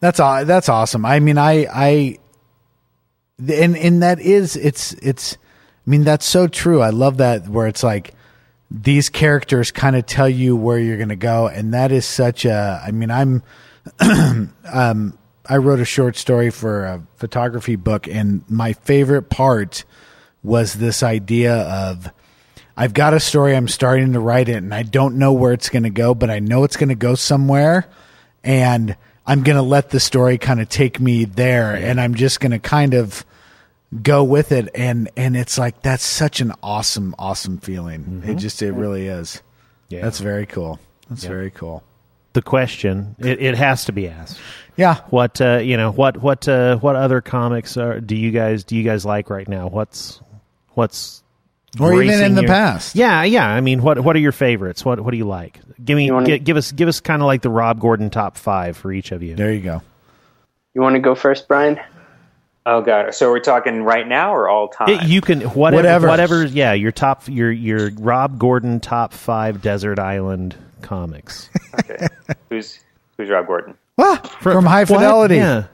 That's 0.01 0.19
that's 0.19 0.69
awesome. 0.69 1.07
I 1.07 1.21
mean, 1.21 1.39
I 1.39 1.67
I 1.73 2.19
and 3.39 3.77
and 3.77 4.03
that 4.03 4.21
is 4.21 4.57
it's 4.57 4.95
it's. 4.95 5.37
I 5.85 5.91
mean, 5.91 6.05
that's 6.05 6.27
so 6.27 6.47
true. 6.47 6.81
I 6.81 6.91
love 6.91 7.17
that 7.17 7.49
where 7.49 7.67
it's 7.67 7.83
like 7.83 8.15
these 8.73 9.11
characters 9.11 9.71
kind 9.71 9.97
of 9.97 10.07
tell 10.07 10.29
you 10.29 10.57
where 10.57 10.79
you're 10.79 10.97
going 10.97 11.11
to 11.11 11.17
go, 11.17 11.47
and 11.47 11.75
that 11.75 11.93
is 11.93 12.07
such 12.07 12.45
a. 12.45 12.83
I 12.85 12.91
mean, 12.91 13.11
I'm. 13.11 13.43
um, 14.73 15.19
I 15.45 15.57
wrote 15.57 15.81
a 15.81 15.85
short 15.85 16.17
story 16.17 16.51
for 16.51 16.85
a 16.85 17.03
photography 17.17 17.77
book, 17.77 18.07
and 18.07 18.49
my 18.49 18.73
favorite 18.73 19.29
part 19.29 19.85
was 20.43 20.75
this 20.75 21.03
idea 21.03 21.55
of 21.55 22.11
I've 22.77 22.95
got 22.95 23.13
a 23.13 23.21
story, 23.21 23.55
I'm 23.55 23.69
starting 23.69 24.13
to 24.15 24.21
write 24.21 24.49
it, 24.49 24.57
and 24.57 24.73
I 24.73 24.83
don't 24.83 25.17
know 25.17 25.33
where 25.33 25.53
it's 25.53 25.69
going 25.69 25.83
to 25.83 25.91
go, 25.91 26.15
but 26.15 26.31
I 26.31 26.39
know 26.39 26.65
it's 26.65 26.77
going 26.77 26.89
to 26.89 26.95
go 26.95 27.15
somewhere, 27.15 27.89
and 28.43 28.97
I'm 29.27 29.43
going 29.43 29.57
to 29.57 29.63
let 29.63 29.91
the 29.91 30.01
story 30.01 30.39
kind 30.39 30.61
of 30.61 30.69
take 30.69 31.01
me 31.01 31.25
there, 31.25 31.75
and 31.75 32.01
I'm 32.01 32.15
just 32.15 32.41
going 32.41 32.53
to 32.53 32.59
kind 32.59 32.95
of 32.95 33.27
go 34.01 34.25
with 34.25 34.53
it, 34.53 34.69
and 34.75 35.11
and 35.17 35.37
it's 35.37 35.59
like 35.59 35.83
that's 35.83 36.05
such 36.05 36.41
an 36.41 36.53
awesome, 36.63 37.15
awesome 37.19 37.59
feeling. 37.59 38.23
It 38.27 38.37
just 38.37 38.63
it 38.63 38.73
really 38.73 39.07
is. 39.07 39.43
Yeah. 39.89 40.03
That's 40.03 40.21
very 40.21 40.47
cool. 40.47 40.79
That's 41.11 41.25
very 41.25 41.51
cool. 41.51 41.83
the 42.33 42.41
question. 42.43 43.15
It, 43.19 43.43
it 43.43 43.55
has 43.57 43.85
to 43.87 43.93
be 43.93 44.09
asked. 44.09 44.39
Yeah. 44.77 44.97
What 45.11 45.41
uh, 45.41 45.59
you 45.59 45.77
know? 45.77 45.91
What 45.93 46.17
what 46.17 46.49
uh, 46.49 46.77
what 46.79 46.97
other 46.97 47.21
comics 47.21 47.77
are, 47.77 48.01
do 48.01 48.17
you 48.17 48.31
guys 48.31 48.65
do 48.65 48.77
you 48.77 48.83
guys 48.85 49.05
like 49.05 49.29
right 49.29 49.47
now? 49.49 49.69
What's 49.69 50.21
what's 50.73 51.23
Or 51.79 52.03
even 52.03 52.23
in 52.23 52.35
the 52.35 52.43
your- 52.43 52.49
past. 52.49 52.95
Yeah, 52.97 53.23
yeah. 53.25 53.47
I 53.47 53.61
mean, 53.61 53.83
what 53.83 54.01
what 54.01 54.17
are 54.17 54.21
your 54.21 54.33
favorites? 54.33 54.83
What 54.85 55.01
what 55.01 55.11
do 55.11 55.19
you 55.19 55.27
like? 55.27 55.61
Give 55.85 55.97
me 55.97 56.11
wanna- 56.11 56.27
gi- 56.27 56.39
give 56.39 56.57
us 56.57 56.73
give 56.73 56.89
us 56.89 57.01
kind 57.01 57.21
of 57.21 57.27
like 57.27 57.43
the 57.43 57.51
Rob 57.51 57.81
Gordon 57.81 58.09
top 58.09 58.39
five 58.39 58.79
for 58.79 58.91
each 58.91 59.13
of 59.13 59.23
you. 59.23 59.35
There 59.37 59.53
you 59.53 59.61
go. 59.61 59.83
You 60.75 60.81
want 60.81 60.95
to 60.95 61.01
go 61.01 61.15
first, 61.15 61.49
Brian? 61.49 61.79
Oh 62.65 62.81
god! 62.81 63.15
So 63.15 63.31
we're 63.31 63.41
talking 63.41 63.83
right 63.83 64.07
now 64.07 64.35
or 64.35 64.49
all 64.49 64.69
time? 64.69 64.89
It- 64.89 65.03
you 65.05 65.21
can 65.21 65.41
whatever, 65.41 65.77
Whatever. 65.77 66.09
whatever 66.09 66.45
yeah 66.47 66.73
your 66.73 66.93
top 66.93 67.29
your 67.29 67.51
your 67.51 67.91
Rob 67.99 68.39
Gordon 68.39 68.79
top 68.81 69.13
five 69.13 69.61
desert 69.63 69.99
island 69.99 70.55
comics 70.81 71.49
okay. 71.81 72.07
Who's 72.51 72.79
who's 73.17 73.29
Rob 73.31 73.47
Gordon? 73.47 73.77
Ah, 73.99 74.17
from, 74.41 74.65
High 74.65 74.81
What? 74.81 74.89
Fidelity. 74.89 75.37
yeah 75.37 75.65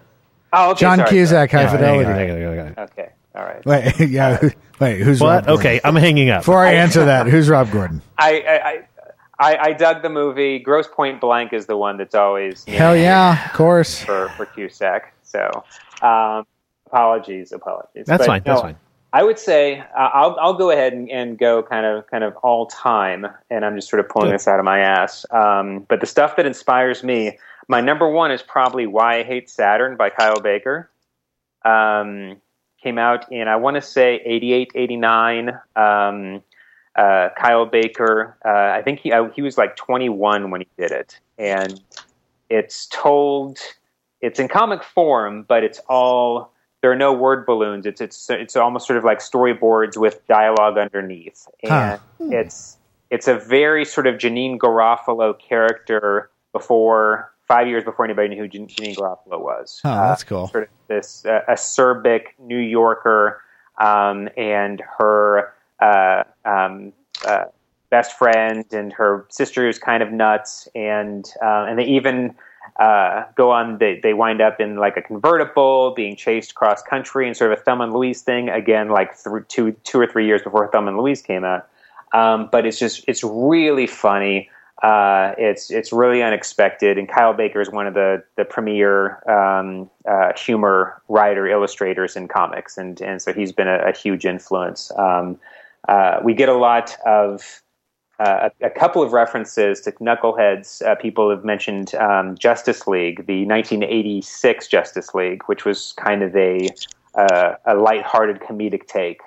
Oh, 0.53 0.70
okay. 0.70 0.81
John 0.81 0.98
sorry, 0.98 1.11
Cusack, 1.11 1.51
High 1.51 1.62
Yeah, 1.62 1.70
Fidelity. 1.70 2.05
sorry. 2.05 2.74
Okay. 2.79 3.11
All 3.35 3.44
right. 3.44 3.66
Wait, 3.66 4.01
yeah. 4.09 4.48
Wait, 4.81 5.01
who's 5.03 5.20
Rob 5.20 5.29
what 5.29 5.46
Gordon? 5.46 5.61
okay 5.66 5.81
I'm 5.85 5.94
hanging 5.96 6.31
up 6.31 6.40
Before 6.40 6.64
I 6.64 6.72
answer 6.72 7.05
that, 7.05 7.27
who's 7.27 7.48
Rob 7.51 7.70
Gordon? 7.70 8.01
I, 8.16 8.33
I 8.40 8.83
I 9.53 9.57
I 9.68 9.72
dug 9.74 10.01
the 10.03 10.09
movie. 10.09 10.59
Grosse 10.59 10.88
Pointe 10.88 11.20
Blank 11.20 11.53
is 11.53 11.66
the 11.66 11.77
one 11.77 11.98
that's 11.98 12.14
always 12.14 12.64
you 12.66 12.72
know, 12.72 12.79
Hell 12.79 12.96
yeah, 12.96 13.44
of 13.46 13.53
course. 13.53 14.03
for 14.03 14.31
for 14.31 14.46
Cusack. 14.46 15.12
So 15.22 15.64
um, 16.03 16.44
apologies, 16.92 17.53
apologies. 17.53 18.07
that's 18.07 18.22
But 18.22 18.27
fine 18.27 18.42
that's 18.44 18.61
fine 18.61 18.77
I 19.12 19.22
would 19.22 19.38
say 19.38 19.79
uh, 19.79 20.11
I'll 20.12 20.37
I'll 20.38 20.55
go 20.55 20.70
ahead 20.70 20.92
and, 20.92 21.11
and 21.11 21.38
go 21.38 21.62
kind 21.62 21.87
of 21.87 22.07
kind 22.09 22.24
of 22.24 22.37
all 22.37 22.66
time, 22.66 23.27
and 23.51 23.64
I'm 23.64 23.74
just 23.74 23.88
sort 23.88 24.01
of 24.01 24.09
pulling 24.09 24.29
Good. 24.29 24.35
this 24.35 24.48
out 24.48 24.59
of 24.59 24.64
my 24.64 24.81
ass. 24.81 25.24
Um, 25.31 25.87
but 25.88 26.01
the 26.01 26.07
stuff 26.07 26.37
that 26.37 26.44
inspires 26.44 27.03
me, 27.03 27.38
my 27.68 27.81
number 27.81 28.09
one 28.09 28.31
is 28.31 28.42
probably 28.42 28.87
"Why 28.87 29.20
I 29.20 29.22
Hate 29.22 29.48
Saturn" 29.48 29.96
by 29.96 30.11
Kyle 30.11 30.40
Baker. 30.40 30.90
Um, 31.64 32.37
came 32.83 32.98
out 32.98 33.31
in 33.33 33.48
I 33.48 33.57
want 33.57 33.77
to 33.77 33.83
say 33.83 34.20
88, 34.24 34.72
89. 34.74 35.59
Um, 35.74 36.42
uh, 36.94 37.29
Kyle 37.38 37.64
Baker, 37.64 38.37
uh, 38.44 38.77
I 38.77 38.83
think 38.83 39.01
he 39.01 39.12
uh, 39.12 39.31
he 39.31 39.40
was 39.40 39.57
like 39.57 39.74
21 39.77 40.51
when 40.51 40.61
he 40.61 40.68
did 40.77 40.90
it, 40.90 41.18
and 41.38 41.81
it's 42.51 42.87
told 42.92 43.59
it's 44.20 44.38
in 44.38 44.48
comic 44.48 44.83
form, 44.83 45.44
but 45.48 45.64
it's 45.64 45.79
all 45.88 46.53
there 46.81 46.93
are 46.93 46.97
no 46.97 47.12
word 47.12 47.47
balloons. 47.47 47.87
It's 47.87 48.01
it's 48.01 48.31
it's 48.31 48.57
almost 48.57 48.87
sort 48.87 48.99
of 48.99 49.05
like 49.05 49.19
storyboards 49.19 49.97
with 49.97 50.27
dialogue 50.27 50.79
underneath, 50.79 51.47
and 51.62 51.73
Huh. 51.73 51.99
it's 52.21 52.77
it's 53.11 53.27
a 53.29 53.35
very 53.35 53.85
sort 53.85 54.07
of 54.07 54.17
Janeane 54.17 54.59
Garofalo 54.59 55.38
character 55.38 56.31
before 56.53 57.33
five 57.47 57.67
years 57.67 57.83
before 57.83 58.05
anybody 58.05 58.29
knew 58.29 58.43
who 58.43 58.49
Jan- 58.49 58.67
Janeane 58.69 58.97
Garofalo 58.97 59.41
was. 59.41 59.81
Oh, 59.85 59.95
that's 59.95 60.25
cool. 60.25 60.49
Sort 60.49 60.64
of 60.64 60.69
this 60.88 61.25
uh, 61.25 61.41
acerbic 61.49 62.27
New 62.38 62.59
Yorker, 62.59 63.43
um, 63.79 64.29
and 64.37 64.83
her 64.99 65.53
uh, 65.81 66.25
um, 66.45 66.93
uh, 67.27 67.45
best 67.91 68.17
friend 68.19 68.67
and 68.73 68.93
her 68.93 69.27
sister 69.31 69.64
who's 69.64 69.79
kind 69.79 70.03
of 70.03 70.12
nuts, 70.12 70.69
and 70.75 71.29
uh, 71.43 71.64
and 71.69 71.79
they 71.79 71.85
even 71.85 72.35
uh, 72.76 73.24
go 73.35 73.50
on. 73.50 73.78
They 73.78 74.00
they 74.02 74.14
wind 74.14 74.40
up 74.40 74.61
in 74.61 74.76
like 74.76 74.96
a 74.96 75.02
convertible, 75.02 75.92
being 75.94 76.16
chased 76.16 76.54
cross 76.54 76.83
country, 76.83 77.26
and 77.26 77.37
sort 77.37 77.52
of 77.52 77.59
a 77.59 77.62
Thelma 77.62 77.85
and 77.85 77.92
Louise 77.92 78.22
thing 78.22 78.48
again, 78.48 78.88
like 78.88 79.12
two 79.48 79.72
two 79.85 80.00
or 80.00 80.07
three 80.07 80.26
years 80.26 80.42
before 80.42 80.68
Thelma 80.68 80.88
and 80.88 80.98
Louise 80.98 81.22
came 81.22 81.44
out. 81.44 81.68
Um, 82.12 82.48
but 82.50 82.66
it's 82.66 82.78
just 82.78 83.04
it's 83.09 83.22
really 83.24 83.87
funny. 83.87 84.48
Uh, 84.83 85.35
it's 85.38 85.70
it's 85.70 85.92
really 85.92 86.22
unexpected, 86.22 86.98
and 86.98 87.09
Kyle 87.09 87.35
Baker 87.35 87.61
is 87.61 87.70
one 87.70 87.87
of 87.87 87.94
the 87.94 88.22
the 88.37 88.44
premier 88.44 89.28
um, 89.28 89.90
uh, 90.09 90.33
humor 90.37 91.02
writer 91.09 91.48
illustrators 91.48 92.16
in 92.16 92.28
comics, 92.28 92.78
and 92.78 93.00
and 93.00 93.20
so 93.20 93.33
he's 93.33 93.52
been 93.52 93.68
a, 93.68 93.78
a 93.88 93.92
huge 93.92 94.24
influence. 94.24 94.92
Um, 94.96 95.38
uh, 95.88 96.21
we 96.23 96.35
get 96.35 96.48
a 96.48 96.54
lot 96.54 96.96
of 97.04 97.62
uh, 98.19 98.50
a, 98.60 98.66
a 98.66 98.71
couple 98.71 99.02
of 99.02 99.12
references 99.12 99.81
to 99.83 99.92
knuckleheads. 99.92 100.83
Uh, 100.85 100.94
people 100.96 101.31
have 101.31 101.44
mentioned 101.44 101.94
um, 101.94 102.37
Justice 102.37 102.87
League, 102.87 103.27
the 103.27 103.46
1986 103.46 104.66
Justice 104.66 105.14
League, 105.14 105.42
which 105.46 105.64
was 105.64 105.92
kind 105.92 106.23
of 106.23 106.35
a 106.35 106.69
uh, 107.14 107.54
a 107.64 107.75
lighthearted 107.75 108.40
comedic 108.40 108.87
take 108.87 109.21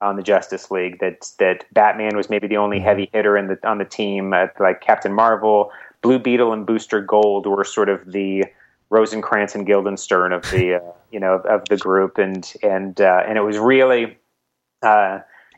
on 0.00 0.16
the 0.16 0.22
Justice 0.22 0.70
League. 0.70 0.98
That 0.98 1.30
that 1.38 1.64
Batman 1.72 2.16
was 2.16 2.28
maybe 2.28 2.48
the 2.48 2.56
only 2.56 2.80
heavy 2.80 3.08
hitter 3.12 3.36
in 3.36 3.46
the 3.46 3.58
on 3.66 3.78
the 3.78 3.84
team. 3.84 4.32
Uh, 4.32 4.48
like 4.58 4.80
Captain 4.80 5.12
Marvel, 5.12 5.70
Blue 6.02 6.18
Beetle, 6.18 6.52
and 6.52 6.66
Booster 6.66 7.00
Gold 7.00 7.46
were 7.46 7.64
sort 7.64 7.88
of 7.88 8.10
the 8.10 8.44
Rosencrantz 8.90 9.54
and 9.54 9.66
Guildenstern 9.66 10.32
of 10.32 10.42
the 10.50 10.74
uh, 10.82 10.92
you 11.12 11.20
know 11.20 11.34
of 11.48 11.64
the 11.68 11.76
group, 11.76 12.18
and 12.18 12.52
and 12.62 13.00
uh, 13.00 13.22
and 13.26 13.38
it 13.38 13.42
was 13.42 13.58
really. 13.58 14.18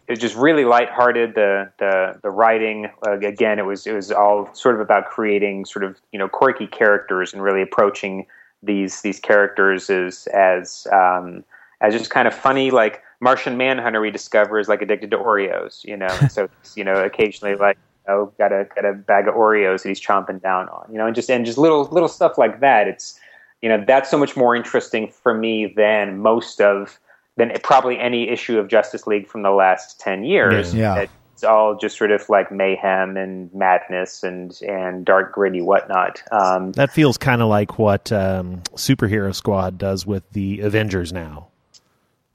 It 0.09 0.13
was 0.13 0.19
just 0.19 0.37
really 0.37 0.65
lighthearted. 0.65 1.35
The 1.35 1.71
the 1.79 2.19
the 2.23 2.31
writing 2.31 2.91
uh, 3.07 3.19
again, 3.19 3.59
it 3.59 3.67
was 3.67 3.87
it 3.87 3.93
was 3.93 4.11
all 4.11 4.53
sort 4.55 4.75
of 4.75 4.81
about 4.81 5.11
creating 5.11 5.67
sort 5.67 5.85
of 5.85 6.01
you 6.13 6.19
know 6.19 6.29
quirky 6.29 6.67
characters 6.67 7.33
and 7.33 7.43
really 7.43 7.61
approaching 7.61 8.27
these 8.63 9.03
these 9.03 9.21
characters 9.21 9.91
as 9.91 10.27
as 10.29 10.87
um, 10.93 11.45
as 11.83 11.93
just 11.93 12.11
kind 12.11 12.27
of 12.27 12.35
funny 12.35 12.71
like 12.71 13.03
Martian 13.21 13.57
Manhunter 13.57 14.01
we 14.01 14.11
discover 14.11 14.59
is 14.59 14.69
like 14.69 14.81
addicted 14.81 15.11
to 15.11 15.19
Oreos, 15.19 15.85
you 15.85 15.97
know. 15.97 16.09
So 16.31 16.49
you 16.75 16.85
know, 16.85 17.05
occasionally 17.05 17.57
like 17.57 17.79
oh, 18.09 18.33
got 18.39 18.53
a 18.53 18.67
got 18.75 18.85
a 18.85 18.95
bag 18.95 19.29
of 19.29 19.35
Oreos 19.35 19.83
that 19.83 19.89
he's 19.91 20.01
chomping 20.01 20.41
down 20.41 20.69
on, 20.71 20.91
you 20.91 20.99
know, 20.99 21.07
and 21.07 21.15
just 21.15 21.31
and 21.31 21.45
just 21.45 21.59
little 21.59 21.85
little 21.85 22.09
stuff 22.09 22.39
like 22.39 22.61
that. 22.61 22.89
It's 22.89 23.19
you 23.63 23.69
know 23.69 23.85
that's 23.87 24.11
so 24.11 24.19
much 24.19 24.37
more 24.37 24.57
interesting 24.57 25.09
for 25.09 25.35
me 25.35 25.73
than 25.77 26.19
most 26.19 26.61
of 26.61 26.99
than 27.39 27.51
probably 27.63 27.99
any 27.99 28.29
issue 28.29 28.59
of 28.59 28.69
Justice 28.69 29.07
League 29.07 29.27
from 29.27 29.41
the 29.43 29.51
last 29.51 29.99
ten 29.99 30.25
years. 30.25 30.75
Yeah. 30.75 31.07
It's 31.33 31.45
all 31.45 31.77
just 31.77 31.97
sort 31.97 32.11
of 32.11 32.29
like 32.29 32.51
mayhem 32.51 33.17
and 33.17 33.49
madness 33.55 34.23
and 34.25 34.61
and 34.63 35.05
dark 35.07 35.33
gritty 35.33 35.63
whatnot. 35.63 36.21
Um, 36.33 36.73
That 36.73 36.91
feels 36.93 37.17
kind 37.17 37.41
of 37.41 37.49
like 37.49 37.79
what 37.79 38.11
um, 38.13 38.63
Superhero 38.75 39.33
Squad 39.35 39.79
does 39.79 40.05
with 40.05 40.29
the 40.33 40.61
Avengers 40.61 41.13
now. 41.13 41.47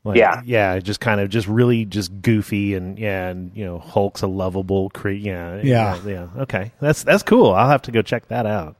Like, 0.05 0.17
Yeah. 0.17 0.41
yeah, 0.45 0.79
just 0.79 0.99
kind 1.01 1.19
of 1.21 1.29
just 1.29 1.47
really 1.49 1.83
just 1.85 2.21
goofy 2.21 2.75
and 2.75 2.97
yeah, 2.97 3.27
and 3.27 3.51
you 3.53 3.65
know 3.65 3.79
Hulk's 3.79 4.21
a 4.21 4.27
lovable 4.27 4.89
cre 4.91 5.09
Yeah, 5.09 5.57
Yeah. 5.61 5.97
yeah, 6.05 6.09
yeah. 6.35 6.41
Okay, 6.43 6.71
that's 6.79 7.03
that's 7.03 7.23
cool. 7.23 7.53
I'll 7.53 7.69
have 7.69 7.81
to 7.83 7.91
go 7.91 8.01
check 8.01 8.27
that 8.29 8.45
out. 8.45 8.77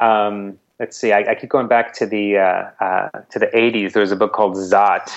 um, 0.00 0.58
let's 0.80 0.96
see. 0.96 1.12
I, 1.12 1.30
I 1.30 1.34
keep 1.36 1.50
going 1.50 1.68
back 1.68 1.92
to 1.94 2.06
the 2.06 2.38
uh, 2.38 2.70
uh, 2.84 3.08
to 3.30 3.38
the 3.38 3.46
'80s. 3.48 3.92
There 3.92 4.00
was 4.00 4.10
a 4.12 4.16
book 4.16 4.32
called 4.32 4.56
Zot 4.56 5.10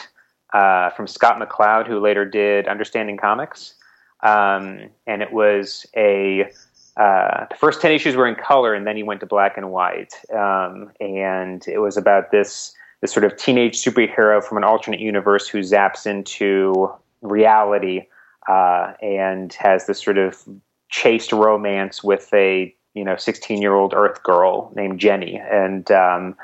uh, 0.54 0.92
from 0.92 1.08
Scott 1.08 1.40
McCloud, 1.40 1.88
who 1.88 2.00
later 2.00 2.26
did 2.26 2.68
Understanding 2.68 3.18
Comics, 3.18 3.76
um, 4.22 4.90
and 5.08 5.22
it 5.22 5.34
was 5.34 5.86
a 5.96 6.50
uh, 6.96 7.46
the 7.50 7.56
first 7.58 7.82
ten 7.82 7.92
issues 7.92 8.16
were 8.16 8.28
in 8.28 8.36
color, 8.36 8.74
and 8.74 8.86
then 8.86 8.96
he 8.96 9.04
went 9.04 9.20
to 9.20 9.26
black 9.26 9.58
and 9.58 9.72
white. 9.72 10.14
Um, 10.32 10.92
and 11.00 11.68
it 11.68 11.80
was 11.80 11.98
about 11.98 12.32
this 12.32 12.74
this 13.02 13.12
sort 13.12 13.26
of 13.26 13.36
teenage 13.36 13.84
superhero 13.84 14.44
from 14.44 14.58
an 14.58 14.64
alternate 14.64 15.00
universe 15.00 15.48
who 15.48 15.60
zaps 15.60 16.06
into 16.06 16.90
reality 17.22 18.04
uh, 18.48 18.94
and 19.02 19.54
has 19.54 19.88
this 19.88 20.02
sort 20.02 20.18
of 20.18 20.42
chaste 20.90 21.34
romance 21.34 22.04
with 22.04 22.30
a 22.34 22.74
you 22.94 23.04
know 23.04 23.16
16 23.16 23.62
year 23.62 23.74
old 23.74 23.94
Earth 23.96 24.22
girl 24.24 24.72
named 24.76 25.00
Jenny, 25.00 25.42
and 25.52 25.90
um, 25.92 26.36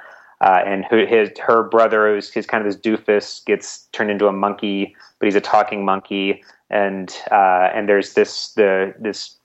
uh, 0.42 0.62
and 0.66 0.86
who, 0.90 1.06
his 1.06 1.30
her 1.40 1.64
brother 1.64 2.16
is 2.16 2.32
his 2.32 2.46
kind 2.46 2.66
of 2.66 2.72
this 2.72 2.82
doofus 2.82 3.44
gets 3.46 3.88
turned 3.92 4.10
into 4.12 4.28
a 4.28 4.32
monkey, 4.32 4.96
but 5.20 5.26
he's 5.26 5.36
a 5.36 5.42
talking 5.42 5.84
monkey, 5.84 6.44
and 6.70 7.16
uh, 7.32 7.70
and 7.74 7.90
there's 7.90 8.14
this 8.14 8.54
the 8.54 8.94
this 9.00 9.38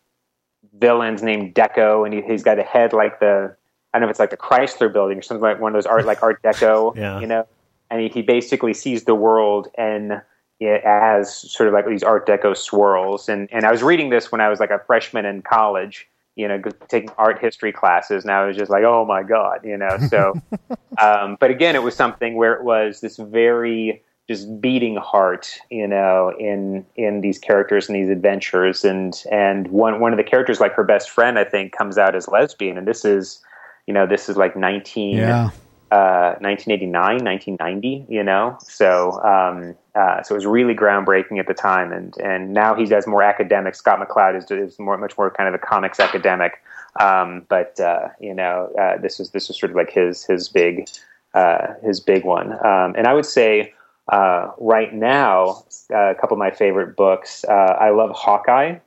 villain's 0.79 1.23
named 1.23 1.55
Deco, 1.55 2.05
and 2.05 2.15
he, 2.15 2.23
he's 2.23 2.43
got 2.43 2.59
a 2.59 2.63
head 2.63 2.93
like 2.93 3.21
the 3.21 3.55
I 3.93 3.99
don't 3.99 4.03
know 4.03 4.07
if 4.07 4.11
it's 4.11 4.21
like 4.21 4.31
the 4.31 4.37
Chrysler 4.37 4.93
Building 4.93 5.19
or 5.19 5.23
something 5.23 5.43
like 5.43 5.61
one 5.61 5.73
of 5.73 5.77
those 5.77 5.87
art 5.87 6.05
like 6.05 6.23
Art 6.23 6.43
Deco, 6.43 6.97
Yeah. 6.97 7.21
you 7.21 7.27
know, 7.27 7.47
and 7.91 8.01
he, 8.01 8.09
he 8.09 8.23
basically 8.23 8.75
sees 8.75 9.05
the 9.05 9.15
world 9.15 9.69
and 9.77 10.21
it 10.61 10.83
as 10.85 11.35
sort 11.35 11.69
of 11.69 11.75
like 11.75 11.87
these 11.87 12.03
Art 12.03 12.27
Deco 12.27 12.57
swirls. 12.57 13.29
And 13.29 13.49
and 13.53 13.65
I 13.65 13.71
was 13.71 13.83
reading 13.83 14.11
this 14.11 14.31
when 14.33 14.41
I 14.41 14.49
was 14.49 14.61
like 14.61 14.71
a 14.71 14.81
freshman 14.87 15.25
in 15.27 15.43
college, 15.43 16.09
you 16.37 16.49
know, 16.49 16.61
taking 16.89 17.11
art 17.17 17.41
history 17.41 17.73
classes, 17.73 18.25
Now 18.25 18.43
I 18.43 18.47
was 18.47 18.57
just 18.57 18.71
like, 18.71 18.85
oh 18.85 19.05
my 19.05 19.23
god, 19.23 19.61
you 19.65 19.77
know. 19.77 19.99
So, 20.09 20.35
um, 21.01 21.37
but 21.39 21.51
again, 21.51 21.75
it 21.75 21.83
was 21.83 21.95
something 21.95 22.35
where 22.35 22.55
it 22.55 22.65
was 22.65 23.01
this 23.01 23.17
very 23.17 24.03
just 24.29 24.61
beating 24.61 24.97
heart, 24.97 25.59
you 25.71 25.87
know, 25.87 26.33
in 26.39 26.85
in 26.97 27.21
these 27.21 27.39
characters 27.39 27.89
and 27.89 27.97
these 27.97 28.09
adventures, 28.09 28.85
and 28.85 29.23
and 29.31 29.69
one 29.69 30.01
one 30.01 30.13
of 30.13 30.17
the 30.17 30.25
characters, 30.25 30.61
like 30.61 30.73
her 30.75 30.85
best 30.85 31.11
friend, 31.11 31.39
I 31.39 31.45
think, 31.45 31.73
comes 31.73 31.99
out 31.99 32.17
as 32.17 32.27
lesbian, 32.29 32.79
and 32.79 32.89
this 32.89 33.05
is, 33.05 33.41
you 33.87 33.95
know, 33.95 34.07
this 34.07 34.29
is 34.29 34.37
like 34.37 34.57
nineteen 34.57 35.19
Yeah. 35.19 35.51
Uh, 35.95 36.35
1989, 36.41 37.25
1990, 37.25 38.07
you 38.13 38.25
know. 38.25 38.59
So, 38.61 39.13
um, 39.23 39.77
uh, 39.95 40.25
so 40.25 40.35
it 40.35 40.39
was 40.39 40.47
really 40.47 40.75
groundbreaking 40.75 41.39
at 41.39 41.47
the 41.47 41.55
time, 41.55 41.93
and 41.93 42.17
and 42.19 42.53
now 42.53 42.75
he 42.75 42.85
does 42.85 43.07
more 43.07 43.23
academic. 43.23 43.77
Scott 43.77 44.01
McCloud 44.01 44.37
is, 44.37 44.51
is 44.51 44.79
more 44.81 44.97
much 44.99 45.17
more 45.17 45.31
kind 45.31 45.49
of 45.49 45.55
a 45.55 45.59
comics 45.59 46.01
academic, 46.01 46.61
um, 46.99 47.47
but 47.49 47.79
uh, 47.79 48.09
you 48.19 48.35
know, 48.35 48.73
uh, 48.77 48.97
this 49.01 49.21
is 49.21 49.31
this 49.31 49.49
is 49.49 49.57
sort 49.57 49.71
of 49.71 49.77
like 49.77 49.91
his 49.91 50.25
his 50.25 50.49
big 50.49 50.89
uh, 51.33 51.75
his 51.85 52.01
big 52.01 52.25
one. 52.25 52.53
Um, 52.53 52.95
and 52.97 53.07
I 53.07 53.15
would 53.15 53.27
say 53.27 53.73
uh, 54.09 54.51
right 54.59 54.93
now, 54.93 55.65
uh, 55.93 56.11
a 56.11 56.15
couple 56.17 56.35
of 56.35 56.41
my 56.41 56.51
favorite 56.51 56.97
books. 56.97 57.45
Uh, 57.45 57.53
I 57.53 57.91
love 57.91 58.11
Hawkeye. 58.11 58.79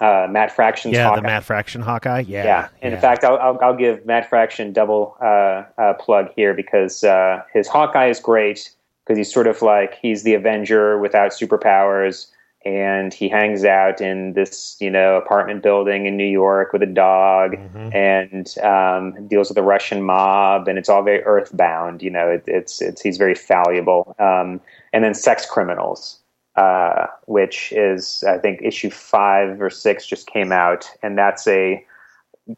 Uh, 0.00 0.26
Matt 0.30 0.50
Fraction's 0.50 0.94
Yeah, 0.94 1.04
Hawkeye. 1.08 1.16
the 1.16 1.22
Matt 1.26 1.44
Fraction 1.44 1.82
Hawkeye. 1.82 2.24
Yeah, 2.26 2.44
Yeah, 2.44 2.68
and 2.80 2.94
in 2.94 3.00
fact, 3.00 3.22
I'll, 3.22 3.36
I'll, 3.38 3.58
I'll 3.62 3.76
give 3.76 4.06
Matt 4.06 4.28
Fraction 4.28 4.72
double 4.72 5.16
uh, 5.20 5.64
uh, 5.78 5.94
plug 5.94 6.30
here 6.34 6.54
because 6.54 7.04
uh, 7.04 7.42
his 7.52 7.68
Hawkeye 7.68 8.08
is 8.08 8.18
great 8.20 8.70
because 9.04 9.18
he's 9.18 9.32
sort 9.32 9.46
of 9.46 9.60
like 9.62 9.96
he's 10.00 10.22
the 10.22 10.34
Avenger 10.34 10.98
without 10.98 11.32
superpowers, 11.32 12.28
and 12.64 13.12
he 13.12 13.28
hangs 13.28 13.64
out 13.64 14.00
in 14.00 14.34
this 14.34 14.76
you 14.80 14.90
know 14.90 15.16
apartment 15.16 15.62
building 15.62 16.06
in 16.06 16.16
New 16.16 16.24
York 16.24 16.72
with 16.72 16.82
a 16.82 16.86
dog, 16.86 17.56
Mm-hmm. 17.56 17.94
and 17.94 18.58
um, 18.62 19.26
deals 19.28 19.48
with 19.50 19.56
the 19.56 19.62
Russian 19.62 20.02
mob, 20.02 20.68
and 20.68 20.78
it's 20.78 20.88
all 20.88 21.02
very 21.02 21.22
earthbound. 21.24 22.02
You 22.02 22.10
know, 22.10 22.28
it, 22.28 22.44
it's 22.46 22.80
it's 22.80 23.02
he's 23.02 23.18
very 23.18 23.34
fallible. 23.34 24.14
Um, 24.18 24.60
and 24.92 25.04
then 25.04 25.14
Sex 25.14 25.44
Criminals 25.46 26.19
uh, 26.56 27.06
which 27.26 27.72
is 27.72 28.24
I 28.26 28.38
think 28.38 28.60
issue 28.62 28.90
five 28.90 29.60
or 29.60 29.70
six 29.70 30.06
just 30.06 30.26
came 30.26 30.52
out, 30.52 30.90
and 31.02 31.16
that's 31.16 31.46
a 31.46 31.84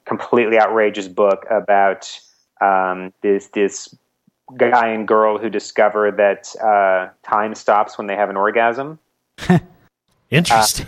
completely 0.05 0.59
outrageous 0.59 1.09
book 1.09 1.45
about 1.51 2.19
um, 2.61 3.13
this 3.23 3.49
this 3.49 3.95
guy 4.57 4.89
and 4.89 5.07
girl 5.07 5.39
who 5.39 5.49
discover 5.49 6.11
that 6.11 6.55
uh, 6.63 7.09
time 7.29 7.55
stops 7.55 7.99
when 7.99 8.07
they 8.07 8.17
have 8.17 8.31
an 8.31 8.37
orgasm, 8.37 8.99
Interesting. 10.31 10.87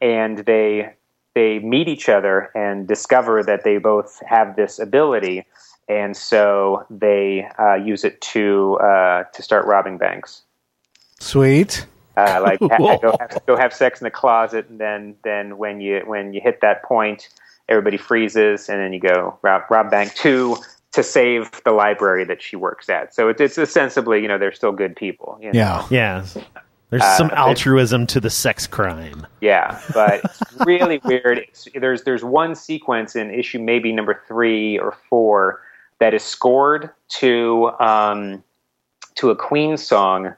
and 0.00 0.38
they 0.38 0.92
they 1.34 1.58
meet 1.58 1.88
each 1.88 2.08
other 2.08 2.50
and 2.54 2.86
discover 2.86 3.42
that 3.42 3.64
they 3.64 3.78
both 3.78 4.20
have 4.26 4.56
this 4.56 4.78
ability, 4.78 5.44
and 5.88 6.16
so 6.16 6.84
they 6.90 7.48
uh, 7.58 7.74
use 7.74 8.04
it 8.04 8.20
to 8.20 8.74
uh, 8.76 9.24
to 9.24 9.42
start 9.42 9.66
robbing 9.66 9.98
banks. 9.98 10.42
Sweet. 11.18 11.86
Uh, 12.16 12.40
like 12.42 12.58
ha- 12.70 12.98
go, 12.98 13.16
have, 13.18 13.46
go 13.46 13.56
have 13.56 13.72
sex 13.72 14.00
in 14.00 14.04
the 14.04 14.10
closet, 14.10 14.68
and 14.68 14.80
then 14.80 15.16
then 15.24 15.58
when 15.58 15.80
you 15.80 16.02
when 16.06 16.32
you 16.32 16.40
hit 16.40 16.60
that 16.60 16.82
point, 16.82 17.28
everybody 17.68 17.96
freezes, 17.96 18.68
and 18.68 18.80
then 18.80 18.92
you 18.92 19.00
go 19.00 19.38
rob, 19.42 19.62
rob 19.70 19.90
bank 19.90 20.14
two 20.14 20.56
to 20.92 21.02
save 21.02 21.50
the 21.64 21.72
library 21.72 22.24
that 22.24 22.40
she 22.40 22.56
works 22.56 22.88
at. 22.88 23.14
So 23.14 23.28
it's 23.28 23.40
it's 23.40 23.58
ostensibly 23.58 24.22
you 24.22 24.28
know 24.28 24.38
they're 24.38 24.52
still 24.52 24.72
good 24.72 24.96
people. 24.96 25.38
You 25.40 25.52
know? 25.52 25.58
Yeah. 25.58 25.86
yeah, 25.90 26.26
there's 26.90 27.02
uh, 27.02 27.16
some 27.16 27.26
it- 27.28 27.34
altruism 27.34 28.06
to 28.08 28.20
the 28.20 28.30
sex 28.30 28.66
crime. 28.66 29.26
Yeah, 29.40 29.80
but 29.92 30.24
it's 30.24 30.42
really 30.66 31.00
weird. 31.04 31.38
It's, 31.38 31.68
there's 31.74 32.04
there's 32.04 32.24
one 32.24 32.54
sequence 32.54 33.16
in 33.16 33.30
issue 33.30 33.58
maybe 33.58 33.92
number 33.92 34.22
three 34.26 34.78
or 34.78 34.96
four 35.08 35.62
that 35.98 36.14
is 36.14 36.22
scored 36.22 36.90
to 37.08 37.70
um, 37.80 38.42
to 39.16 39.30
a 39.30 39.36
Queen 39.36 39.76
song, 39.76 40.34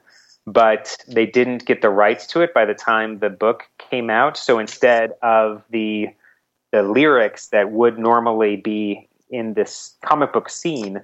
but 0.53 0.97
they 1.07 1.25
didn't 1.25 1.65
get 1.65 1.81
the 1.81 1.89
rights 1.89 2.25
to 2.27 2.41
it 2.41 2.53
by 2.53 2.65
the 2.65 2.73
time 2.73 3.19
the 3.19 3.29
book 3.29 3.63
came 3.77 4.09
out. 4.09 4.37
So 4.37 4.59
instead 4.59 5.13
of 5.21 5.63
the 5.69 6.09
the 6.71 6.83
lyrics 6.83 7.47
that 7.47 7.71
would 7.71 7.97
normally 7.97 8.55
be 8.55 9.07
in 9.31 9.53
this 9.55 9.95
comic 10.03 10.33
book 10.33 10.49
scene, 10.49 11.01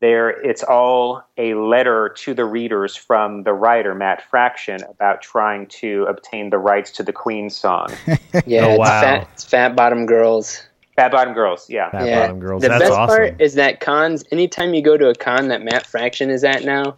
there 0.00 0.30
it's 0.30 0.62
all 0.62 1.22
a 1.36 1.54
letter 1.54 2.10
to 2.18 2.34
the 2.34 2.44
readers 2.44 2.94
from 2.94 3.42
the 3.44 3.52
writer 3.52 3.94
Matt 3.94 4.22
Fraction 4.28 4.82
about 4.84 5.22
trying 5.22 5.66
to 5.80 6.04
obtain 6.08 6.50
the 6.50 6.58
rights 6.58 6.90
to 6.92 7.02
the 7.02 7.12
Queen 7.12 7.50
song. 7.50 7.88
Yeah, 8.46 8.66
Oh, 8.66 8.74
it's, 8.74 8.88
fat, 8.90 9.28
it's 9.32 9.44
fat 9.44 9.74
bottom 9.76 10.06
girls. 10.06 10.62
Fat 10.96 11.12
Bottom 11.12 11.32
Girls, 11.32 11.70
yeah. 11.70 11.90
Fat 11.90 12.06
yeah. 12.06 12.20
Bottom 12.22 12.40
Girls. 12.40 12.60
The 12.60 12.70
That's 12.70 12.80
best 12.82 12.92
awesome. 12.92 13.16
part 13.16 13.40
is 13.40 13.54
that 13.54 13.78
cons. 13.78 14.24
Anytime 14.32 14.74
you 14.74 14.82
go 14.82 14.96
to 14.96 15.08
a 15.08 15.14
con 15.14 15.46
that 15.46 15.62
Matt 15.62 15.86
Fraction 15.86 16.28
is 16.28 16.42
at 16.42 16.64
now, 16.64 16.96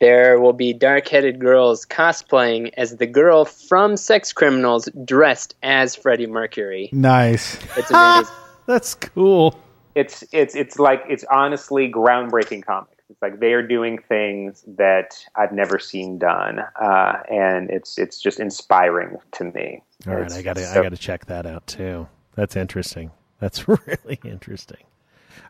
there 0.00 0.38
will 0.40 0.52
be 0.52 0.72
dark-headed 0.72 1.38
girls 1.40 1.84
cosplaying 1.86 2.72
as 2.76 2.96
the 2.96 3.06
girl 3.06 3.44
from 3.44 3.96
Sex 3.96 4.32
Criminals, 4.32 4.88
dressed 5.04 5.54
as 5.62 5.96
Freddie 5.96 6.26
Mercury. 6.26 6.88
Nice. 6.92 7.54
It's 7.76 7.90
amazing. 7.90 8.34
That's 8.66 8.94
cool. 8.94 9.58
It's 9.94 10.22
it's 10.30 10.54
it's 10.54 10.78
like 10.78 11.02
it's 11.08 11.24
honestly 11.30 11.90
groundbreaking 11.90 12.64
comics. 12.64 12.94
It's 13.10 13.20
like 13.22 13.40
they 13.40 13.54
are 13.54 13.66
doing 13.66 13.98
things 13.98 14.62
that 14.76 15.16
I've 15.34 15.50
never 15.52 15.78
seen 15.78 16.18
done, 16.18 16.60
uh, 16.80 17.22
and 17.30 17.70
it's 17.70 17.98
it's 17.98 18.20
just 18.20 18.38
inspiring 18.38 19.16
to 19.32 19.44
me. 19.44 19.82
All 20.06 20.14
right, 20.14 20.26
It's 20.26 20.36
I 20.36 20.42
gotta 20.42 20.60
so- 20.64 20.78
I 20.78 20.82
gotta 20.82 20.96
check 20.98 21.26
that 21.26 21.46
out 21.46 21.66
too. 21.66 22.06
That's 22.36 22.54
interesting. 22.54 23.10
That's 23.40 23.66
really 23.68 24.20
interesting. 24.22 24.84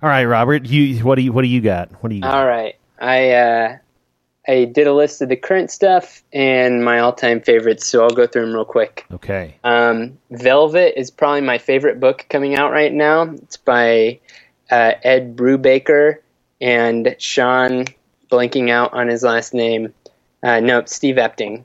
All 0.03 0.09
right, 0.09 0.25
Robert, 0.25 0.65
you 0.67 1.05
what 1.05 1.17
do 1.17 1.23
you 1.23 1.33
what 1.33 1.43
do 1.43 1.49
you 1.49 1.61
got? 1.61 1.91
What 2.03 2.09
do 2.11 2.15
you 2.15 2.23
got? 2.23 2.35
All 2.35 2.47
right, 2.47 2.77
I 3.01 3.31
uh, 3.33 3.77
I 4.49 4.65
did 4.65 4.87
a 4.87 4.95
list 4.95 5.21
of 5.21 5.29
the 5.29 5.37
current 5.37 5.71
stuff 5.71 6.23
and 6.33 6.83
my 6.83 7.01
all-time 7.01 7.43
favorites, 7.43 7.87
so 7.87 8.03
I'll 8.03 8.11
go 8.11 8.27
through 8.27 8.47
them 8.47 8.55
real 8.55 8.65
quick. 8.65 9.05
Okay. 9.13 9.57
Um, 9.63 10.19
Velvet 10.31 10.99
is 10.99 11.11
probably 11.11 11.43
my 11.43 11.59
favorite 11.59 12.01
book 12.01 12.25
coming 12.31 12.57
out 12.57 12.73
right 12.73 12.93
now. 12.93 13.23
It's 13.23 13.59
by 13.59 14.21
uh, 14.71 14.93
Ed 15.03 15.37
Brubaker 15.37 16.21
and 16.61 17.15
Sean, 17.19 17.85
blanking 18.31 18.71
out 18.71 18.95
on 18.95 19.09
his 19.09 19.23
last 19.23 19.53
name. 19.53 19.93
Uh, 20.43 20.61
no, 20.61 20.83
Steve 20.87 21.17
Epting. 21.17 21.65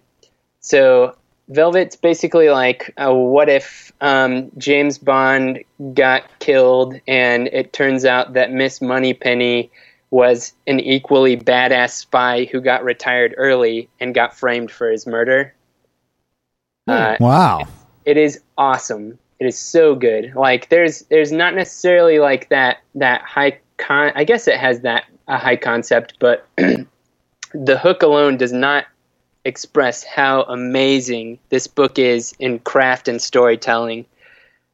So 0.60 1.16
Velvet's 1.50 1.96
basically 1.96 2.50
like, 2.50 2.94
uh, 2.98 3.14
what 3.14 3.50
if 3.50 3.92
um, 4.02 4.52
James 4.58 4.98
Bond 4.98 5.64
got 5.94 6.24
killed, 6.40 7.00
and 7.08 7.48
it 7.48 7.72
turns 7.72 8.06
out 8.06 8.34
that 8.34 8.52
Miss 8.52 8.82
Moneypenny 8.82 9.72
was 10.14 10.54
an 10.68 10.80
equally 10.80 11.36
badass 11.36 11.90
spy 11.94 12.46
who 12.52 12.62
got 12.62 12.84
retired 12.84 13.34
early 13.36 13.90
and 14.00 14.14
got 14.14 14.38
framed 14.38 14.70
for 14.70 14.92
his 14.92 15.08
murder. 15.08 15.56
Uh, 16.88 17.18
Wow. 17.20 17.62
it 18.06 18.16
is 18.16 18.40
awesome. 18.56 19.18
It 19.40 19.48
is 19.48 19.58
so 19.58 19.96
good. 19.96 20.34
Like 20.36 20.70
there's 20.70 21.00
there's 21.10 21.32
not 21.32 21.56
necessarily 21.56 22.20
like 22.20 22.50
that 22.50 22.78
that 22.94 23.24
high 23.24 23.58
con. 23.78 24.12
I 24.14 24.24
guess 24.24 24.48
it 24.48 24.58
has 24.58 24.82
that 24.82 25.06
a 25.28 25.40
high 25.40 25.56
concept, 25.56 26.18
but 26.20 26.46
the 26.58 27.78
hook 27.80 28.04
alone 28.04 28.38
does 28.38 28.54
not 28.54 28.86
express 29.46 30.04
how 30.04 30.44
amazing 30.44 31.40
this 31.50 31.66
book 31.66 31.98
is 31.98 32.36
in 32.38 32.60
craft 32.60 33.08
and 33.08 33.20
storytelling. 33.20 34.06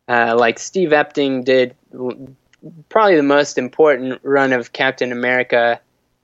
Uh, 0.10 0.36
like 0.38 0.60
Steve 0.60 0.90
Epting 0.90 1.46
did 1.46 1.76
l- 1.94 2.28
probably 2.90 3.16
the 3.16 3.24
most 3.24 3.58
important 3.58 4.20
run 4.24 4.54
of 4.54 4.74
Captain 4.74 5.12
America 5.12 5.80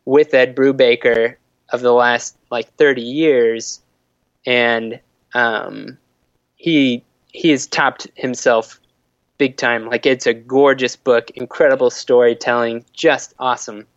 with 0.05 0.33
Ed 0.33 0.55
Brubaker 0.55 1.35
of 1.69 1.81
the 1.81 1.93
last 1.93 2.37
like 2.51 2.73
30 2.75 3.01
years, 3.01 3.81
and 4.45 4.99
um, 5.33 5.97
he 6.55 7.03
he 7.31 7.49
has 7.51 7.67
topped 7.67 8.07
himself 8.15 8.79
big 9.37 9.57
time. 9.57 9.87
Like 9.87 10.05
it's 10.05 10.27
a 10.27 10.33
gorgeous 10.33 10.95
book, 10.95 11.31
incredible 11.31 11.89
storytelling, 11.89 12.85
just 12.93 13.33
awesome. 13.39 13.87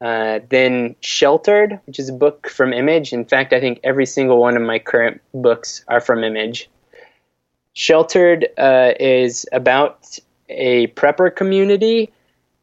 Uh, 0.00 0.40
then 0.50 0.94
Sheltered, 1.00 1.80
which 1.86 1.98
is 1.98 2.08
a 2.08 2.12
book 2.12 2.48
from 2.48 2.72
Image. 2.72 3.12
In 3.12 3.24
fact, 3.24 3.52
I 3.52 3.60
think 3.60 3.80
every 3.82 4.04
single 4.04 4.38
one 4.38 4.56
of 4.56 4.62
my 4.62 4.78
current 4.78 5.22
books 5.32 5.84
are 5.88 6.00
from 6.00 6.22
Image. 6.22 6.68
Sheltered 7.72 8.48
uh, 8.58 8.92
is 9.00 9.46
about 9.52 10.18
a 10.48 10.88
prepper 10.88 11.34
community 11.34 12.12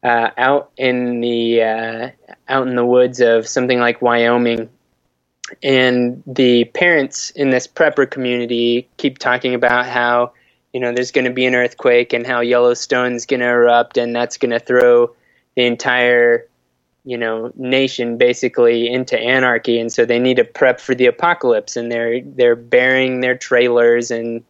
uh, 0.02 0.30
out 0.36 0.70
in 0.76 1.20
the 1.20 1.62
uh, 1.62 2.10
out 2.48 2.66
in 2.66 2.76
the 2.76 2.84
woods 2.84 3.20
of 3.20 3.48
something 3.48 3.78
like 3.78 4.02
Wyoming, 4.02 4.68
and 5.62 6.22
the 6.26 6.64
parents 6.64 7.30
in 7.30 7.50
this 7.50 7.66
prepper 7.66 8.10
community 8.10 8.88
keep 8.96 9.18
talking 9.18 9.54
about 9.54 9.86
how 9.86 10.32
you 10.72 10.80
know 10.80 10.92
there's 10.92 11.12
going 11.12 11.24
to 11.24 11.32
be 11.32 11.46
an 11.46 11.54
earthquake 11.54 12.12
and 12.12 12.26
how 12.26 12.40
Yellowstone's 12.40 13.26
going 13.26 13.40
to 13.40 13.48
erupt 13.48 13.96
and 13.96 14.14
that's 14.14 14.36
going 14.36 14.50
to 14.50 14.58
throw 14.58 15.14
the 15.56 15.64
entire 15.64 16.48
you 17.04 17.18
know 17.18 17.52
nation 17.54 18.18
basically 18.18 18.88
into 18.90 19.18
anarchy. 19.18 19.78
And 19.78 19.92
so 19.92 20.04
they 20.04 20.18
need 20.18 20.36
to 20.36 20.44
prep 20.44 20.80
for 20.80 20.94
the 20.94 21.06
apocalypse 21.06 21.76
and 21.76 21.90
they're 21.90 22.20
they're 22.20 22.56
burying 22.56 23.20
their 23.20 23.36
trailers 23.36 24.10
and 24.10 24.44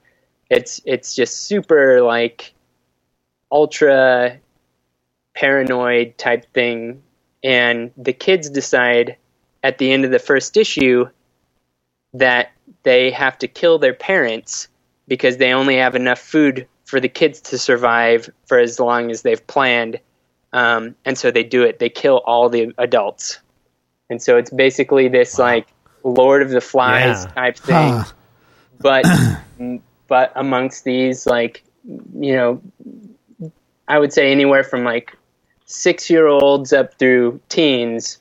it's 0.51 0.81
it's 0.85 1.15
just 1.15 1.43
super 1.43 2.03
like 2.03 2.54
ultra 3.55 4.39
paranoid 5.35 6.19
type 6.19 6.45
thing 6.53 7.03
and 7.43 7.93
the 7.97 8.13
kids 8.13 8.51
decide 8.51 9.17
at 9.63 9.79
the 9.79 9.93
end 9.93 10.05
of 10.05 10.11
the 10.11 10.19
first 10.19 10.57
issue 10.57 11.07
that 12.13 12.53
they 12.83 13.11
have 13.11 13.39
to 13.39 13.49
kill 13.49 13.79
their 13.79 13.95
parents 13.95 14.69
because 15.09 15.37
they 15.37 15.53
only 15.53 15.77
have 15.77 15.95
enough 15.95 16.19
food 16.19 16.67
for 16.85 17.01
the 17.01 17.09
kids 17.09 17.41
to 17.41 17.59
survive 17.59 18.29
for 18.47 18.59
as 18.59 18.79
long 18.79 19.11
as 19.11 19.23
they've 19.23 19.47
planned. 19.47 20.01
Um, 20.53 20.95
and 21.05 21.17
so 21.19 21.31
they 21.31 21.43
do 21.43 21.63
it. 21.63 21.79
They 21.79 21.89
kill 21.89 22.19
all 22.27 22.49
the 22.49 22.73
adults. 22.79 23.41
And 24.11 24.23
so 24.23 24.37
it's 24.37 24.51
basically 24.51 25.09
this 25.09 25.39
like 25.39 25.69
Lord 26.05 26.43
of 26.43 26.51
the 26.51 26.61
Flies 26.61 27.25
Yeah. 27.25 27.33
type 27.35 27.57
thing, 27.59 27.93
Huh. 27.95 28.05
but 28.81 29.05
but 30.09 30.33
amongst 30.37 30.85
these 30.85 31.27
like 31.27 31.65
you 31.87 32.37
know, 32.37 32.63
I 33.89 33.99
would 33.99 34.13
say 34.13 34.33
anywhere 34.33 34.65
from 34.65 34.85
like 34.85 35.17
six 35.67 36.09
year 36.11 36.27
olds 36.27 36.73
up 36.73 36.95
through 36.99 37.41
teens 37.49 38.19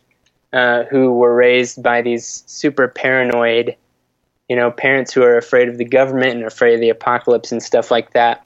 uh, 0.51 0.84
who 0.84 1.14
were 1.14 1.36
raised 1.36 1.82
by 1.82 2.01
these 2.01 2.43
super 2.45 2.88
paranoid, 2.88 3.76
you 4.49 4.55
know, 4.55 4.72
parents 4.72 5.14
who 5.14 5.24
are 5.24 5.38
afraid 5.38 5.70
of 5.70 5.78
the 5.78 5.86
government 5.86 6.36
and 6.36 6.43
afraid 6.43 6.76
of 6.76 6.82
the 6.82 6.89
apocalypse 6.89 7.51
and 7.51 7.61
stuff 7.61 7.91
like 7.91 8.14
that. 8.14 8.45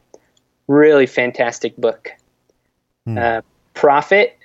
Really 0.67 1.05
fantastic 1.05 1.75
book. 1.77 2.11
Uh, 3.07 3.41
Prophet 3.73 4.37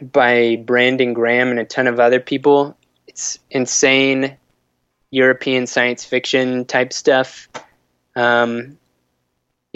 by 0.00 0.62
Brandon 0.64 1.14
Graham 1.14 1.50
and 1.50 1.58
a 1.58 1.64
ton 1.64 1.86
of 1.86 1.98
other 1.98 2.20
people. 2.20 2.76
It's 3.06 3.38
insane 3.50 4.36
European 5.10 5.66
science 5.66 6.04
fiction 6.04 6.64
type 6.64 6.92
stuff. 6.92 7.48
Um, 8.14 8.78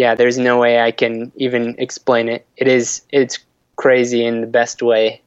yeah, 0.00 0.14
there's 0.14 0.38
no 0.38 0.58
way 0.58 0.80
I 0.80 0.90
can 0.92 1.30
even 1.36 1.74
explain 1.78 2.28
it. 2.30 2.46
It 2.56 2.68
is 2.68 3.02
it's 3.10 3.38
crazy 3.76 4.24
in 4.24 4.40
the 4.40 4.46
best 4.46 4.82
way. 4.82 5.20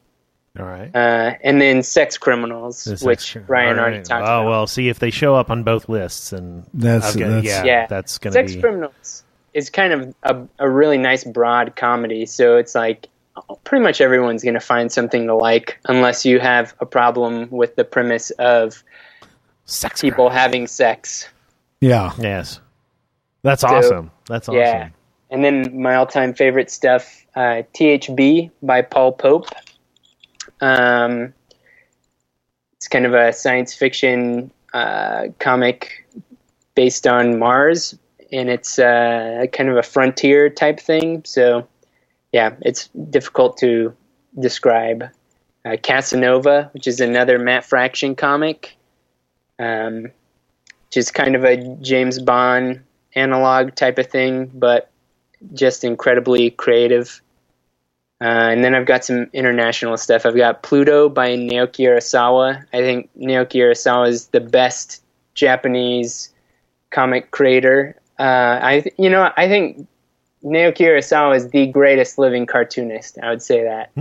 All 0.58 0.64
right. 0.66 0.90
Uh, 0.94 1.34
and 1.42 1.60
then 1.60 1.82
Sex 1.82 2.18
Criminals, 2.18 2.84
This 2.84 3.02
which 3.02 3.36
is- 3.36 3.42
Brian 3.46 3.78
all 3.78 3.84
already 3.84 4.02
talked 4.02 4.10
Oh 4.22 4.24
about. 4.24 4.44
Oh 4.46 4.50
well, 4.50 4.66
see 4.66 4.88
if 4.88 4.98
they 4.98 5.10
show 5.10 5.34
up 5.36 5.48
on 5.50 5.62
both 5.62 5.88
lists, 5.88 6.32
and 6.32 6.64
That's- 6.74 7.12
I've 7.14 7.18
got- 7.20 7.28
that's- 7.28 7.44
yeah, 7.44 7.64
Yeah. 7.64 7.86
that's 7.86 8.18
gonna 8.18 8.32
Sex 8.32 8.54
be 8.54 8.60
Criminals 8.60 9.22
is 9.52 9.70
kind 9.70 9.92
of 9.92 10.14
a, 10.24 10.36
a 10.58 10.68
really 10.68 10.98
nice 10.98 11.22
broad 11.24 11.76
comedy. 11.76 12.26
So 12.26 12.56
it's 12.56 12.74
like 12.74 13.08
pretty 13.64 13.82
much 13.84 14.00
everyone's 14.00 14.42
going 14.42 14.54
to 14.54 14.60
find 14.74 14.90
something 14.90 15.26
to 15.28 15.34
like, 15.34 15.78
unless 15.86 16.24
you 16.24 16.38
have 16.40 16.74
a 16.80 16.86
problem 16.86 17.48
with 17.50 17.74
the 17.76 17.84
premise 17.84 18.30
of 18.38 18.82
sex 19.66 20.00
people 20.02 20.26
crime. 20.26 20.36
having 20.38 20.66
sex. 20.66 21.28
Yeah. 21.80 22.12
Yes, 22.18 22.60
that's 23.44 23.62
awesome. 23.62 24.10
That's 24.26 24.48
awesome. 24.48 24.58
Yeah. 24.58 24.88
And 25.30 25.44
then 25.44 25.80
my 25.80 25.96
all-time 25.96 26.32
favorite 26.32 26.70
stuff, 26.70 27.26
uh, 27.36 27.62
THB 27.74 28.50
by 28.62 28.82
Paul 28.82 29.12
Pope. 29.12 29.48
Um, 30.60 31.34
it's 32.76 32.88
kind 32.88 33.04
of 33.04 33.12
a 33.14 33.32
science 33.32 33.74
fiction 33.74 34.50
uh, 34.72 35.28
comic 35.38 36.06
based 36.74 37.06
on 37.06 37.38
Mars, 37.38 37.96
and 38.32 38.48
it's 38.48 38.78
uh, 38.78 39.44
kind 39.52 39.68
of 39.68 39.76
a 39.76 39.82
frontier 39.82 40.48
type 40.48 40.80
thing. 40.80 41.22
So, 41.26 41.68
yeah, 42.32 42.54
it's 42.62 42.88
difficult 43.10 43.58
to 43.58 43.94
describe. 44.40 45.04
Uh, 45.66 45.76
Casanova, 45.82 46.70
which 46.72 46.86
is 46.86 47.00
another 47.00 47.38
Matt 47.38 47.64
Fraction 47.64 48.14
comic, 48.14 48.76
um, 49.58 50.04
which 50.86 50.96
is 50.96 51.10
kind 51.10 51.36
of 51.36 51.44
a 51.44 51.56
James 51.76 52.18
Bond 52.18 52.82
analog 53.14 53.74
type 53.74 53.98
of 53.98 54.06
thing, 54.08 54.50
but 54.54 54.90
just 55.52 55.84
incredibly 55.84 56.50
creative. 56.50 57.20
Uh, 58.20 58.48
and 58.50 58.64
then 58.64 58.74
I've 58.74 58.86
got 58.86 59.04
some 59.04 59.28
international 59.32 59.96
stuff. 59.96 60.24
I've 60.24 60.36
got 60.36 60.62
Pluto 60.62 61.08
by 61.08 61.36
Naoki 61.36 61.84
Urasawa. 61.86 62.64
I 62.72 62.80
think 62.80 63.10
Naoki 63.18 63.60
Urasawa 63.60 64.08
is 64.08 64.28
the 64.28 64.40
best 64.40 65.02
Japanese 65.34 66.32
comic 66.90 67.30
creator. 67.32 68.00
Uh, 68.18 68.58
I, 68.62 68.80
th- 68.80 68.94
you 68.98 69.10
know, 69.10 69.30
I 69.36 69.48
think 69.48 69.86
Naoki 70.44 70.86
Urasawa 70.86 71.36
is 71.36 71.48
the 71.50 71.66
greatest 71.66 72.18
living 72.18 72.46
cartoonist. 72.46 73.18
I 73.22 73.30
would 73.30 73.42
say 73.42 73.64
that. 73.64 73.94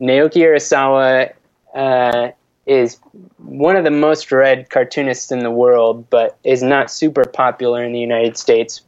Naoki 0.00 0.42
Urasawa 0.42 1.32
uh, 1.74 2.30
is 2.70 2.98
one 3.38 3.76
of 3.76 3.84
the 3.84 3.90
most 3.90 4.30
read 4.30 4.70
cartoonists 4.70 5.32
in 5.32 5.40
the 5.40 5.50
world, 5.50 6.08
but 6.08 6.38
is 6.44 6.62
not 6.62 6.90
super 6.90 7.24
popular 7.24 7.82
in 7.82 7.92
the 7.92 7.98
United 7.98 8.36
States. 8.36 8.82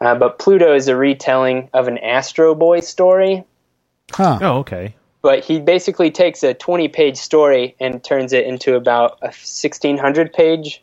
Uh, 0.00 0.14
but 0.16 0.38
Pluto 0.40 0.74
is 0.74 0.88
a 0.88 0.96
retelling 0.96 1.70
of 1.72 1.86
an 1.88 1.98
Astro 1.98 2.54
Boy 2.54 2.80
story, 2.80 3.44
Huh. 4.12 4.38
Oh, 4.42 4.58
okay. 4.58 4.94
but 5.22 5.44
he 5.44 5.60
basically 5.60 6.10
takes 6.10 6.42
a 6.42 6.52
20 6.54 6.88
page 6.88 7.16
story 7.16 7.76
and 7.80 8.02
turns 8.02 8.32
it 8.32 8.46
into 8.46 8.74
about 8.74 9.18
a 9.22 9.26
1600 9.28 10.32
page 10.32 10.82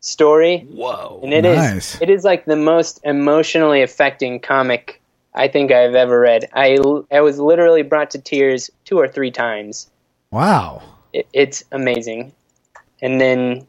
story. 0.00 0.66
Whoa. 0.70 1.20
And 1.22 1.32
it 1.32 1.44
is 1.46 1.56
Nice. 1.56 2.00
it 2.02 2.10
is 2.10 2.24
like 2.24 2.44
the 2.44 2.56
most 2.56 3.00
emotionally 3.04 3.82
affecting 3.82 4.38
comic 4.40 5.00
I 5.34 5.48
think 5.48 5.72
I've 5.72 5.94
ever 5.94 6.20
read. 6.20 6.48
I, 6.52 6.78
I 7.10 7.20
was 7.20 7.38
literally 7.38 7.82
brought 7.82 8.10
to 8.12 8.18
tears 8.18 8.70
two 8.84 8.98
or 8.98 9.08
three 9.08 9.30
times. 9.30 9.88
Wow. 10.30 10.82
It, 11.12 11.26
it's 11.32 11.64
amazing. 11.72 12.32
And 13.02 13.20
then 13.20 13.66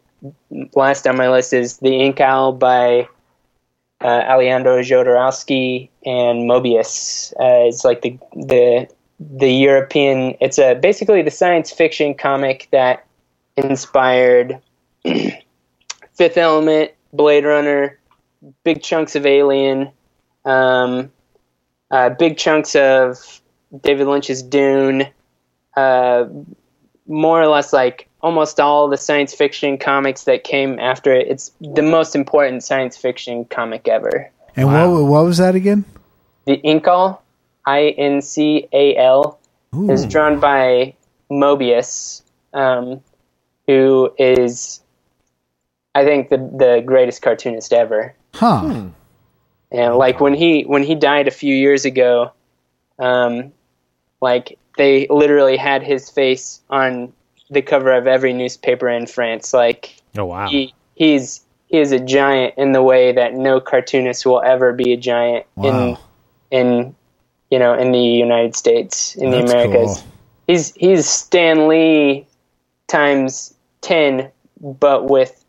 last 0.75 1.07
on 1.07 1.17
my 1.17 1.29
list 1.29 1.53
is 1.53 1.77
The 1.77 1.89
Incal 1.89 2.57
by 2.57 3.07
uh, 4.01 4.07
Alejandro 4.07 4.81
Jodorowsky 4.81 5.89
and 6.05 6.49
Moebius. 6.49 7.33
Uh, 7.33 7.67
it's 7.67 7.85
like 7.85 8.01
the 8.01 8.17
the 8.33 8.87
the 9.19 9.51
European. 9.51 10.35
It's 10.41 10.57
a 10.57 10.75
basically 10.75 11.21
the 11.21 11.31
science 11.31 11.71
fiction 11.71 12.13
comic 12.13 12.67
that 12.71 13.05
inspired 13.57 14.59
Fifth 15.03 16.37
Element, 16.37 16.91
Blade 17.13 17.45
Runner, 17.45 17.99
big 18.63 18.81
chunks 18.81 19.15
of 19.15 19.25
Alien, 19.25 19.91
um, 20.45 21.11
uh, 21.91 22.09
big 22.09 22.37
chunks 22.37 22.75
of 22.75 23.41
David 23.81 24.07
Lynch's 24.07 24.41
Dune. 24.41 25.07
Uh, 25.75 26.25
more 27.12 27.41
or 27.41 27.47
less 27.47 27.74
like 27.74 28.07
almost 28.22 28.59
all 28.59 28.88
the 28.88 28.97
science 28.97 29.36
fiction 29.36 29.78
comics 29.78 30.24
that 30.24 30.43
came 30.43 30.80
after 30.80 31.14
it. 31.14 31.28
It's 31.28 31.51
the 31.59 31.82
most 31.82 32.16
important 32.16 32.64
science 32.64 32.95
fiction 32.95 33.45
comic 33.45 33.88
ever. 33.88 34.32
And 34.55 34.68
what 34.68 35.05
what 35.05 35.26
was 35.26 35.38
that 35.38 35.55
again? 35.55 35.86
The 36.45 36.57
Incal, 36.57 37.20
I 37.66 37.89
N 37.97 38.22
C 38.22 38.68
A 38.74 38.95
L, 38.97 39.39
is 39.89 40.05
drawn 40.05 40.39
by 40.39 40.95
Moebius, 41.30 42.24
um, 42.53 43.01
who 43.68 44.14
is, 44.18 44.82
I 45.95 46.03
think, 46.03 46.30
the 46.30 46.38
the 46.38 46.84
greatest 46.86 47.22
cartoonist 47.22 47.74
ever. 47.74 48.14
Huh. 48.34 48.88
And 49.72 49.95
like 49.95 50.20
when 50.20 50.34
he 50.34 50.64
when 50.64 50.84
he 50.84 50.95
died 50.95 51.28
a 51.28 51.32
few 51.32 51.55
years 51.55 51.86
ago, 51.86 52.32
um, 52.99 53.53
like 54.22 54.57
they 54.78 55.07
literally 55.09 55.57
had 55.57 55.84
his 55.84 56.09
face 56.09 56.61
on 56.69 57.11
the 57.49 57.61
cover 57.61 57.91
of 57.91 58.07
every 58.07 58.34
newspaper 58.34 58.88
in 58.89 59.05
France. 59.07 59.53
Like 59.53 59.95
Oh 60.17 60.26
wow. 60.26 60.47
he 60.47 60.74
he's 60.95 61.41
he 61.67 61.78
is 61.80 61.91
a 61.91 61.99
giant 61.99 62.55
in 62.57 62.72
the 62.74 62.82
way 62.84 63.11
that 63.13 63.34
no 63.34 63.59
cartoonist 63.59 64.26
will 64.26 64.41
ever 64.41 64.74
be 64.74 64.93
a 64.93 64.97
giant 64.97 65.45
Wow. 65.55 65.97
in 66.51 66.59
in 66.59 66.95
you 67.49 67.59
know 67.59 67.74
in 67.74 67.91
the 67.91 67.99
United 67.99 68.55
States 68.55 69.15
in 69.15 69.32
That's 69.32 69.51
the 69.51 69.57
Americas. 69.57 69.99
cool. 70.01 70.07
He's 70.47 70.74
he's 70.76 71.07
Stan 71.07 71.67
Lee 71.67 72.28
times 72.88 73.53
ten, 73.82 74.30
but 74.59 75.05
with 75.09 75.43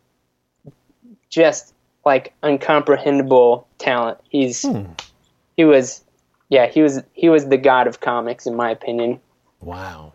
just 1.31 1.73
like 2.05 2.33
uncomprehendable 2.43 3.65
talent. 3.79 4.19
He's 4.29 4.63
hmm. 4.63 4.85
he 5.57 5.65
was 5.65 6.03
yeah 6.53 6.67
he 6.67 6.81
was 6.83 7.03
he 7.15 7.29
was 7.29 7.43
the 7.49 7.57
god 7.59 7.87
of 7.87 8.01
comics 8.01 8.47
in 8.47 8.55
my 8.55 8.71
opinion. 8.71 9.19
Wow. 9.61 10.13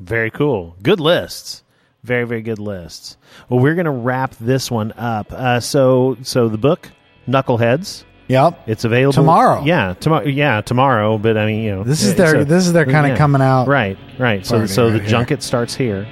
Very 0.00 0.30
cool. 0.30 0.76
Good 0.82 1.00
lists. 1.00 1.62
Very, 2.04 2.24
very 2.24 2.42
good 2.42 2.58
lists. 2.58 3.16
Well, 3.48 3.60
we're 3.60 3.74
going 3.76 3.84
to 3.84 3.90
wrap 4.08 4.34
this 4.40 4.70
one 4.70 4.90
up. 4.98 5.32
Uh, 5.32 5.60
so, 5.60 6.16
so 6.22 6.48
the 6.48 6.58
book, 6.58 6.90
Knuckleheads, 7.28 8.02
Yep. 8.28 8.62
it's 8.66 8.84
available 8.84 9.12
Tomorrow. 9.12 9.62
Yeah, 9.64 9.94
tomorrow. 9.94 10.26
Yeah, 10.26 10.60
tomorrow. 10.62 11.16
But 11.18 11.36
I 11.38 11.46
mean, 11.46 11.62
you 11.62 11.70
know, 11.76 11.84
This 11.84 12.02
is 12.02 12.16
their 12.16 12.40
a- 12.40 12.44
this 12.44 12.66
is 12.66 12.72
their 12.72 12.84
kind 12.86 13.06
of 13.06 13.12
yeah. 13.12 13.16
coming 13.18 13.40
out. 13.42 13.68
Right, 13.68 13.96
right. 14.18 14.44
So, 14.44 14.56
Party 14.58 14.72
so 14.72 14.90
the 14.90 14.98
here. 14.98 15.08
junket 15.08 15.42
starts 15.44 15.74
here, 15.76 16.06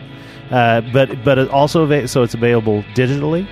uh, 0.53 0.81
but 0.93 1.25
but 1.25 1.39
it 1.39 1.51
also 1.51 1.85
ava- 1.85 2.07
so 2.09 2.23
it's 2.23 2.35
available 2.35 2.83
digitally 2.95 3.49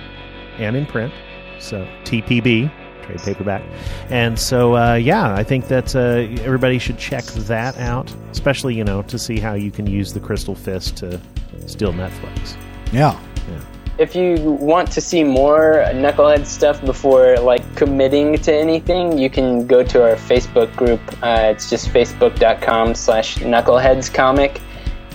and 0.59 0.75
in 0.77 0.85
print. 0.85 1.13
So 1.59 1.85
TPB, 2.05 2.71
trade 3.09 3.21
paperback, 3.21 3.63
and 4.09 4.37
so 4.37 4.75
uh, 4.75 4.95
yeah, 4.95 5.33
I 5.33 5.43
think 5.43 5.67
that 5.67 5.95
uh, 5.95 6.43
everybody 6.43 6.79
should 6.79 6.97
check 6.97 7.25
that 7.25 7.77
out, 7.77 8.13
especially 8.31 8.75
you 8.75 8.83
know 8.83 9.01
to 9.03 9.17
see 9.17 9.39
how 9.39 9.53
you 9.53 9.71
can 9.71 9.87
use 9.87 10.13
the 10.13 10.19
Crystal 10.19 10.55
Fist 10.55 10.97
to 10.97 11.19
steal 11.67 11.93
Netflix. 11.93 12.55
Yeah. 12.91 13.19
yeah. 13.49 13.61
if 13.99 14.15
you 14.15 14.37
want 14.51 14.91
to 14.91 15.01
see 15.01 15.23
more 15.23 15.83
knucklehead 15.93 16.45
stuff 16.45 16.83
before 16.83 17.37
like 17.37 17.63
committing 17.75 18.35
to 18.39 18.51
anything 18.51 19.15
you 19.15 19.29
can 19.29 19.67
go 19.67 19.83
to 19.83 20.01
our 20.01 20.15
facebook 20.15 20.75
group 20.75 20.99
uh, 21.21 21.51
it's 21.51 21.69
just 21.69 21.89
facebook.com 21.89 22.95
slash 22.95 23.37
knuckleheads 23.37 24.11
comic 24.11 24.59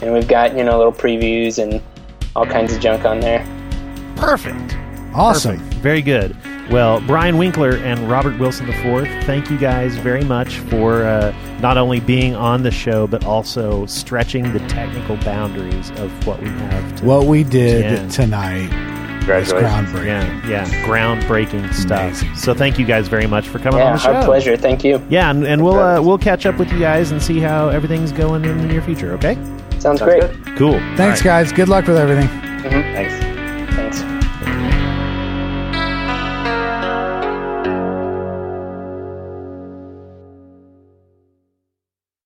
and 0.03 0.13
we've 0.15 0.29
got 0.29 0.57
you 0.57 0.63
know 0.63 0.77
little 0.77 0.93
previews 0.93 1.61
and 1.61 1.83
all 2.37 2.47
kinds 2.47 2.73
of 2.73 2.81
junk 2.81 3.05
on 3.05 3.19
there 3.19 3.45
Perfect. 4.17 4.77
Awesome. 5.15 5.59
Perfect. 5.59 5.75
Very 5.75 6.03
good. 6.03 6.37
Well, 6.71 7.01
Brian 7.03 7.37
Winkeler 7.37 7.79
and 7.83 8.11
Robert 8.11 8.39
Wilson 8.39 8.69
IV, 8.69 9.07
thank 9.25 9.51
you 9.51 9.59
guys 9.59 9.97
very 9.97 10.25
much 10.25 10.59
for 10.61 11.05
uh, 11.05 11.35
not 11.61 11.77
only 11.77 12.01
being 12.01 12.35
on 12.35 12.63
the 12.63 12.71
show, 12.71 13.07
but 13.07 13.25
also 13.25 13.85
stretching 13.87 14.53
the 14.53 14.61
technical 14.61 15.17
boundaries 15.19 15.91
of 15.93 16.27
what 16.27 16.41
we 16.43 16.49
have 16.49 16.97
to. 16.97 17.05
What 17.05 17.27
we 17.27 17.45
did 17.45 17.83
Yeah. 17.85 18.09
tonight 18.09 18.71
is 19.29 19.53
groundbreaking. 19.53 20.07
yeah, 20.07 20.49
yeah, 20.49 20.65
groundbreaking 20.87 21.73
stuff. 21.75 22.23
So 22.39 22.55
thank 22.55 22.79
you 22.79 22.85
guys 22.87 23.09
very 23.09 23.27
much 23.27 23.47
for 23.49 23.59
coming 23.59 23.81
on 23.81 23.93
the 23.93 23.99
show. 23.99 24.13
our 24.15 24.25
pleasure 24.25 24.57
thank 24.57 24.85
you 24.85 25.03
Yeah, 25.11 25.31
and, 25.31 25.47
and 25.47 25.63
we'll 25.65 25.79
uh, 25.79 26.01
we'll 26.01 26.19
catch 26.19 26.45
up 26.47 26.59
with 26.59 26.71
you 26.73 26.79
guys 26.79 27.11
and 27.11 27.23
see 27.23 27.41
how 27.41 27.69
everything's 27.69 28.13
going 28.13 28.45
in 28.45 28.59
the 28.59 28.67
near 28.67 28.83
future. 28.83 29.13
Okay, 29.15 29.35
sounds 29.35 29.83
Sounds 29.83 30.03
great 30.03 30.21
good. 30.23 30.57
cool. 30.57 30.79
Thanks, 30.97 31.21
guys. 31.23 31.53
Good 31.53 31.69
luck 31.69 31.87
with 31.87 31.97
everything. 31.99 32.29
Thanks. 32.63 33.75
Thanks. 33.75 34.14